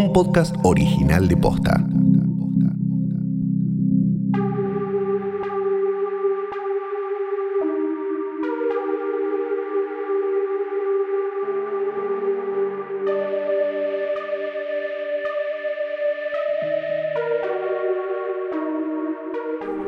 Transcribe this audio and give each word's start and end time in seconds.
un 0.00 0.14
podcast 0.14 0.56
original 0.62 1.28
de 1.28 1.36
Posta. 1.36 1.84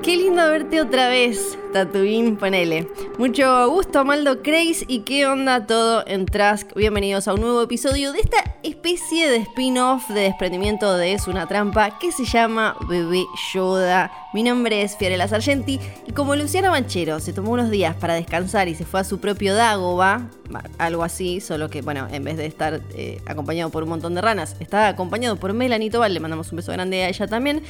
Qué 0.03 0.17
lindo 0.17 0.47
verte 0.47 0.83
otra 0.83 1.09
vez, 1.09 1.59
Tatooine, 1.73 2.37
ponele. 2.37 2.87
Mucho 3.17 3.71
gusto, 3.71 4.05
Maldo 4.05 4.43
Craze, 4.43 4.85
y 4.89 5.01
qué 5.01 5.27
onda 5.27 5.67
todo 5.67 6.05
en 6.07 6.27
Trask. 6.27 6.71
Bienvenidos 6.75 7.29
a 7.29 7.35
un 7.35 7.41
nuevo 7.41 7.63
episodio 7.63 8.13
de 8.13 8.21
esta 8.21 8.57
especie 8.63 9.31
de 9.31 9.39
spin-off 9.39 10.11
de 10.11 10.21
desprendimiento 10.21 10.95
de 10.99 11.15
Es 11.15 11.29
una 11.29 11.47
trampa 11.47 11.99
que 11.99 12.13
se 12.13 12.27
llama 12.27 12.77
Bebé 12.89 13.25
Yoda. 13.55 14.13
Mi 14.35 14.43
nombre 14.43 14.83
es 14.83 14.99
Fiorella 14.99 15.27
Sargenti, 15.27 15.81
y 16.07 16.13
como 16.13 16.37
Luciana 16.37 16.71
Manchero 16.71 17.21
se 17.21 17.33
tomó 17.33 17.53
unos 17.53 17.71
días 17.71 17.97
para 17.97 18.15
descansar 18.15 18.69
y 18.69 18.75
se 18.75 18.85
fue 18.85 19.01
a 19.01 19.05
su 19.05 19.19
propio 19.19 19.55
Dagoba, 19.55 20.29
algo 20.77 21.05
así, 21.05 21.41
solo 21.41 21.71
que, 21.71 21.81
bueno, 21.81 22.07
en 22.13 22.23
vez 22.23 22.37
de 22.37 22.45
estar 22.45 22.83
eh, 22.95 23.23
acompañado 23.25 23.71
por 23.71 23.83
un 23.85 23.89
montón 23.89 24.15
de 24.15 24.21
ranas, 24.21 24.57
está 24.61 24.89
acompañado 24.89 25.37
por 25.37 25.55
Melanie 25.55 25.91
Tobal, 25.91 26.13
le 26.13 26.21
mandamos 26.21 26.53
un 26.53 26.57
beso 26.57 26.71
grande 26.73 27.03
a 27.03 27.09
ella 27.09 27.27
también. 27.27 27.63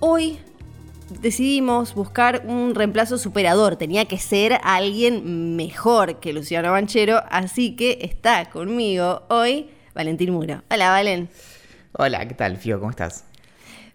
Hoy 0.00 0.40
decidimos 1.08 1.94
buscar 1.94 2.42
un 2.46 2.74
reemplazo 2.74 3.18
superador. 3.18 3.76
Tenía 3.76 4.06
que 4.06 4.18
ser 4.18 4.58
alguien 4.62 5.56
mejor 5.56 6.20
que 6.20 6.32
Luciano 6.32 6.72
Banchero, 6.72 7.22
así 7.30 7.76
que 7.76 7.98
está 8.02 8.50
conmigo 8.50 9.22
hoy 9.28 9.68
Valentín 9.94 10.32
Muro. 10.32 10.62
Hola, 10.70 10.90
Valen. 10.90 11.28
Hola, 11.92 12.26
¿qué 12.26 12.34
tal, 12.34 12.56
Fio? 12.56 12.78
¿Cómo 12.78 12.90
estás? 12.90 13.24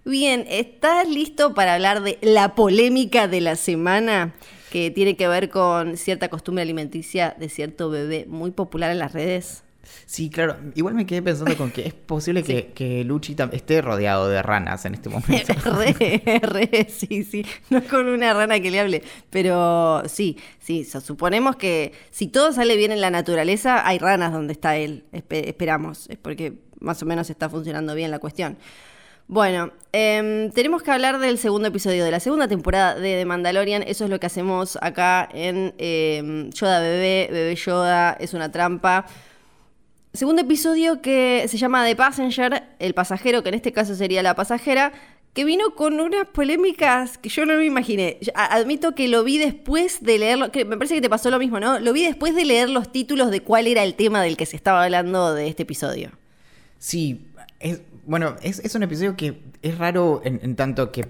Bien, 0.05 0.45
¿estás 0.49 1.07
listo 1.07 1.53
para 1.53 1.75
hablar 1.75 2.01
de 2.01 2.17
la 2.21 2.55
polémica 2.55 3.27
de 3.27 3.41
la 3.41 3.55
semana? 3.55 4.33
Que 4.71 4.91
tiene 4.91 5.17
que 5.17 5.27
ver 5.27 5.49
con 5.49 5.97
cierta 5.97 6.29
costumbre 6.29 6.61
alimenticia 6.61 7.35
de 7.37 7.49
cierto 7.49 7.89
bebé 7.89 8.25
muy 8.27 8.51
popular 8.51 8.91
en 8.91 8.99
las 8.99 9.13
redes. 9.13 9.63
Sí, 10.05 10.29
claro. 10.29 10.57
Igual 10.75 10.95
me 10.95 11.05
quedé 11.05 11.21
pensando 11.21 11.55
con 11.55 11.71
que 11.71 11.87
es 11.87 11.93
posible 11.93 12.43
que, 12.43 12.71
que 12.73 13.03
Luchi 13.03 13.35
esté 13.51 13.81
rodeado 13.81 14.27
de 14.27 14.41
ranas 14.41 14.85
en 14.85 14.95
este 14.95 15.09
momento. 15.09 15.53
re, 15.77 16.41
re, 16.41 16.87
sí, 16.89 17.23
sí. 17.23 17.45
No 17.69 17.83
con 17.83 18.07
una 18.07 18.33
rana 18.33 18.59
que 18.59 18.71
le 18.71 18.79
hable. 18.79 19.03
Pero 19.29 20.03
sí, 20.07 20.37
sí. 20.59 20.83
suponemos 20.83 21.55
que 21.55 21.93
si 22.11 22.27
todo 22.27 22.51
sale 22.53 22.75
bien 22.75 22.91
en 22.91 23.01
la 23.01 23.11
naturaleza, 23.11 23.87
hay 23.87 23.99
ranas 23.99 24.33
donde 24.33 24.53
está 24.53 24.77
él. 24.77 25.03
esperamos. 25.11 26.09
Es 26.09 26.17
porque 26.17 26.53
más 26.79 27.01
o 27.03 27.05
menos 27.05 27.29
está 27.29 27.49
funcionando 27.49 27.95
bien 27.95 28.11
la 28.11 28.19
cuestión. 28.19 28.57
Bueno, 29.27 29.71
em, 29.91 30.49
tenemos 30.53 30.81
que 30.81 30.89
hablar 30.89 31.19
del 31.19 31.37
segundo 31.37 31.67
episodio 31.67 32.03
de 32.03 32.09
la 32.09 32.19
segunda 32.19 32.47
temporada 32.47 32.95
de 32.95 33.15
The 33.15 33.25
Mandalorian. 33.25 33.83
Eso 33.83 34.05
es 34.05 34.09
lo 34.09 34.19
que 34.19 34.25
hacemos 34.25 34.75
acá 34.81 35.29
en 35.31 35.75
eh, 35.77 36.49
Yoda 36.51 36.79
Bebé, 36.79 37.29
Bebé 37.31 37.55
Yoda, 37.55 38.17
es 38.19 38.33
una 38.33 38.51
trampa. 38.51 39.05
Segundo 40.13 40.41
episodio 40.41 41.01
que 41.01 41.45
se 41.47 41.57
llama 41.57 41.85
The 41.85 41.95
Passenger, 41.95 42.63
el 42.79 42.93
pasajero, 42.93 43.43
que 43.43 43.49
en 43.49 43.55
este 43.55 43.71
caso 43.71 43.93
sería 43.93 44.23
la 44.23 44.35
pasajera, 44.35 44.91
que 45.33 45.45
vino 45.45 45.75
con 45.75 45.99
unas 45.99 46.27
polémicas 46.27 47.19
que 47.19 47.29
yo 47.29 47.45
no 47.45 47.55
me 47.55 47.65
imaginé. 47.65 48.17
admito 48.33 48.95
que 48.95 49.07
lo 49.07 49.23
vi 49.23 49.37
después 49.37 50.01
de 50.01 50.17
leerlo, 50.17 50.51
que 50.51 50.65
me 50.65 50.77
parece 50.77 50.95
que 50.95 51.01
te 51.01 51.09
pasó 51.09 51.29
lo 51.29 51.37
mismo, 51.37 51.59
¿no? 51.59 51.79
Lo 51.79 51.93
vi 51.93 52.03
después 52.03 52.35
de 52.35 52.43
leer 52.43 52.69
los 52.69 52.91
títulos 52.91 53.29
de 53.29 53.41
cuál 53.41 53.67
era 53.67 53.83
el 53.83 53.93
tema 53.93 54.23
del 54.23 54.35
que 54.35 54.47
se 54.47 54.55
estaba 54.55 54.83
hablando 54.83 55.35
de 55.35 55.47
este 55.47 55.63
episodio. 55.63 56.11
Sí, 56.79 57.27
es, 57.59 57.81
bueno, 58.05 58.35
es, 58.41 58.73
un 58.73 58.81
episodio 58.81 59.15
que 59.15 59.41
es 59.61 59.77
raro 59.77 60.21
en 60.23 60.55
tanto 60.55 60.91
que 60.91 61.05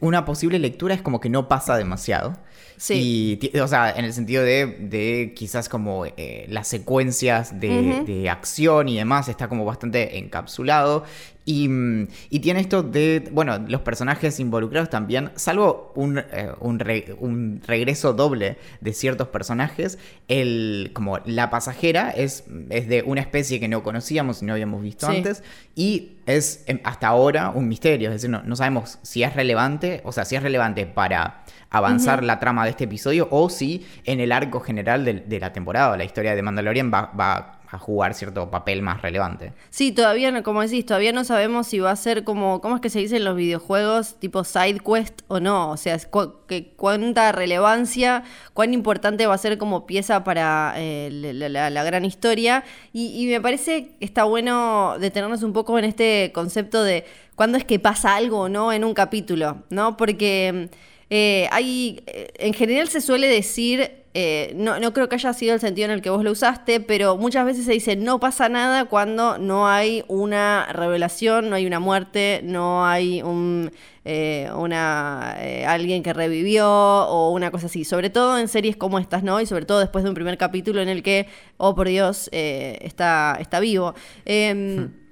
una 0.00 0.24
posible 0.24 0.58
lectura 0.58 0.94
es 0.94 1.02
como 1.02 1.20
que 1.20 1.28
no 1.28 1.48
pasa 1.48 1.76
demasiado. 1.76 2.36
Sí. 2.76 3.38
Y, 3.40 3.58
o 3.58 3.68
sea, 3.68 3.90
en 3.90 4.04
el 4.04 4.12
sentido 4.12 4.42
de, 4.42 5.32
quizás 5.34 5.68
como 5.68 6.04
eh, 6.04 6.46
las 6.48 6.68
secuencias 6.68 7.58
de, 7.58 8.28
acción 8.30 8.88
y 8.88 8.96
demás 8.96 9.28
está 9.28 9.48
como 9.48 9.64
bastante 9.64 10.18
encapsulado. 10.18 11.04
Y, 11.48 11.68
mm, 11.68 12.08
tiene 12.42 12.60
esto 12.60 12.82
de, 12.82 13.28
bueno, 13.30 13.58
los 13.68 13.80
personajes 13.80 14.40
involucrados 14.40 14.90
también, 14.90 15.30
salvo 15.36 15.92
un, 15.94 16.18
eh, 16.18 16.50
un, 16.60 17.62
regreso 17.64 18.12
doble 18.12 18.58
de 18.80 18.92
ciertos 18.92 19.28
personajes, 19.28 19.96
el, 20.26 20.90
como 20.92 21.18
la 21.24 21.48
pasajera 21.48 22.10
es, 22.10 22.44
es 22.68 22.88
de 22.88 23.02
una 23.02 23.20
especie 23.20 23.60
que 23.60 23.68
no 23.68 23.84
conocíamos 23.84 24.42
y 24.42 24.46
no 24.46 24.54
habíamos 24.54 24.82
visto 24.82 25.06
antes, 25.06 25.44
y 25.76 26.16
es 26.26 26.64
em, 26.66 26.80
hasta 26.82 27.06
ahora 27.06 27.50
un 27.50 27.68
misterio, 27.68 28.08
es 28.08 28.16
decir, 28.16 28.30
no, 28.30 28.42
no 28.42 28.56
sabemos 28.56 28.98
si 29.02 29.22
es 29.22 29.34
relevante, 29.34 29.75
o 30.04 30.12
sea, 30.12 30.24
si 30.24 30.36
es 30.36 30.42
relevante 30.42 30.86
para 30.86 31.42
avanzar 31.70 32.22
la 32.22 32.38
trama 32.38 32.64
de 32.64 32.70
este 32.70 32.84
episodio 32.84 33.28
o 33.30 33.48
si 33.50 33.86
en 34.04 34.20
el 34.20 34.32
arco 34.32 34.60
general 34.60 35.04
de, 35.04 35.40
la 35.40 35.52
temporada, 35.52 35.96
la 35.96 36.04
historia 36.04 36.34
de 36.34 36.42
Mandalorian 36.42 36.92
va, 36.92 37.12
va 37.18 37.60
a 37.70 37.78
jugar 37.78 38.14
cierto 38.14 38.50
papel 38.50 38.82
más 38.82 39.02
relevante. 39.02 39.52
Sí, 39.70 39.92
todavía 39.92 40.30
no, 40.30 40.42
como 40.42 40.62
decís, 40.62 40.86
todavía 40.86 41.12
no 41.12 41.24
sabemos 41.24 41.66
si 41.66 41.78
va 41.80 41.90
a 41.90 41.96
ser 41.96 42.24
como, 42.24 42.60
¿cómo 42.60 42.76
es 42.76 42.80
que 42.80 42.90
se 42.90 43.00
dice 43.00 43.16
en 43.16 43.24
los 43.24 43.36
videojuegos? 43.36 44.16
Tipo 44.18 44.44
side 44.44 44.80
quest 44.80 45.22
o 45.28 45.40
no. 45.40 45.70
O 45.70 45.76
sea, 45.76 45.98
cuánta 46.76 47.32
relevancia, 47.32 48.24
cuán 48.54 48.74
importante 48.74 49.26
va 49.26 49.34
a 49.34 49.38
ser 49.38 49.58
como 49.58 49.86
pieza 49.86 50.24
para 50.24 50.74
eh, 50.76 51.10
la, 51.10 51.84
gran 51.84 52.04
historia. 52.04 52.64
Y, 52.92 53.20
y, 53.20 53.26
me 53.26 53.40
parece 53.40 53.88
que 53.98 54.04
está 54.04 54.24
bueno 54.24 54.96
detenernos 54.98 55.42
un 55.42 55.52
poco 55.52 55.78
en 55.78 55.84
este 55.84 56.30
concepto 56.34 56.84
de 56.84 57.04
cuándo 57.34 57.58
es 57.58 57.64
que 57.64 57.78
pasa 57.78 58.16
algo 58.16 58.40
o 58.40 58.48
no 58.48 58.72
en 58.72 58.84
un 58.84 58.94
capítulo, 58.94 59.64
¿no? 59.70 59.96
Porque 59.96 60.68
eh, 61.10 61.48
hay, 61.52 62.02
eh, 62.06 62.28
en 62.38 62.52
general 62.52 62.88
se 62.88 63.00
suele 63.00 63.28
decir, 63.28 64.05
eh, 64.18 64.54
no, 64.56 64.80
no, 64.80 64.94
creo 64.94 65.10
que 65.10 65.16
haya 65.16 65.34
sido 65.34 65.52
el 65.52 65.60
sentido 65.60 65.84
en 65.84 65.90
el 65.90 66.00
que 66.00 66.08
vos 66.08 66.24
lo 66.24 66.30
usaste, 66.30 66.80
pero 66.80 67.18
muchas 67.18 67.44
veces 67.44 67.66
se 67.66 67.72
dice 67.72 67.96
no 67.96 68.18
pasa 68.18 68.48
nada 68.48 68.86
cuando 68.86 69.36
no 69.36 69.68
hay 69.68 70.06
una 70.08 70.72
revelación, 70.72 71.50
no 71.50 71.56
hay 71.56 71.66
una 71.66 71.80
muerte, 71.80 72.40
no 72.42 72.86
hay 72.86 73.20
un, 73.20 73.70
una, 74.06 75.32
alguien 75.66 76.02
que 76.02 76.14
revivió 76.14 76.66
o 76.66 77.30
una 77.30 77.50
cosa 77.50 77.66
así. 77.66 77.84
Sobre 77.84 78.08
todo 78.08 78.38
en 78.38 78.48
series 78.48 78.78
como 78.78 78.98
estas, 78.98 79.22
¿no? 79.22 79.38
Y 79.38 79.44
sobre 79.44 79.66
todo 79.66 79.80
después 79.80 80.02
de 80.02 80.08
un 80.08 80.14
primer 80.14 80.38
capítulo 80.38 80.80
en 80.80 80.88
el 80.88 81.02
que, 81.02 81.28
oh 81.58 81.74
por 81.74 81.86
Dios, 81.86 82.30
está, 82.32 83.36
está 83.38 83.60
vivo. 83.60 83.94
Em, 84.24 84.78
hmm. 84.78 85.05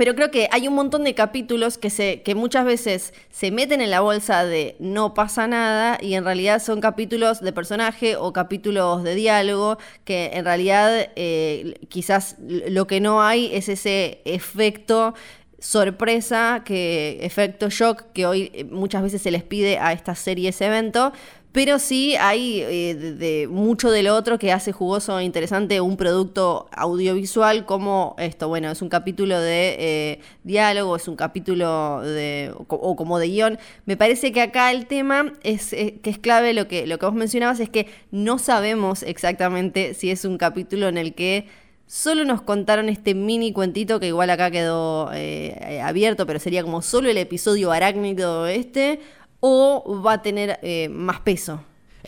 Pero 0.00 0.14
creo 0.14 0.30
que 0.30 0.48
hay 0.50 0.66
un 0.66 0.72
montón 0.72 1.04
de 1.04 1.14
capítulos 1.14 1.76
que, 1.76 1.90
se, 1.90 2.22
que 2.22 2.34
muchas 2.34 2.64
veces 2.64 3.12
se 3.28 3.50
meten 3.50 3.82
en 3.82 3.90
la 3.90 4.00
bolsa 4.00 4.46
de 4.46 4.74
no 4.78 5.12
pasa 5.12 5.46
nada 5.46 5.98
y 6.00 6.14
en 6.14 6.24
realidad 6.24 6.62
son 6.62 6.80
capítulos 6.80 7.42
de 7.42 7.52
personaje 7.52 8.16
o 8.16 8.32
capítulos 8.32 9.02
de 9.02 9.14
diálogo 9.14 9.76
que 10.06 10.30
en 10.32 10.46
realidad 10.46 11.10
eh, 11.16 11.74
quizás 11.90 12.36
lo 12.38 12.86
que 12.86 12.98
no 13.00 13.22
hay 13.22 13.54
es 13.54 13.68
ese 13.68 14.22
efecto 14.24 15.12
sorpresa, 15.58 16.62
que 16.64 17.18
efecto 17.20 17.68
shock 17.68 18.04
que 18.14 18.24
hoy 18.24 18.66
muchas 18.70 19.02
veces 19.02 19.20
se 19.20 19.30
les 19.30 19.42
pide 19.42 19.78
a 19.78 19.92
estas 19.92 20.18
series 20.18 20.58
evento, 20.62 21.12
pero 21.52 21.80
sí 21.80 22.14
hay 22.16 22.60
eh, 22.62 22.94
de, 22.94 23.48
mucho 23.48 23.90
de 23.90 24.04
lo 24.04 24.14
otro 24.14 24.38
que 24.38 24.52
hace 24.52 24.70
jugoso 24.70 25.18
e 25.18 25.24
interesante 25.24 25.80
un 25.80 25.96
producto 25.96 26.68
audiovisual 26.72 27.66
como 27.66 28.14
esto. 28.18 28.46
Bueno, 28.46 28.70
es 28.70 28.82
un 28.82 28.88
capítulo 28.88 29.40
de 29.40 29.76
eh, 29.78 30.20
diálogo, 30.44 30.94
es 30.94 31.08
un 31.08 31.16
capítulo 31.16 32.02
de. 32.02 32.54
O, 32.68 32.94
como 32.94 33.18
de 33.18 33.28
guion. 33.28 33.58
Me 33.84 33.96
parece 33.96 34.30
que 34.30 34.42
acá 34.42 34.70
el 34.70 34.86
tema 34.86 35.32
es 35.42 35.72
eh, 35.72 35.98
que 36.02 36.10
es 36.10 36.18
clave 36.18 36.54
lo 36.54 36.68
que, 36.68 36.86
lo 36.86 36.98
que 36.98 37.06
vos 37.06 37.14
mencionabas, 37.14 37.58
es 37.58 37.68
que 37.68 37.86
no 38.12 38.38
sabemos 38.38 39.02
exactamente 39.02 39.94
si 39.94 40.10
es 40.10 40.24
un 40.24 40.38
capítulo 40.38 40.88
en 40.88 40.98
el 40.98 41.14
que. 41.14 41.48
Solo 41.86 42.24
nos 42.24 42.40
contaron 42.42 42.88
este 42.88 43.16
mini 43.16 43.52
cuentito 43.52 43.98
que 43.98 44.06
igual 44.06 44.30
acá 44.30 44.52
quedó 44.52 45.10
abierto, 45.82 46.24
pero 46.24 46.38
sería 46.38 46.62
como 46.62 46.82
solo 46.82 47.08
el 47.08 47.18
episodio 47.18 47.72
arácnido 47.72 48.46
este, 48.46 49.00
o 49.40 50.02
va 50.04 50.14
a 50.14 50.22
tener 50.22 50.58
eh, 50.62 50.88
más 50.88 51.20
peso? 51.20 51.60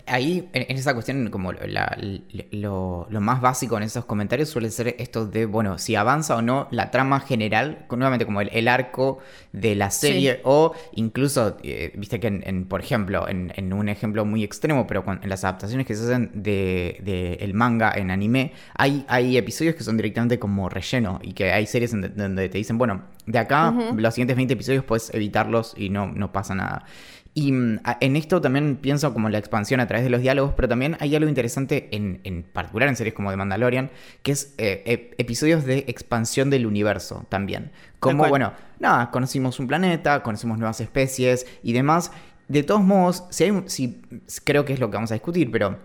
Ahí, 0.07 0.49
en, 0.53 0.77
esa 0.77 0.95
cuestión, 0.95 1.29
como 1.29 1.53
lo, 1.53 3.21
más 3.21 3.41
básico 3.41 3.77
en 3.77 3.83
esos 3.83 4.05
comentarios 4.05 4.49
suele 4.49 4.71
ser 4.71 4.97
esto 4.99 5.27
de, 5.27 5.45
bueno, 5.47 5.79
si 5.79 5.95
avanza 5.95 6.37
o 6.37 6.43
no 6.43 6.67
la 6.71 6.91
trama 6.91 7.21
general, 7.21 7.87
nuevamente 7.91 8.25
como 8.25 8.41
el, 8.41 8.69
arco 8.69 9.19
de 9.53 9.75
la 9.75 9.91
serie, 9.91 10.41
o 10.45 10.73
incluso, 10.95 11.57
eh, 11.63 11.93
viste 11.95 12.19
que, 12.21 12.27
en, 12.27 12.65
por 12.65 12.81
ejemplo, 12.81 13.29
en, 13.29 13.73
un 13.73 13.89
ejemplo 13.89 14.25
muy 14.25 14.43
extremo, 14.43 14.87
pero 14.87 15.05
en 15.07 15.29
las 15.29 15.45
adaptaciones 15.45 15.87
que 15.87 15.95
se 15.95 16.05
hacen 16.05 16.31
de, 16.35 17.37
el 17.41 17.55
manga 17.55 17.93
en 17.95 18.11
anime, 18.11 18.53
hay, 18.75 19.05
hay 19.09 19.37
episodios 19.37 19.75
que 19.77 19.85
son 19.85 19.97
directamente 19.97 20.39
como 20.39 20.69
relleno 20.69 21.21
y 21.23 21.33
que 21.35 21.53
hay 21.53 21.67
series 21.67 21.93
donde 21.93 22.49
te 22.49 22.59
dicen, 22.59 22.79
bueno, 22.79 23.03
de 23.27 23.39
acá, 23.39 23.73
los 23.95 24.15
siguientes 24.15 24.37
20 24.37 24.55
episodios 24.55 24.85
puedes 24.85 25.13
evitarlos 25.15 25.75
y 25.77 25.91
no, 25.91 26.07
no 26.07 26.33
pasa 26.33 26.55
nada. 26.55 26.87
Y 27.35 27.53
mm, 27.53 27.81
en 28.01 28.17
esto 28.17 28.41
también 28.41 28.77
pienso 28.77 29.13
como 29.13 29.29
la 29.29 29.39
expansión 29.39 29.81
a 29.81 29.87
través 29.87 30.05
de 30.05 30.11
los 30.11 30.21
diálogos, 30.21 30.53
pero 30.55 30.69
también 30.69 30.97
hay 31.01 31.15
algo 31.17 31.29
interesante 31.29 31.89
en, 31.93 32.45
particular 32.53 32.89
en 32.89 32.97
series 32.97 33.15
como 33.15 33.31
The 33.31 33.37
Mandalorian, 33.37 33.91
que 34.23 34.33
es 34.33 34.55
eh, 34.59 35.15
episodios 35.17 35.65
de 35.65 35.85
expansión 35.89 36.51
del 36.51 36.67
universo 36.67 37.25
también. 37.29 37.73
Como, 38.01 38.29
bueno, 38.29 38.53
nada, 38.81 39.11
conocimos 39.11 39.61
un 39.61 39.67
planeta, 39.67 40.23
conocimos 40.23 40.59
nuevas 40.59 40.81
especies 40.81 41.47
y 41.63 41.73
demás. 41.73 42.13
De 42.49 42.63
todos 42.65 42.83
modos, 42.83 43.25
si 43.31 43.45
hay, 43.45 43.63
si, 43.67 44.03
creo 44.45 44.65
que 44.65 44.75
es 44.75 44.81
lo 44.81 44.91
que 44.91 44.97
vamos 44.97 45.11
a 45.13 45.15
discutir, 45.15 45.51
pero 45.51 45.79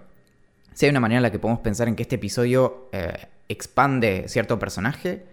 si 0.73 0.85
hay 0.85 0.89
una 0.89 0.99
manera 0.99 1.19
en 1.19 1.23
la 1.23 1.31
que 1.31 1.39
podemos 1.39 1.61
pensar 1.61 1.87
en 1.87 1.95
que 1.95 2.01
este 2.01 2.15
episodio 2.15 2.89
eh, 2.91 3.27
expande 3.47 4.25
cierto 4.27 4.59
personaje, 4.59 5.23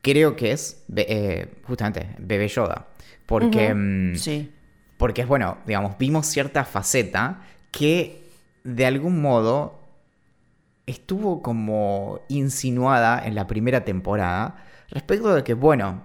creo 0.00 0.36
que 0.36 0.52
es 0.52 0.84
eh, 0.96 1.48
justamente 1.64 2.14
Bebé 2.18 2.48
Yoda. 2.48 2.86
Porque... 3.26 3.74
Mm, 3.74 4.14
sí 4.14 4.52
porque 5.00 5.22
es 5.22 5.28
bueno, 5.28 5.56
digamos, 5.66 5.96
vimos 5.96 6.26
cierta 6.26 6.62
faceta 6.66 7.40
que 7.70 8.22
de 8.64 8.84
algún 8.84 9.22
modo 9.22 9.80
estuvo 10.84 11.40
como 11.40 12.20
insinuada 12.28 13.26
en 13.26 13.34
la 13.34 13.46
primera 13.46 13.82
temporada 13.82 14.62
respecto 14.90 15.34
de 15.34 15.42
que, 15.42 15.54
bueno, 15.54 16.02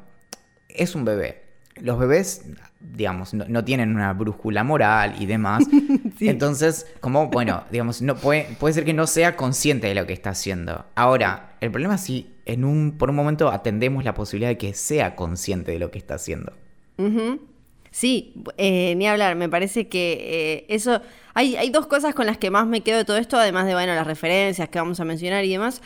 es 0.70 0.96
un 0.96 1.04
bebé. 1.04 1.44
Los 1.76 2.00
bebés, 2.00 2.46
digamos, 2.80 3.34
no, 3.34 3.66
tienen 3.66 3.94
una 3.94 4.14
brújula 4.14 4.64
moral 4.64 5.16
y 5.20 5.26
demás. 5.26 5.66
Entonces, 6.22 6.88
como, 7.02 7.28
bueno, 7.28 7.66
digamos, 7.72 8.02
no 8.02 8.16
puede, 8.16 8.48
puede 8.62 8.76
ser 8.76 8.86
que 8.86 8.94
no 8.94 9.08
sea 9.08 9.36
consciente 9.36 9.88
de 9.88 9.96
lo 9.96 10.08
que 10.08 10.14
está 10.14 10.30
haciendo. 10.30 10.86
Ahora, 10.96 11.58
el 11.60 11.70
problema 11.70 11.96
es 11.96 12.02
si 12.02 12.34
en 12.46 12.64
un, 12.64 12.94
por 12.98 13.10
un 13.10 13.18
momento 13.18 13.50
atendemos 13.52 14.06
la 14.06 14.14
posibilidad 14.14 14.52
de 14.52 14.58
que 14.58 14.74
sea 14.74 15.18
consciente 15.18 15.74
de 15.74 15.80
lo 15.80 15.92
que 15.92 15.98
está 15.98 16.16
haciendo. 16.16 16.54
Sí, 17.96 18.34
eh, 18.58 18.94
ni 18.98 19.08
hablar, 19.08 19.38
me 19.38 19.48
parece 19.48 19.88
que 19.88 20.18
eh, 20.20 20.66
eso... 20.68 21.00
Hay, 21.34 21.56
hay 21.56 21.70
dos 21.70 21.88
cosas 21.88 22.14
con 22.14 22.26
las 22.26 22.38
que 22.38 22.52
más 22.52 22.68
me 22.68 22.82
quedo 22.82 22.98
de 22.98 23.06
todo 23.06 23.16
esto, 23.16 23.38
además 23.38 23.68
de, 23.68 23.74
bueno, 23.74 23.96
las 23.96 24.06
referencias 24.06 24.68
que 24.68 24.80
vamos 24.80 25.00
a 25.00 25.06
mencionar 25.06 25.46
y 25.46 25.50
demás. 25.50 25.82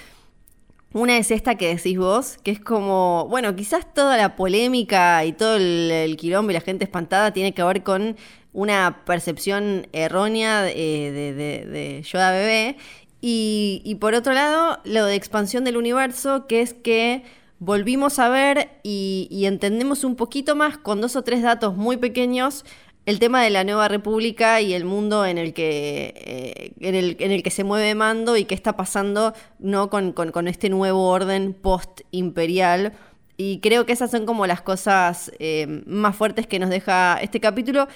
Una 0.92 1.20
es 1.20 1.30
esta 1.30 1.54
que 1.54 1.68
decís 1.76 2.00
vos, 2.00 2.40
que 2.44 2.50
es 2.50 2.60
como, 2.60 3.28
bueno, 3.30 3.56
quizás 3.56 3.94
toda 3.94 4.18
la 4.18 4.36
polémica 4.36 5.24
y 5.24 5.34
todo 5.34 5.58
el, 5.58 6.18
quilombo 6.18 6.50
y 6.50 6.56
la 6.56 6.62
gente 6.62 6.84
espantada 6.84 7.32
tiene 7.32 7.54
que 7.54 7.62
ver 7.62 7.84
con 7.84 8.18
una 8.54 9.04
percepción 9.06 9.86
errónea 9.94 10.64
de, 10.64 10.74
de, 10.74 11.66
de, 11.68 12.02
Yoda 12.02 12.32
bebé. 12.32 12.78
Y, 13.22 13.84
y 13.86 13.96
por 13.96 14.16
otro 14.16 14.34
lado, 14.34 14.80
lo 14.84 15.06
de 15.06 15.14
expansión 15.14 15.64
del 15.64 15.78
universo, 15.78 16.48
que 16.48 16.62
es 16.62 16.74
que 16.74 17.24
volvimos 17.60 18.20
a 18.20 18.30
ver 18.30 18.70
y, 18.84 19.44
entendemos 19.46 20.04
un 20.04 20.16
poquito 20.16 20.56
más 20.56 20.78
con 20.78 21.02
dos 21.02 21.16
o 21.16 21.24
tres 21.24 21.42
datos 21.44 21.76
muy 21.76 21.98
pequeños 21.98 22.66
el 23.06 23.20
tema 23.20 23.44
de 23.44 23.50
la 23.50 23.64
nueva 23.64 23.88
república 23.88 24.62
y 24.62 24.74
el 24.74 24.86
mundo 24.86 25.26
en 25.26 25.38
el 25.38 25.54
que, 25.54 26.14
eh, 26.16 26.74
en, 26.80 26.96
el, 26.96 27.18
en, 27.20 27.32
el, 27.32 27.44
que 27.44 27.50
se 27.50 27.64
mueve 27.64 27.96
mando 27.96 28.38
y 28.38 28.46
qué 28.46 28.54
está 28.54 28.76
pasando 28.76 29.34
¿no? 29.58 29.90
con, 29.90 30.48
este 30.48 30.70
nuevo 30.70 31.10
orden 31.10 31.54
post-imperial. 31.54 32.94
Y 33.36 33.62
creo 33.62 33.86
que 33.86 33.94
esas 33.94 34.12
son 34.12 34.26
como 34.26 34.46
las 34.46 34.62
cosas 34.62 35.32
eh, 35.40 35.82
más 35.88 36.16
fuertes 36.16 36.46
que 36.46 36.60
nos 36.60 36.70
deja 36.70 37.18
este 37.22 37.40
capítulo 37.40 37.88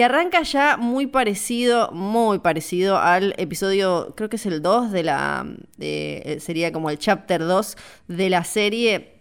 que 0.00 0.04
arranca 0.04 0.40
ya 0.40 0.78
muy 0.78 1.08
parecido, 1.08 1.90
muy 1.92 2.38
parecido 2.38 2.96
al 2.96 3.34
episodio, 3.36 4.14
creo 4.16 4.30
que 4.30 4.36
es 4.36 4.46
el 4.46 4.62
2 4.62 4.92
de 4.92 5.02
la, 5.02 5.46
eh, 5.78 6.38
sería 6.40 6.72
como 6.72 6.88
el 6.88 6.96
chapter 6.96 7.46
2 7.46 7.76
de 8.08 8.30
la 8.30 8.42
serie 8.44 9.16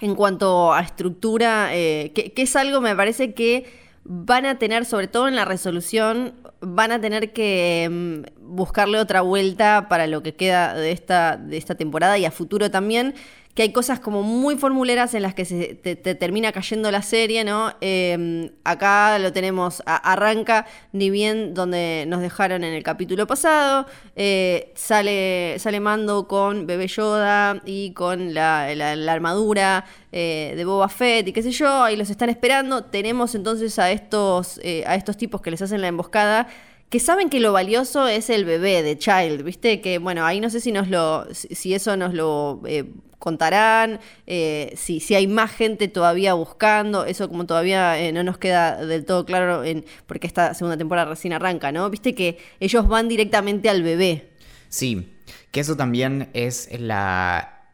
en 0.00 0.14
cuanto 0.14 0.74
a 0.74 0.82
estructura, 0.82 1.70
eh, 1.72 2.12
que, 2.14 2.42
es 2.42 2.56
algo 2.56 2.82
me 2.82 2.94
parece 2.94 3.32
que 3.32 3.72
van 4.04 4.44
a 4.44 4.58
tener, 4.58 4.84
sobre 4.84 5.08
todo 5.08 5.28
en 5.28 5.34
la 5.34 5.46
resolución, 5.46 6.34
van 6.60 6.92
a 6.92 7.00
tener 7.00 7.32
que 7.32 7.88
mm, 7.90 8.54
buscarle 8.54 8.98
otra 8.98 9.22
vuelta 9.22 9.86
para 9.88 10.06
lo 10.06 10.22
que 10.22 10.34
queda 10.34 10.74
de 10.74 10.92
esta, 10.92 11.38
de 11.38 11.56
esta 11.56 11.74
temporada 11.74 12.18
y 12.18 12.26
a 12.26 12.30
futuro 12.30 12.70
también 12.70 13.14
que 13.58 13.62
hay 13.62 13.72
cosas 13.72 13.98
como 13.98 14.22
muy 14.22 14.56
formuleras 14.56 15.14
en 15.14 15.22
las 15.22 15.34
que 15.34 15.44
se, 15.44 15.74
te, 15.74 15.96
termina 15.96 16.52
cayendo 16.52 16.92
la 16.92 17.02
serie, 17.02 17.42
¿no? 17.42 17.72
Em, 17.80 18.50
acá 18.62 19.18
lo 19.18 19.32
tenemos, 19.32 19.82
arranca 19.84 20.64
ni 20.92 21.10
bien 21.10 21.54
donde 21.54 22.04
nos 22.06 22.20
dejaron 22.20 22.62
en 22.62 22.72
el 22.72 22.84
capítulo 22.84 23.26
pasado, 23.26 23.86
eh, 24.14 24.72
sale, 24.76 25.56
sale 25.58 25.80
Mando 25.80 26.28
con 26.28 26.68
Bebé 26.68 26.86
Yoda 26.86 27.60
y 27.64 27.92
con 27.94 28.32
la, 28.32 28.68
armadura 29.10 29.84
eh, 30.12 30.52
de 30.54 30.64
Boba 30.64 30.88
Fett 30.88 31.26
y 31.26 31.32
qué 31.32 31.42
sé 31.42 31.50
yo, 31.50 31.82
ahí 31.82 31.96
los 31.96 32.10
están 32.10 32.28
esperando, 32.28 32.84
tenemos 32.84 33.34
entonces 33.34 33.76
a 33.80 33.90
estos, 33.90 34.60
eh, 34.62 34.84
a 34.86 34.94
estos 34.94 35.16
tipos 35.16 35.40
que 35.40 35.50
les 35.50 35.60
hacen 35.62 35.80
la 35.80 35.88
emboscada 35.88 36.46
que 36.90 37.00
saben 37.00 37.28
que 37.28 37.40
lo 37.40 37.52
valioso 37.52 38.06
es 38.06 38.30
el 38.30 38.44
bebé 38.44 38.82
de 38.82 38.96
Child, 38.96 39.42
¿viste? 39.42 39.80
Que 39.80 39.98
bueno, 39.98 40.24
ahí 40.24 40.40
no 40.40 40.48
sé 40.48 40.60
si 40.60 40.72
nos 40.72 40.88
lo, 40.88 41.26
si 41.32 41.74
eso 41.74 41.96
nos 41.98 42.14
lo 42.14 42.62
contarán, 43.18 44.00
eh, 44.26 44.72
si, 44.76 45.00
si 45.00 45.14
hay 45.14 45.26
más 45.26 45.50
gente 45.50 45.88
todavía 45.88 46.34
buscando, 46.34 47.04
eso 47.04 47.28
como 47.28 47.46
todavía 47.46 47.98
eh, 47.98 48.12
no 48.12 48.22
nos 48.22 48.38
queda 48.38 48.84
del 48.84 49.04
todo 49.04 49.24
claro 49.24 49.64
en, 49.64 49.84
porque 50.06 50.26
esta 50.26 50.54
segunda 50.54 50.76
temporada 50.76 51.10
recién 51.10 51.32
arranca, 51.32 51.72
¿no? 51.72 51.88
Viste 51.90 52.14
que 52.14 52.38
ellos 52.60 52.86
van 52.86 53.08
directamente 53.08 53.68
al 53.68 53.82
bebé. 53.82 54.30
Sí, 54.68 55.16
que 55.50 55.60
eso 55.60 55.76
también 55.76 56.28
es 56.32 56.68
la... 56.78 57.64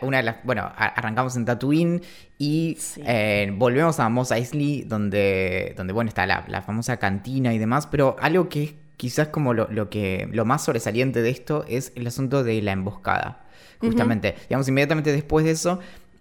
una 0.00 0.16
de 0.18 0.22
las, 0.22 0.36
bueno, 0.44 0.70
arrancamos 0.76 1.36
en 1.36 1.44
Tatooine 1.44 2.02
y 2.38 2.78
eh, 3.04 3.52
volvemos 3.54 4.00
a 4.00 4.08
Mos 4.08 4.30
Eisley, 4.30 4.82
donde, 4.82 5.74
donde 5.76 5.92
bueno, 5.92 6.08
está 6.08 6.26
la, 6.26 6.62
famosa 6.62 6.96
cantina 6.96 7.52
y 7.52 7.58
demás, 7.58 7.86
pero 7.86 8.16
algo 8.20 8.48
que 8.48 8.76
quizás 8.96 9.28
como 9.28 9.52
lo, 9.52 9.68
lo, 9.70 9.90
que, 9.90 10.28
lo 10.32 10.44
más 10.44 10.64
sobresaliente 10.64 11.20
de 11.20 11.30
esto 11.30 11.64
es 11.68 11.92
el 11.96 12.06
asunto 12.06 12.44
de 12.44 12.62
la 12.62 12.72
emboscada 12.72 13.49
justamente. 13.80 14.36
Digamos, 14.48 14.68
inmediatamente 14.68 15.12
después 15.12 15.44
de 15.44 15.52
eso, 15.52 15.80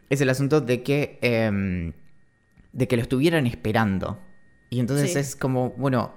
es 0.10 0.22
el 0.22 0.30
asunto 0.30 0.62
de 0.62 0.82
que, 0.84 1.20
em, 1.22 1.94
de 2.74 2.88
que 2.88 2.96
lo 2.96 3.02
estuvieran 3.02 3.46
esperando. 3.46 4.20
Y 4.70 4.80
entonces 4.80 5.16
es 5.16 5.36
como, 5.36 5.72
bueno, 5.72 6.14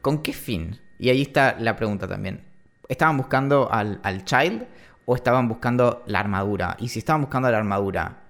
¿con 0.00 0.22
qué 0.22 0.32
fin? 0.32 0.78
Y 0.98 1.10
ahí 1.10 1.22
está 1.22 1.56
la 1.58 1.76
pregunta 1.76 2.06
también. 2.08 2.40
¿Estaban 2.88 3.16
buscando 3.16 3.70
al, 3.70 4.24
Child 4.24 4.66
o 5.04 5.16
estaban 5.16 5.48
buscando 5.48 6.02
la 6.06 6.20
armadura? 6.20 6.76
Y 6.78 6.88
si 6.88 6.98
estaban 6.98 7.22
buscando 7.22 7.50
la 7.50 7.58
armadura, 7.58 8.22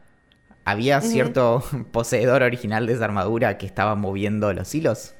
¿había 0.64 1.00
cierto 1.00 1.62
poseedor 1.92 2.42
original 2.42 2.86
de 2.86 2.94
esa 2.94 3.04
armadura 3.04 3.58
que 3.58 3.66
estaba 3.66 3.94
moviendo 3.94 4.52
los 4.52 4.74
hilos? 4.74 5.14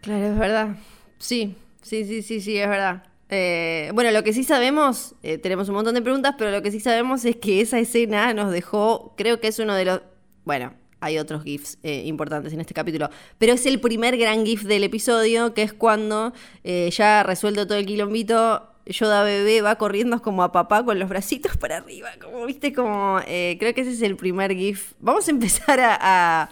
Claro, 0.00 0.26
es 0.26 0.38
verdad. 0.38 0.76
Sí, 1.18 1.56
sí, 1.82 2.04
sí, 2.04 2.22
sí, 2.22 2.40
sí, 2.40 2.58
es 2.58 2.68
verdad. 2.68 3.04
Eh, 3.30 3.90
bueno, 3.94 4.10
lo 4.10 4.22
que 4.22 4.32
sí 4.32 4.44
sabemos, 4.44 5.14
eh, 5.22 5.38
tenemos 5.38 5.68
un 5.68 5.76
montón 5.76 5.94
de 5.94 6.02
preguntas, 6.02 6.34
pero 6.38 6.50
lo 6.50 6.62
que 6.62 6.70
sí 6.70 6.80
sabemos 6.80 7.24
es 7.24 7.36
que 7.36 7.60
esa 7.60 7.78
escena 7.78 8.34
nos 8.34 8.52
dejó, 8.52 9.14
creo 9.16 9.40
que 9.40 9.48
es 9.48 9.58
uno 9.58 9.74
de 9.74 9.84
los, 9.86 10.02
bueno, 10.44 10.74
hay 11.00 11.18
otros 11.18 11.42
GIFs 11.42 11.78
eh, 11.82 12.02
importantes 12.06 12.52
en 12.52 12.60
este 12.60 12.74
capítulo, 12.74 13.10
pero 13.38 13.54
es 13.54 13.66
el 13.66 13.80
primer 13.80 14.16
gran 14.16 14.44
GIF 14.44 14.62
del 14.62 14.84
episodio, 14.84 15.54
que 15.54 15.62
es 15.62 15.72
cuando 15.72 16.32
ya 16.64 17.22
resuelto 17.22 17.66
todo 17.66 17.78
el 17.78 17.86
quilombito, 17.86 18.70
Yoda 18.86 19.22
bebé 19.24 19.62
va 19.62 19.76
corriendo 19.76 20.20
como 20.20 20.42
a 20.42 20.52
papá 20.52 20.84
con 20.84 20.98
los 20.98 21.08
bracitos 21.08 21.56
para 21.56 21.78
arriba, 21.78 22.10
como 22.22 22.44
viste, 22.46 22.72
como 22.72 23.18
creo 23.24 23.74
que 23.74 23.80
ese 23.80 23.92
es 23.92 24.02
el 24.02 24.16
primer 24.16 24.54
GIF. 24.54 24.92
Vamos 24.98 25.28
a 25.28 25.30
empezar 25.30 25.80
a 25.80 26.50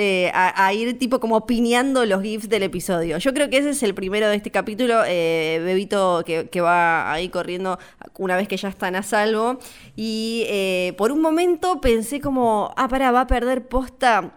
eh, 0.00 0.30
a, 0.32 0.72
ir 0.72 0.96
tipo 0.96 1.18
como 1.18 1.44
pineando 1.44 2.06
los 2.06 2.22
GIFs 2.22 2.48
del 2.48 2.62
episodio. 2.62 3.18
Yo 3.18 3.34
creo 3.34 3.50
que 3.50 3.58
ese 3.58 3.70
es 3.70 3.82
el 3.82 3.94
primero 3.94 4.28
de 4.28 4.36
este 4.36 4.52
capítulo, 4.52 5.02
eh, 5.04 5.60
Bebito 5.64 6.22
que, 6.24 6.60
va 6.60 7.10
ahí 7.10 7.30
corriendo 7.30 7.80
una 8.16 8.36
vez 8.36 8.46
que 8.46 8.56
ya 8.56 8.68
están 8.68 8.94
a 8.94 9.02
salvo. 9.02 9.58
Y 9.96 10.44
eh, 10.46 10.94
por 10.96 11.10
un 11.10 11.20
momento 11.20 11.80
pensé 11.80 12.20
como, 12.20 12.72
ah, 12.76 12.86
para, 12.86 13.10
va 13.10 13.22
a 13.22 13.26
perder 13.26 13.66
posta 13.66 14.34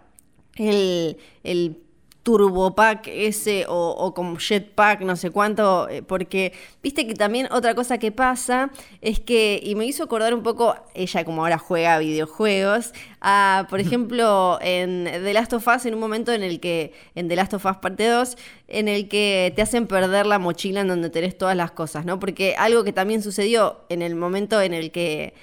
el 0.56 1.78
turbopack 2.24 3.08
ese 3.08 3.66
o, 3.68 3.90
o, 3.98 4.14
como 4.14 4.38
jetpack, 4.38 5.02
no 5.02 5.16
sé 5.16 5.32
cuánto, 5.32 5.90
eh, 5.90 6.04
porque 6.04 6.54
viste 6.84 7.08
que 7.08 7.16
también 7.16 7.48
otra 7.52 7.74
cosa 7.74 7.98
que 7.98 8.12
pasa 8.12 8.72
es 9.02 9.20
que, 9.20 9.60
y 9.64 9.76
me 9.76 9.86
hizo 9.86 10.04
acordar 10.04 10.34
un 10.34 10.44
poco, 10.44 10.76
ella 10.94 11.26
como 11.26 11.42
ahora 11.42 11.58
juega 11.58 11.98
videojuegos, 11.98 12.94
a, 13.22 13.66
por 13.70 13.80
ejemplo, 13.80 14.60
en 14.62 15.06
The 15.06 15.34
Last 15.34 15.54
of 15.54 15.68
Us, 15.68 15.86
en 15.86 15.96
un 15.96 16.00
momento 16.00 16.32
en 16.32 16.44
el 16.44 16.60
que, 16.60 16.94
en 17.16 17.28
The 17.28 17.36
Last 17.36 17.54
of 17.56 17.66
Us 17.66 17.78
parte 17.78 18.08
2, 18.08 18.38
en 18.68 18.88
el 18.88 19.08
que 19.08 19.52
te 19.56 19.64
hacen 19.64 19.88
perder 19.88 20.28
la 20.28 20.38
mochila 20.38 20.82
en 20.82 20.88
donde 20.88 21.10
tenés 21.10 21.38
todas 21.38 21.56
las 21.56 21.72
cosas, 21.72 22.06
¿no? 22.06 22.20
Porque 22.20 22.56
algo 22.58 22.84
que 22.84 22.94
también 22.94 23.24
sucedió 23.24 23.82
en 23.90 24.02
el 24.04 24.16
momento 24.16 24.62
en 24.62 24.74
el 24.74 24.92
que 24.92 25.34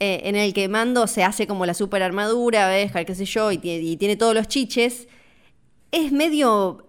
eh, 0.00 0.22
en 0.24 0.34
el 0.34 0.52
que 0.52 0.68
Mando 0.68 1.06
se 1.06 1.22
hace 1.22 1.46
como 1.46 1.66
la 1.66 1.74
super 1.74 2.02
armadura, 2.02 2.68
¿ves? 2.68 2.90
qué 3.06 3.14
sé 3.14 3.24
yo, 3.24 3.52
y, 3.52 3.60
y 3.62 3.96
tiene 3.96 4.16
todos 4.16 4.34
los 4.34 4.48
chiches, 4.48 5.06
es 5.94 6.12
medio 6.12 6.84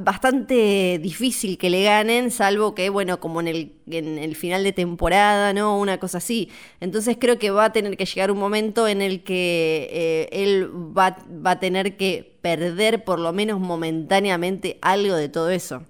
bastante 0.00 0.98
difícil 1.00 1.58
que 1.58 1.70
le 1.70 1.84
ganen, 1.84 2.30
salvo 2.30 2.74
que, 2.74 2.88
bueno, 2.88 3.20
como 3.20 3.40
en 3.40 3.48
el, 3.48 3.72
en 3.90 4.18
el 4.18 4.34
final 4.34 4.64
de 4.64 4.72
temporada, 4.72 5.52
¿no? 5.52 5.78
Una 5.78 5.98
cosa 5.98 6.18
así. 6.18 6.50
Entonces 6.80 7.16
creo 7.20 7.38
que 7.38 7.50
va 7.50 7.66
a 7.66 7.72
tener 7.72 7.96
que 7.96 8.06
llegar 8.06 8.30
un 8.30 8.38
momento 8.38 8.88
en 8.88 9.02
el 9.02 9.22
que 9.22 9.88
eh, 9.92 10.28
él 10.32 10.70
va, 10.96 11.18
va, 11.28 11.52
a 11.52 11.60
tener 11.60 11.96
que 11.96 12.38
perder 12.40 13.04
por 13.04 13.18
lo 13.18 13.32
menos 13.32 13.60
momentáneamente 13.60 14.78
algo 14.80 15.16
de 15.16 15.28
todo 15.28 15.50
eso. 15.50 15.84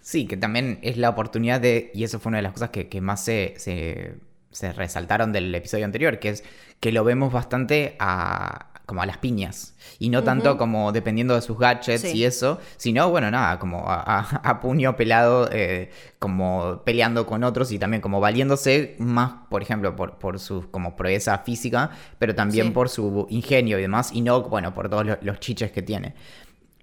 Sí, 0.00 0.26
que 0.26 0.36
también 0.36 0.80
es 0.82 0.96
la 0.96 1.10
oportunidad 1.10 1.60
de, 1.60 1.90
y 1.94 2.04
eso 2.04 2.18
fue 2.18 2.30
una 2.30 2.38
de 2.38 2.42
las 2.42 2.52
cosas 2.52 2.70
que, 2.70 2.88
que 2.88 3.00
más 3.00 3.24
se, 3.24 3.54
se, 3.56 4.16
se 4.50 4.72
resaltaron 4.72 5.32
del 5.32 5.54
episodio 5.54 5.84
anterior, 5.84 6.18
que 6.18 6.30
es 6.30 6.44
que 6.80 6.92
lo 6.92 7.04
vemos 7.04 7.32
bastante 7.32 7.96
a, 7.98 8.73
como 8.86 9.02
a 9.02 9.06
las 9.06 9.18
piñas. 9.18 9.74
Y 9.98 10.10
no 10.10 10.22
tanto 10.22 10.58
como 10.58 10.92
dependiendo 10.92 11.34
de 11.34 11.40
sus 11.40 11.58
gadgets 11.58 12.04
y 12.14 12.24
eso, 12.24 12.58
sino, 12.76 13.08
bueno, 13.10 13.30
nada, 13.30 13.58
como 13.58 13.84
a, 13.86 14.60
puño 14.60 14.96
pelado, 14.96 15.48
eh, 15.52 15.90
como 16.18 16.82
peleando 16.84 17.26
con 17.26 17.44
otros 17.44 17.72
y 17.72 17.78
también 17.78 18.00
como 18.00 18.20
valiéndose 18.20 18.96
más, 18.98 19.32
por 19.48 19.62
ejemplo, 19.62 19.96
por, 19.96 20.18
por 20.18 20.38
su 20.38 20.70
como 20.70 20.96
proeza 20.96 21.38
física, 21.38 21.90
pero 22.18 22.34
también 22.34 22.72
por 22.72 22.88
su 22.88 23.26
ingenio 23.30 23.78
y 23.78 23.82
demás, 23.82 24.10
y 24.12 24.20
no, 24.20 24.42
bueno, 24.42 24.74
por 24.74 24.88
todos 24.88 25.06
los, 25.20 25.40
chiches 25.40 25.72
que 25.72 25.82
tiene. 25.82 26.14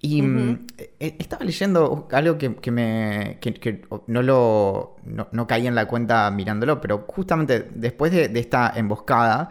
Y 0.00 0.20
mm, 0.20 0.66
e, 0.98 1.16
estaba 1.18 1.44
leyendo 1.44 2.08
algo 2.10 2.36
que, 2.36 2.70
me. 2.70 3.38
Que, 3.40 3.82
no 4.08 4.22
lo. 4.22 4.96
No, 5.04 5.46
caí 5.46 5.66
en 5.68 5.76
la 5.76 5.86
cuenta 5.86 6.28
mirándolo, 6.32 6.80
pero 6.80 7.04
justamente 7.06 7.68
después 7.74 8.10
de, 8.10 8.28
de 8.28 8.40
esta 8.40 8.72
emboscada. 8.74 9.50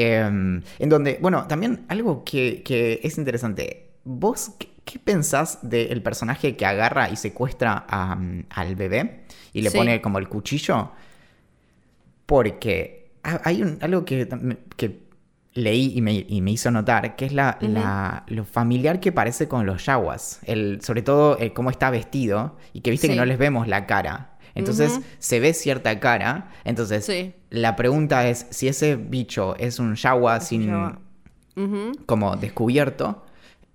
Em, 0.00 0.62
en 0.78 0.88
donde, 0.88 1.18
bueno, 1.20 1.48
también 1.48 1.84
algo 1.88 2.22
que, 2.22 3.00
es 3.02 3.18
interesante. 3.18 3.88
¿Vos 4.04 4.52
qué, 4.84 4.98
pensás 5.00 5.58
del 5.62 6.02
personaje 6.02 6.56
que 6.56 6.64
agarra 6.64 7.10
y 7.10 7.16
secuestra 7.16 7.74
al 7.78 8.76
bebé 8.76 9.24
y 9.52 9.62
le 9.62 9.72
pone 9.72 10.00
como 10.00 10.18
el 10.18 10.28
cuchillo? 10.28 10.92
Porque 12.26 13.10
hay 13.22 13.60
un, 13.60 13.78
algo 13.80 14.04
que, 14.04 14.28
leí 15.54 15.94
y 15.96 16.00
me, 16.40 16.50
hizo 16.52 16.70
notar, 16.70 17.16
que 17.16 17.24
es 17.24 17.32
la, 17.32 18.24
lo 18.28 18.44
familiar 18.44 19.00
que 19.00 19.10
parece 19.10 19.48
con 19.48 19.66
los 19.66 19.84
yaguas. 19.84 20.38
El, 20.44 20.80
sobre 20.80 21.02
todo 21.02 21.36
eh, 21.40 21.52
cómo 21.52 21.70
está 21.70 21.90
vestido 21.90 22.56
y 22.72 22.82
que 22.82 22.92
viste 22.92 23.08
que 23.08 23.16
no 23.16 23.24
les 23.24 23.36
vemos 23.36 23.66
la 23.66 23.86
cara. 23.86 24.37
Entonces 24.54 25.00
se 25.18 25.40
ve 25.40 25.54
cierta 25.54 25.98
cara. 26.00 26.50
Entonces 26.64 27.10
la 27.50 27.76
pregunta 27.76 28.28
es 28.28 28.46
si 28.50 28.68
ese 28.68 28.96
bicho 28.96 29.56
es 29.56 29.78
un 29.78 29.94
Yawa 29.94 30.40
sin 30.40 30.72
como 32.06 32.36
descubierto 32.36 33.24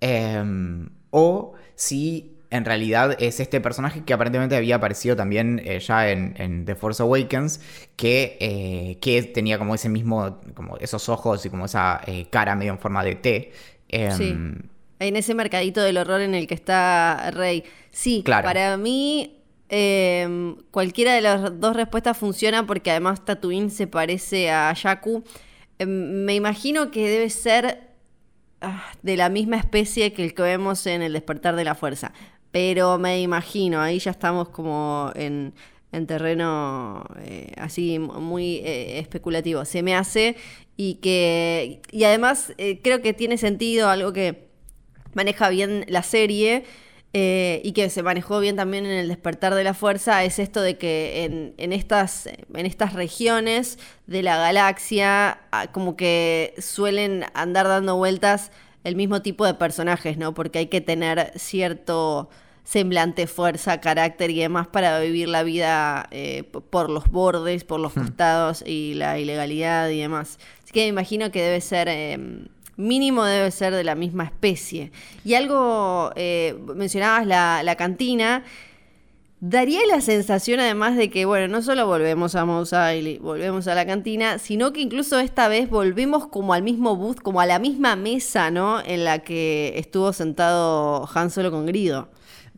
em, 0.00 0.88
o 1.10 1.52
si 1.74 2.34
en 2.54 2.64
realidad 2.64 3.16
es 3.18 3.40
este 3.40 3.60
personaje 3.60 4.04
que 4.04 4.12
aparentemente 4.12 4.56
había 4.56 4.76
aparecido 4.76 5.16
también 5.16 5.60
eh, 5.64 5.80
ya 5.80 6.08
en, 6.08 6.64
The 6.64 6.76
Force 6.76 7.02
Awakens, 7.02 7.60
que, 7.96 8.38
eh, 8.40 8.98
que 9.00 9.24
tenía 9.24 9.58
como 9.58 9.74
ese 9.74 9.88
mismo, 9.88 10.40
como 10.54 10.76
esos 10.76 11.08
ojos 11.08 11.44
y 11.44 11.50
como 11.50 11.64
esa 11.64 12.00
eh, 12.06 12.26
cara 12.30 12.54
medio 12.54 12.72
en 12.72 12.78
forma 12.78 13.02
de 13.02 13.16
T. 13.16 13.52
sí. 13.90 14.28
Em, 14.28 14.62
en 15.00 15.16
ese 15.16 15.34
mercadito 15.34 15.82
del 15.82 15.96
horror 15.96 16.20
en 16.20 16.34
el 16.34 16.46
que 16.46 16.54
está 16.54 17.32
Rey. 17.32 17.64
Sí, 17.90 18.22
claro. 18.24 18.44
para 18.44 18.76
mí 18.76 19.33
Em, 19.68 20.56
cualquiera 20.70 21.14
de 21.14 21.22
las 21.22 21.58
dos 21.58 21.74
respuestas 21.74 22.18
funciona 22.18 22.66
porque 22.66 22.90
además 22.90 23.24
Tatooine 23.24 23.70
se 23.70 23.86
parece 23.86 24.50
a 24.50 24.72
Yaku. 24.72 25.24
Em, 25.78 25.88
me 26.24 26.34
imagino 26.34 26.90
que 26.90 27.08
debe 27.08 27.30
ser 27.30 27.90
ah, 28.60 28.84
de 29.02 29.16
la 29.16 29.28
misma 29.30 29.56
especie 29.56 30.12
que 30.12 30.24
el 30.24 30.34
que 30.34 30.42
vemos 30.42 30.86
en 30.86 31.02
el 31.02 31.12
despertar 31.12 31.56
de 31.56 31.64
la 31.64 31.74
fuerza. 31.74 32.12
Pero 32.50 32.98
me 32.98 33.20
imagino, 33.20 33.80
ahí 33.80 33.98
ya 33.98 34.12
estamos 34.12 34.48
como 34.50 35.10
en, 35.16 35.54
terreno 36.06 37.04
eh, 37.20 37.52
así 37.56 37.98
muy 37.98 38.56
eh, 38.58 38.98
especulativo. 38.98 39.64
Se 39.64 39.82
me 39.82 39.94
hace 39.96 40.36
y 40.76 40.94
que. 40.96 41.80
Y 41.90 42.04
además 42.04 42.52
eh, 42.58 42.80
creo 42.82 43.00
que 43.02 43.12
tiene 43.12 43.38
sentido 43.38 43.88
algo 43.88 44.12
que 44.12 44.48
maneja 45.14 45.48
bien 45.48 45.84
la 45.88 46.02
serie 46.02 46.64
eh, 47.16 47.60
y 47.62 47.72
que 47.74 47.90
se 47.90 48.02
manejó 48.02 48.40
bien 48.40 48.56
también 48.56 48.86
en 48.86 48.90
el 48.90 49.06
despertar 49.06 49.54
de 49.54 49.62
la 49.62 49.72
fuerza, 49.72 50.24
es 50.24 50.40
esto 50.40 50.60
de 50.60 50.78
que 50.78 51.52
en, 51.56 51.72
estas, 51.72 52.26
en 52.26 52.66
estas 52.66 52.92
regiones 52.92 53.78
de 54.08 54.24
la 54.24 54.36
galaxia 54.36 55.38
ah, 55.52 55.68
como 55.70 55.96
que 55.96 56.54
suelen 56.58 57.24
andar 57.32 57.68
dando 57.68 57.94
vueltas 57.96 58.50
el 58.82 58.96
mismo 58.96 59.22
tipo 59.22 59.46
de 59.46 59.54
personajes, 59.54 60.18
¿no? 60.18 60.34
Porque 60.34 60.58
hay 60.58 60.66
que 60.66 60.80
tener 60.80 61.32
cierto 61.36 62.30
semblante, 62.64 63.28
fuerza, 63.28 63.80
carácter 63.80 64.30
y 64.30 64.40
demás 64.40 64.66
para 64.66 64.98
vivir 64.98 65.28
la 65.28 65.44
vida 65.44 66.08
eh, 66.10 66.42
por 66.42 66.90
los 66.90 67.08
bordes, 67.12 67.62
por 67.62 67.78
los 67.78 67.96
hmm. 67.96 68.00
costados 68.00 68.64
y 68.66 68.94
la 68.94 69.20
ilegalidad 69.20 69.88
y 69.90 70.00
demás. 70.00 70.40
Así 70.64 70.72
que 70.72 70.80
me 70.80 70.88
imagino 70.88 71.30
que 71.30 71.42
debe 71.42 71.60
ser 71.60 71.88
em, 71.88 72.48
mínimo 72.76 73.24
debe 73.24 73.50
ser 73.50 73.74
de 73.74 73.84
la 73.84 73.94
misma 73.94 74.24
especie. 74.24 74.92
Y 75.24 75.34
algo, 75.34 76.12
eh, 76.16 76.56
mencionabas 76.74 77.26
la, 77.26 77.74
cantina, 77.76 78.44
daría 79.40 79.80
la 79.86 80.00
sensación 80.00 80.60
además 80.60 80.96
de 80.96 81.10
que, 81.10 81.24
bueno, 81.24 81.48
no 81.48 81.62
solo 81.62 81.86
volvemos 81.86 82.34
a 82.34 82.44
Mos 82.44 82.72
Eisley, 82.72 83.18
volvemos 83.18 83.66
a 83.68 83.74
la 83.74 83.86
cantina, 83.86 84.38
sino 84.38 84.72
que 84.72 84.80
incluso 84.80 85.18
esta 85.18 85.48
vez 85.48 85.68
volvemos 85.68 86.26
como 86.28 86.54
al 86.54 86.62
mismo 86.62 86.96
booth, 86.96 87.20
como 87.20 87.40
a 87.40 87.46
la 87.46 87.58
misma 87.58 87.96
mesa, 87.96 88.50
¿no? 88.50 88.80
En 88.84 89.04
la 89.04 89.20
que 89.20 89.74
estuvo 89.76 90.12
sentado 90.12 91.08
Han 91.14 91.30
Solo 91.30 91.50
con 91.50 91.66
Grido. 91.66 92.08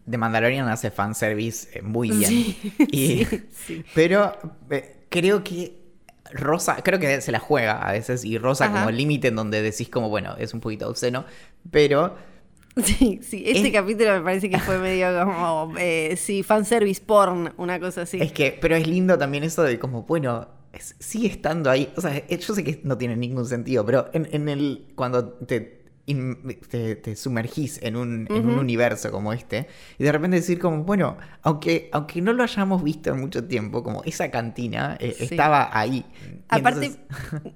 The 0.09 0.19
Mandalorian 0.19 0.69
hace 0.69 0.91
fanservice 0.91 1.79
eh, 1.79 1.83
muy 1.83 2.11
bien. 2.11 2.55
Pero 3.95 4.37
eh, 4.71 5.07
creo 5.09 5.43
que 5.43 5.86
Rosa, 6.33 6.77
creo 6.83 6.99
que 6.99 7.21
se 7.21 7.33
la 7.33 7.39
juega 7.39 7.81
a 7.81 7.93
veces, 7.93 8.25
y 8.25 8.39
Rosa 8.39 8.71
como 8.71 8.89
el 8.89 8.97
límite 8.97 9.29
en 9.29 9.37
donde 9.37 9.63
decís 9.63 9.89
como, 9.89 10.09
bueno, 10.09 10.35
es 10.39 10.55
un 10.55 10.61
poquito 10.61 10.89
obsceno, 10.89 11.25
pero... 11.71 12.17
Sí, 12.85 13.21
sí, 13.23 13.43
este 13.47 13.73
capítulo 13.73 14.13
me 14.13 14.21
parece 14.21 14.51
que 14.51 14.59
fue 14.59 14.77
medio 14.77 15.09
como, 15.25 15.73
eh, 15.79 16.15
sí, 16.19 16.43
fanservice 16.43 17.01
porn, 17.01 17.55
una 17.57 17.81
cosa 17.81 18.03
así. 18.03 18.21
Es 18.21 18.33
que, 18.33 18.59
pero 18.61 18.77
es 18.77 18.87
lindo 18.87 19.17
también 19.17 19.45
eso 19.45 19.63
de 19.63 19.79
como, 19.79 20.03
bueno, 20.03 20.47
sigue 20.79 21.29
estando 21.29 21.71
ahí, 21.71 21.91
o 21.97 22.03
sea, 22.03 22.27
yo 22.29 22.55
sé 22.55 22.63
que 22.63 22.81
no 22.85 22.99
tiene 22.99 23.17
ningún 23.17 23.47
sentido, 23.47 23.87
pero 23.87 24.11
en, 24.13 24.29
en 24.31 24.51
el, 24.51 24.89
cuando 24.95 25.25
te 25.25 25.86
te, 26.07 27.17
sumergís 27.17 27.83
en 27.83 27.97
un, 27.97 28.27
en 28.31 28.49
un, 28.49 28.59
universo 28.59 29.11
como 29.11 29.33
este 29.33 29.67
y 29.99 30.05
de 30.05 30.13
repente 30.13 30.37
decir 30.37 30.61
como, 30.61 30.85
bueno, 30.85 31.17
aunque, 31.43 31.89
aunque 31.93 32.23
no 32.23 32.33
lo 32.33 32.45
hayamos 32.45 32.85
visto 32.85 33.11
en 33.11 33.21
mucho 33.21 33.45
tiempo, 33.45 33.83
como 33.83 34.05
esa 34.05 34.31
cantina 34.31 34.97
eh, 35.01 35.17
estaba 35.19 35.77
ahí. 35.77 36.05
Aparte, 36.49 36.93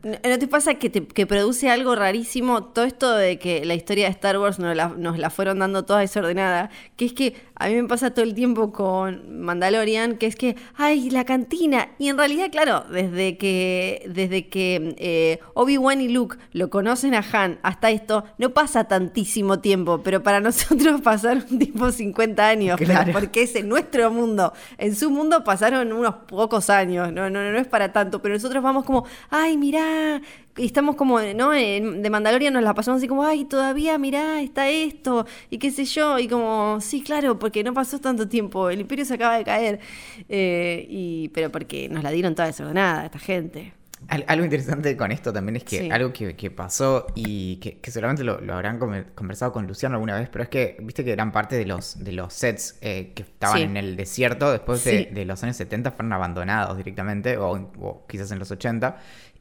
¿no 0.03 0.39
te 0.39 0.49
pasa 0.49 0.75
que, 0.75 0.91
te, 0.91 1.07
que 1.07 1.27
produce 1.27 1.71
algo 1.71 1.95
rarísimo 1.95 2.65
todo 2.65 2.85
esto 2.85 3.15
de 3.15 3.39
que 3.39 3.65
la 3.65 3.75
historia 3.75 4.07
de 4.07 4.11
Star 4.11 4.39
Wars 4.39 4.59
nos 4.59 4.75
la, 4.75 4.89
nos 4.89 5.19
la 5.19 5.31
fueron 5.31 5.61
dando 5.61 5.85
toda 5.85 6.01
desordenada? 6.01 6.71
Que 6.97 7.05
es 7.05 7.13
que 7.13 7.35
a 7.61 7.69
mí 7.69 7.75
me 7.75 7.87
pasa 7.87 8.11
todo 8.11 8.25
el 8.25 8.35
tiempo 8.35 8.73
con 8.73 9.43
Mandalorian, 9.43 10.17
que 10.17 10.27
es 10.27 10.35
que, 10.35 10.57
ay, 10.77 11.11
la 11.11 11.27
cantina. 11.27 11.91
Y 11.99 12.09
en 12.09 12.17
realidad, 12.17 12.51
claro, 12.51 12.87
desde 12.91 13.37
que, 13.37 14.09
desde 14.09 14.49
que 14.49 14.95
eh, 14.97 15.41
Obi-Wan 15.53 16.01
y 16.01 16.09
Luke 16.09 16.39
lo 16.53 16.71
conocen 16.71 17.15
a 17.15 17.23
Han 17.33 17.59
hasta 17.63 17.91
esto, 17.91 18.25
no 18.39 18.55
pasa 18.55 18.85
tantísimo 18.85 19.61
tiempo, 19.61 20.01
pero 20.03 20.23
para 20.23 20.41
nosotros 20.41 21.03
pasaron 21.03 21.59
tipo 21.59 21.93
50 21.93 22.49
años, 22.49 22.81
porque 23.13 23.43
es 23.43 23.55
en 23.55 23.69
nuestro 23.69 24.11
mundo. 24.11 24.55
En 24.79 24.97
su 24.97 25.11
mundo 25.11 25.45
pasaron 25.45 25.93
unos 25.93 26.15
pocos 26.29 26.71
años, 26.71 27.13
no, 27.13 27.29
no, 27.29 27.53
no 27.53 27.59
es 27.59 27.67
para 27.67 27.93
tanto, 27.93 28.23
pero 28.23 28.37
nosotros 28.37 28.63
vamos 28.63 28.87
como, 28.87 29.05
ay, 29.29 29.59
mirá, 29.59 30.23
estamos 30.57 30.97
como, 30.97 31.21
¿no? 31.21 31.51
de 31.51 32.11
Mandalorian 32.11 32.53
nos 32.53 32.63
la 32.63 32.75
pasamos 32.75 32.99
así 32.99 33.09
como, 33.09 33.25
ay, 33.25 33.45
todavía, 33.45 33.99
mirá, 33.99 34.41
está 34.41 34.69
esto, 34.69 35.27
y 35.51 35.59
qué 35.59 35.71
sé 35.71 35.85
yo, 35.85 36.19
y 36.19 36.29
como, 36.29 36.79
sí, 36.81 37.03
claro, 37.03 37.39
porque 37.39 37.65
no 37.65 37.75
pasó 37.75 38.01
tanto 38.01 38.29
tiempo, 38.29 38.71
el 38.71 38.81
imperio 38.81 39.05
se 39.05 39.15
acaba 39.15 39.37
de 39.37 39.45
caer, 39.45 39.81
eh, 40.29 40.87
y, 40.89 41.29
pero 41.31 41.51
porque 41.51 41.89
nos 41.89 42.03
la 42.03 42.11
dieron 42.11 42.35
toda 42.35 42.49
desordenada 42.49 43.07
esta 43.07 43.19
gente. 43.19 43.73
Algo 44.09 44.45
interesante 44.45 44.97
con 44.97 45.13
esto 45.13 45.33
también 45.33 45.57
es 45.57 45.65
que 45.65 45.93
algo 45.93 46.13
que, 46.13 46.51
pasó 46.51 47.07
y 47.15 47.57
que, 47.57 47.79
seguramente 47.91 48.25
lo, 48.25 48.41
habrán 48.53 48.79
conversado 49.15 49.53
con 49.53 49.67
Luciano 49.67 49.97
alguna 49.97 50.19
vez, 50.19 50.29
pero 50.31 50.43
es 50.43 50.49
que 50.49 50.77
viste 50.81 51.05
que 51.05 51.13
gran 51.13 51.31
parte 51.33 51.57
de 51.57 51.67
los, 51.67 52.03
de 52.03 52.13
los 52.13 52.33
sets 52.33 52.79
eh, 52.81 53.13
que 53.15 53.23
estaban 53.23 53.61
en 53.61 53.77
el 53.77 53.97
desierto 53.97 54.51
después 54.51 54.83
de, 54.85 55.25
los 55.27 55.43
años 55.45 55.57
70 55.59 55.93
fueron 55.93 56.13
abandonados 56.13 56.77
directamente, 56.79 57.37
o, 57.37 58.05
quizás 58.09 58.33
en 58.33 58.39
los 58.39 58.51
80, 58.51 58.97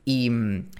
y, 0.10 0.32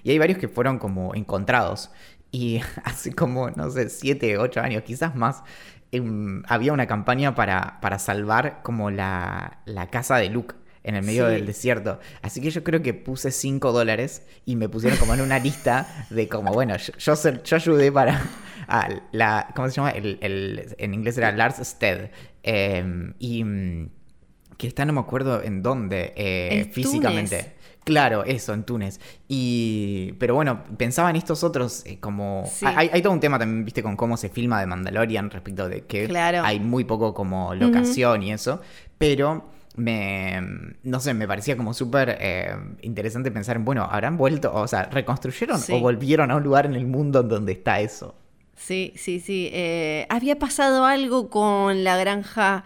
y, 0.04 0.10
hay 0.10 0.18
varios 0.18 0.40
que 0.40 0.48
fueron 0.48 0.80
como 0.80 1.14
encontrados. 1.14 1.92
Y 2.32 2.62
hace 2.84 3.14
como, 3.14 3.52
no 3.52 3.70
sé, 3.70 3.90
7, 3.90 4.40
8 4.40 4.60
años, 4.60 4.82
quizás 4.82 5.16
más, 5.16 5.44
em, 5.92 6.42
había 6.48 6.74
una 6.74 6.88
campaña 6.88 7.36
para, 7.36 7.80
para 7.80 8.00
salvar 8.00 8.62
como 8.64 8.90
la, 8.90 9.60
la 9.66 9.88
casa 9.92 10.18
de 10.18 10.30
Luke 10.30 10.56
en 10.84 10.96
el 10.96 11.04
medio 11.04 11.28
del 11.28 11.46
desierto. 11.46 12.00
Así 12.24 12.42
que 12.42 12.50
yo 12.50 12.64
creo 12.64 12.82
que 12.82 12.96
puse 12.96 13.30
5 13.30 13.72
dólares 13.72 14.24
y 14.46 14.56
me 14.56 14.68
pusieron 14.68 14.98
como 14.98 15.14
en 15.14 15.22
una 15.22 15.38
lista 15.38 16.08
de 16.10 16.28
como, 16.28 16.52
bueno, 16.52 16.76
yo, 16.78 16.94
yo, 16.98 17.56
ayudé 17.56 17.92
para 17.92 18.20
la, 19.12 19.52
¿cómo 19.56 19.70
se 19.70 19.76
llama? 19.76 19.92
El, 19.92 20.76
en 20.76 20.94
inglés 20.96 21.20
era 21.20 21.32
Lars 21.32 21.58
Stead. 21.62 22.10
Em, 22.42 23.14
y 23.20 23.44
mm, 23.44 23.90
que 24.58 24.68
está, 24.68 24.86
no 24.86 24.94
me 24.94 25.02
acuerdo 25.02 25.44
en 25.44 25.62
dónde, 25.62 26.14
eh, 26.16 26.68
físicamente. 26.74 27.59
Claro, 27.90 28.24
eso, 28.24 28.54
en 28.54 28.64
Túnez. 28.66 29.00
Y. 29.28 30.14
Pero 30.20 30.36
bueno, 30.36 30.64
pensaba 30.78 31.10
en 31.10 31.16
estos 31.16 31.44
otros 31.44 31.84
eh, 31.88 31.98
como. 32.00 32.44
Hay, 32.64 33.02
todo 33.02 33.14
un 33.14 33.20
tema 33.20 33.40
también, 33.40 33.66
viste, 33.66 33.82
con 33.82 33.96
cómo 33.96 34.16
se 34.16 34.30
filma 34.30 34.60
de 34.60 34.68
Mandalorian 34.68 35.32
respecto 35.32 35.68
de 35.68 35.86
que 35.86 36.08
hay 36.16 36.60
muy 36.60 36.84
poco 36.84 37.16
como 37.16 37.56
locación 37.56 38.22
y 38.22 38.32
eso. 38.32 38.62
Pero 39.00 39.50
me. 39.76 40.40
No 40.84 41.00
sé, 41.00 41.16
me 41.16 41.28
parecía 41.28 41.58
como 41.58 41.74
súper 41.74 42.16
eh, 42.22 42.56
interesante 42.84 43.32
pensar 43.32 43.56
en, 43.56 43.66
bueno, 43.66 43.88
¿habrán 43.90 44.18
vuelto? 44.18 44.54
O 44.54 44.68
sea, 44.68 44.84
¿reconstruyeron 44.84 45.60
o 45.72 45.80
volvieron 45.80 46.30
a 46.30 46.36
un 46.36 46.44
lugar 46.44 46.68
en 46.68 46.76
el 46.76 46.86
mundo 46.86 47.24
donde 47.24 47.54
está 47.54 47.80
eso? 47.80 48.14
Sí, 48.56 48.94
sí, 48.98 49.20
sí. 49.20 49.50
Eh, 49.52 50.06
había 50.10 50.38
pasado 50.38 50.86
algo 50.86 51.32
con 51.32 51.84
la 51.84 51.98
granja 51.98 52.66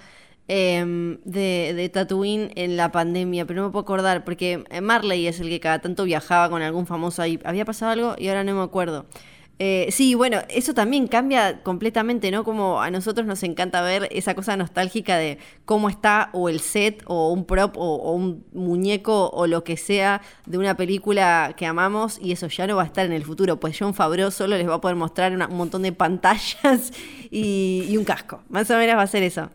Em, 0.50 1.20
de, 1.24 1.74
de, 1.74 1.88
Tatooine 1.88 2.52
en 2.56 2.76
la 2.76 2.92
pandemia, 2.92 3.46
pero 3.46 3.62
no 3.62 3.68
me 3.68 3.72
puedo 3.72 3.84
acordar, 3.84 4.26
porque 4.26 4.66
eh, 4.70 4.82
Marley 4.82 5.26
es 5.26 5.40
el 5.40 5.48
que 5.48 5.62
cada 5.62 5.80
tanto 5.80 6.04
viajaba 6.04 6.50
con 6.50 6.62
algún 6.62 6.86
famoso 6.86 7.22
ahí. 7.22 7.40
Había 7.46 7.64
pasado 7.64 7.92
algo 7.94 8.16
y 8.18 8.28
ahora 8.28 8.44
no 8.44 8.54
me 8.56 8.62
acuerdo. 8.62 9.06
Eh, 9.60 9.88
sí, 9.92 10.16
bueno, 10.16 10.40
eso 10.50 10.74
también 10.74 11.08
cambia 11.08 11.64
completamente, 11.64 12.30
¿no? 12.32 12.44
Como 12.44 12.82
a 12.82 12.92
nosotros 12.92 13.26
nos 13.26 13.44
encanta 13.44 13.82
ver 13.82 14.10
esa 14.12 14.36
cosa 14.36 14.58
nostálgica 14.58 15.16
de 15.18 15.38
cómo 15.64 15.90
está 15.90 16.30
o 16.34 16.50
el 16.50 16.60
set 16.60 17.04
o 17.06 17.32
un 17.32 17.46
prop 17.46 17.78
o, 17.78 18.12
un 18.12 18.46
muñeco 18.52 19.30
o 19.30 19.48
lo 19.48 19.64
que 19.64 19.78
sea 19.78 20.22
de 20.46 20.58
una 20.58 20.76
película 20.76 21.54
que 21.56 21.66
amamos 21.66 22.20
y 22.20 22.34
eso 22.34 22.48
ya 22.48 22.68
no 22.68 22.76
va 22.76 22.84
a 22.84 22.86
estar 22.88 23.06
en 23.06 23.14
el 23.14 23.24
futuro, 23.24 23.60
pues 23.60 23.78
John 23.80 23.94
Favreau 23.94 24.32
solo 24.32 24.58
les 24.58 24.68
va 24.68 24.76
a 24.76 24.82
poder 24.82 24.98
mostrar 24.98 25.32
un 25.32 25.56
montón 25.56 25.84
de 25.84 25.94
pantallas 25.94 26.92
y, 27.32 27.86
y 27.88 27.96
un 27.96 28.04
casco. 28.04 28.42
Más 28.50 28.70
o 28.72 28.78
menos 28.78 28.98
va 28.98 29.04
a 29.04 29.08
ser 29.08 29.24
eso 29.24 29.50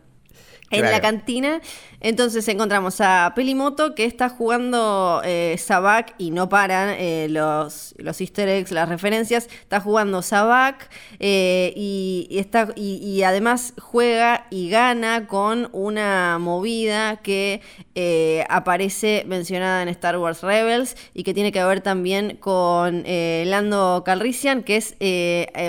en 0.69 0.83
la 0.83 1.01
cantina. 1.01 1.61
Entonces 2.01 2.47
encontramos 2.47 3.01
a 3.01 3.33
Pelimoto 3.35 3.93
que 3.93 4.05
está 4.05 4.29
jugando 4.29 5.21
eh, 5.25 5.55
Sabak 5.57 6.15
y 6.17 6.31
no 6.31 6.47
paran 6.47 6.95
eh, 6.97 7.27
los, 7.29 7.93
los 7.97 8.21
easter 8.21 8.47
eggs, 8.47 8.71
las 8.71 8.87
referencias. 8.87 9.49
Está 9.61 9.81
jugando 9.81 10.21
Sabak 10.21 10.89
eh, 11.19 11.73
y, 11.75 12.27
está, 12.31 12.69
y, 12.75 13.21
además 13.23 13.73
juega 13.77 14.47
y 14.49 14.69
gana 14.69 15.27
con 15.27 15.69
una 15.73 16.37
movida 16.39 17.17
que 17.17 17.61
eh, 17.95 18.45
aparece 18.49 19.25
mencionada 19.27 19.83
en 19.83 19.89
Star 19.89 20.17
Wars 20.17 20.41
Rebels 20.41 20.95
y 21.13 21.23
que 21.23 21.33
tiene 21.33 21.51
que 21.51 21.63
ver 21.63 21.81
también 21.81 22.37
con 22.37 23.03
Lando 23.05 24.03
Calrissian, 24.05 24.63
que 24.63 24.77
es 24.77 24.95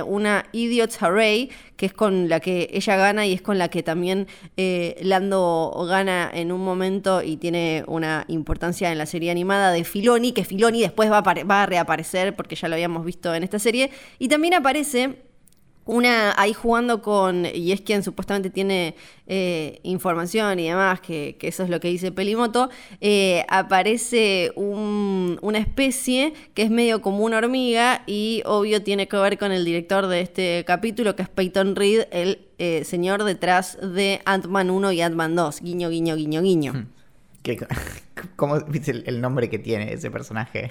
una 0.07 0.45
Idiot's 0.53 1.03
Array 1.03 1.51
que 1.81 1.87
es 1.87 1.95
con 1.95 2.29
la 2.29 2.41
que 2.41 2.69
ella 2.75 2.97
gana 2.97 3.25
y 3.25 3.33
es 3.33 3.41
con 3.41 3.57
la 3.57 3.69
que 3.69 3.83
también 3.83 4.29
eh, 4.59 4.90
Lando 5.01 5.87
gana 5.89 6.31
en 6.33 6.53
un 6.53 6.65
momento 6.65 7.23
y 7.23 7.37
tiene 7.37 7.85
una 7.87 8.25
importancia 8.29 8.91
en 8.93 8.99
la 8.99 9.07
serie 9.07 9.31
animada 9.31 9.73
de 9.73 9.85
Filoni, 9.85 10.33
que 10.33 10.45
Filoni 10.45 10.81
después 10.81 11.11
va 11.11 11.19
a, 11.19 11.45
va 11.45 11.63
a 11.63 11.67
reaparecer 11.67 12.35
porque 12.37 12.57
ya 12.57 12.69
lo 12.69 12.75
habíamos 12.75 13.05
visto 13.05 13.35
en 13.35 13.43
esta 13.43 13.59
serie. 13.59 13.91
Y 14.19 14.29
también 14.29 14.55
aparece 14.55 15.30
una 15.91 16.41
ahí 16.41 16.53
jugando 16.53 17.03
con, 17.03 17.45
y 17.53 17.73
es 17.73 17.81
quien 17.81 18.05
supuestamente 18.05 18.49
tiene 18.49 18.95
eh, 19.27 19.81
información 19.83 20.61
y 20.61 20.69
demás, 20.69 21.01
que, 21.01 21.37
eso 21.41 21.65
es 21.65 21.69
lo 21.69 21.81
que 21.81 21.89
dice 21.89 22.13
Pelimoto, 22.13 22.71
eh, 23.01 23.45
aparece 23.49 24.53
una 24.55 25.59
especie 25.59 26.33
que 26.55 26.63
es 26.63 26.71
medio 26.71 27.03
como 27.03 27.25
una 27.25 27.39
hormiga 27.39 28.05
y 28.07 28.43
obvio 28.47 28.83
tiene 28.83 29.09
que 29.09 29.17
ver 29.17 29.37
con 29.37 29.51
el 29.51 29.65
director 29.65 30.07
de 30.07 30.21
este 30.21 30.65
capítulo, 30.65 31.17
que 31.17 31.23
es 31.23 31.29
Peyton 31.29 31.75
Reed, 31.75 32.05
el 32.13 32.47
eh, 32.59 32.85
señor 32.85 33.25
detrás 33.25 33.77
de 33.83 34.21
Ant-Man 34.27 34.71
1 34.71 34.93
y 34.93 35.01
Ant-Man 35.01 35.35
2, 35.35 35.61
guiño, 35.61 35.89
guiño, 35.89 36.15
guiño, 36.15 36.41
guiño. 36.41 36.73
Hmm. 36.75 36.87
¿Cómo 38.37 38.61
viste 38.61 39.03
el 39.07 39.21
nombre 39.21 39.51
que 39.51 39.59
tiene 39.59 39.93
ese 39.93 40.11
personaje? 40.11 40.71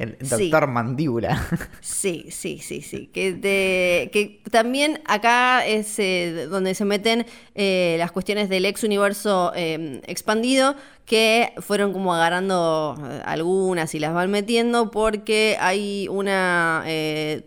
El 0.00 0.16
doctor 0.18 0.66
mandíbula. 0.66 1.46
Sí, 1.80 2.26
sí, 2.30 2.58
sí, 2.58 2.82
sí. 2.82 3.10
Que, 3.12 3.38
que 3.40 4.40
también 4.50 5.00
acá 5.06 5.66
es 5.66 5.98
eh, 5.98 6.46
donde 6.50 6.74
se 6.74 6.84
meten 6.84 7.26
eh, 7.54 7.96
las 7.98 8.12
cuestiones 8.12 8.48
del 8.48 8.64
ex 8.64 8.84
universo 8.84 9.52
eh, 9.54 10.00
expandido, 10.06 10.76
que 11.04 11.52
fueron 11.58 11.92
como 11.92 12.14
agarrando 12.14 12.96
algunas 13.24 13.94
y 13.96 13.98
las 13.98 14.14
van 14.14 14.30
metiendo, 14.30 14.92
porque 14.92 15.56
hay 15.58 16.06
una 16.08 16.84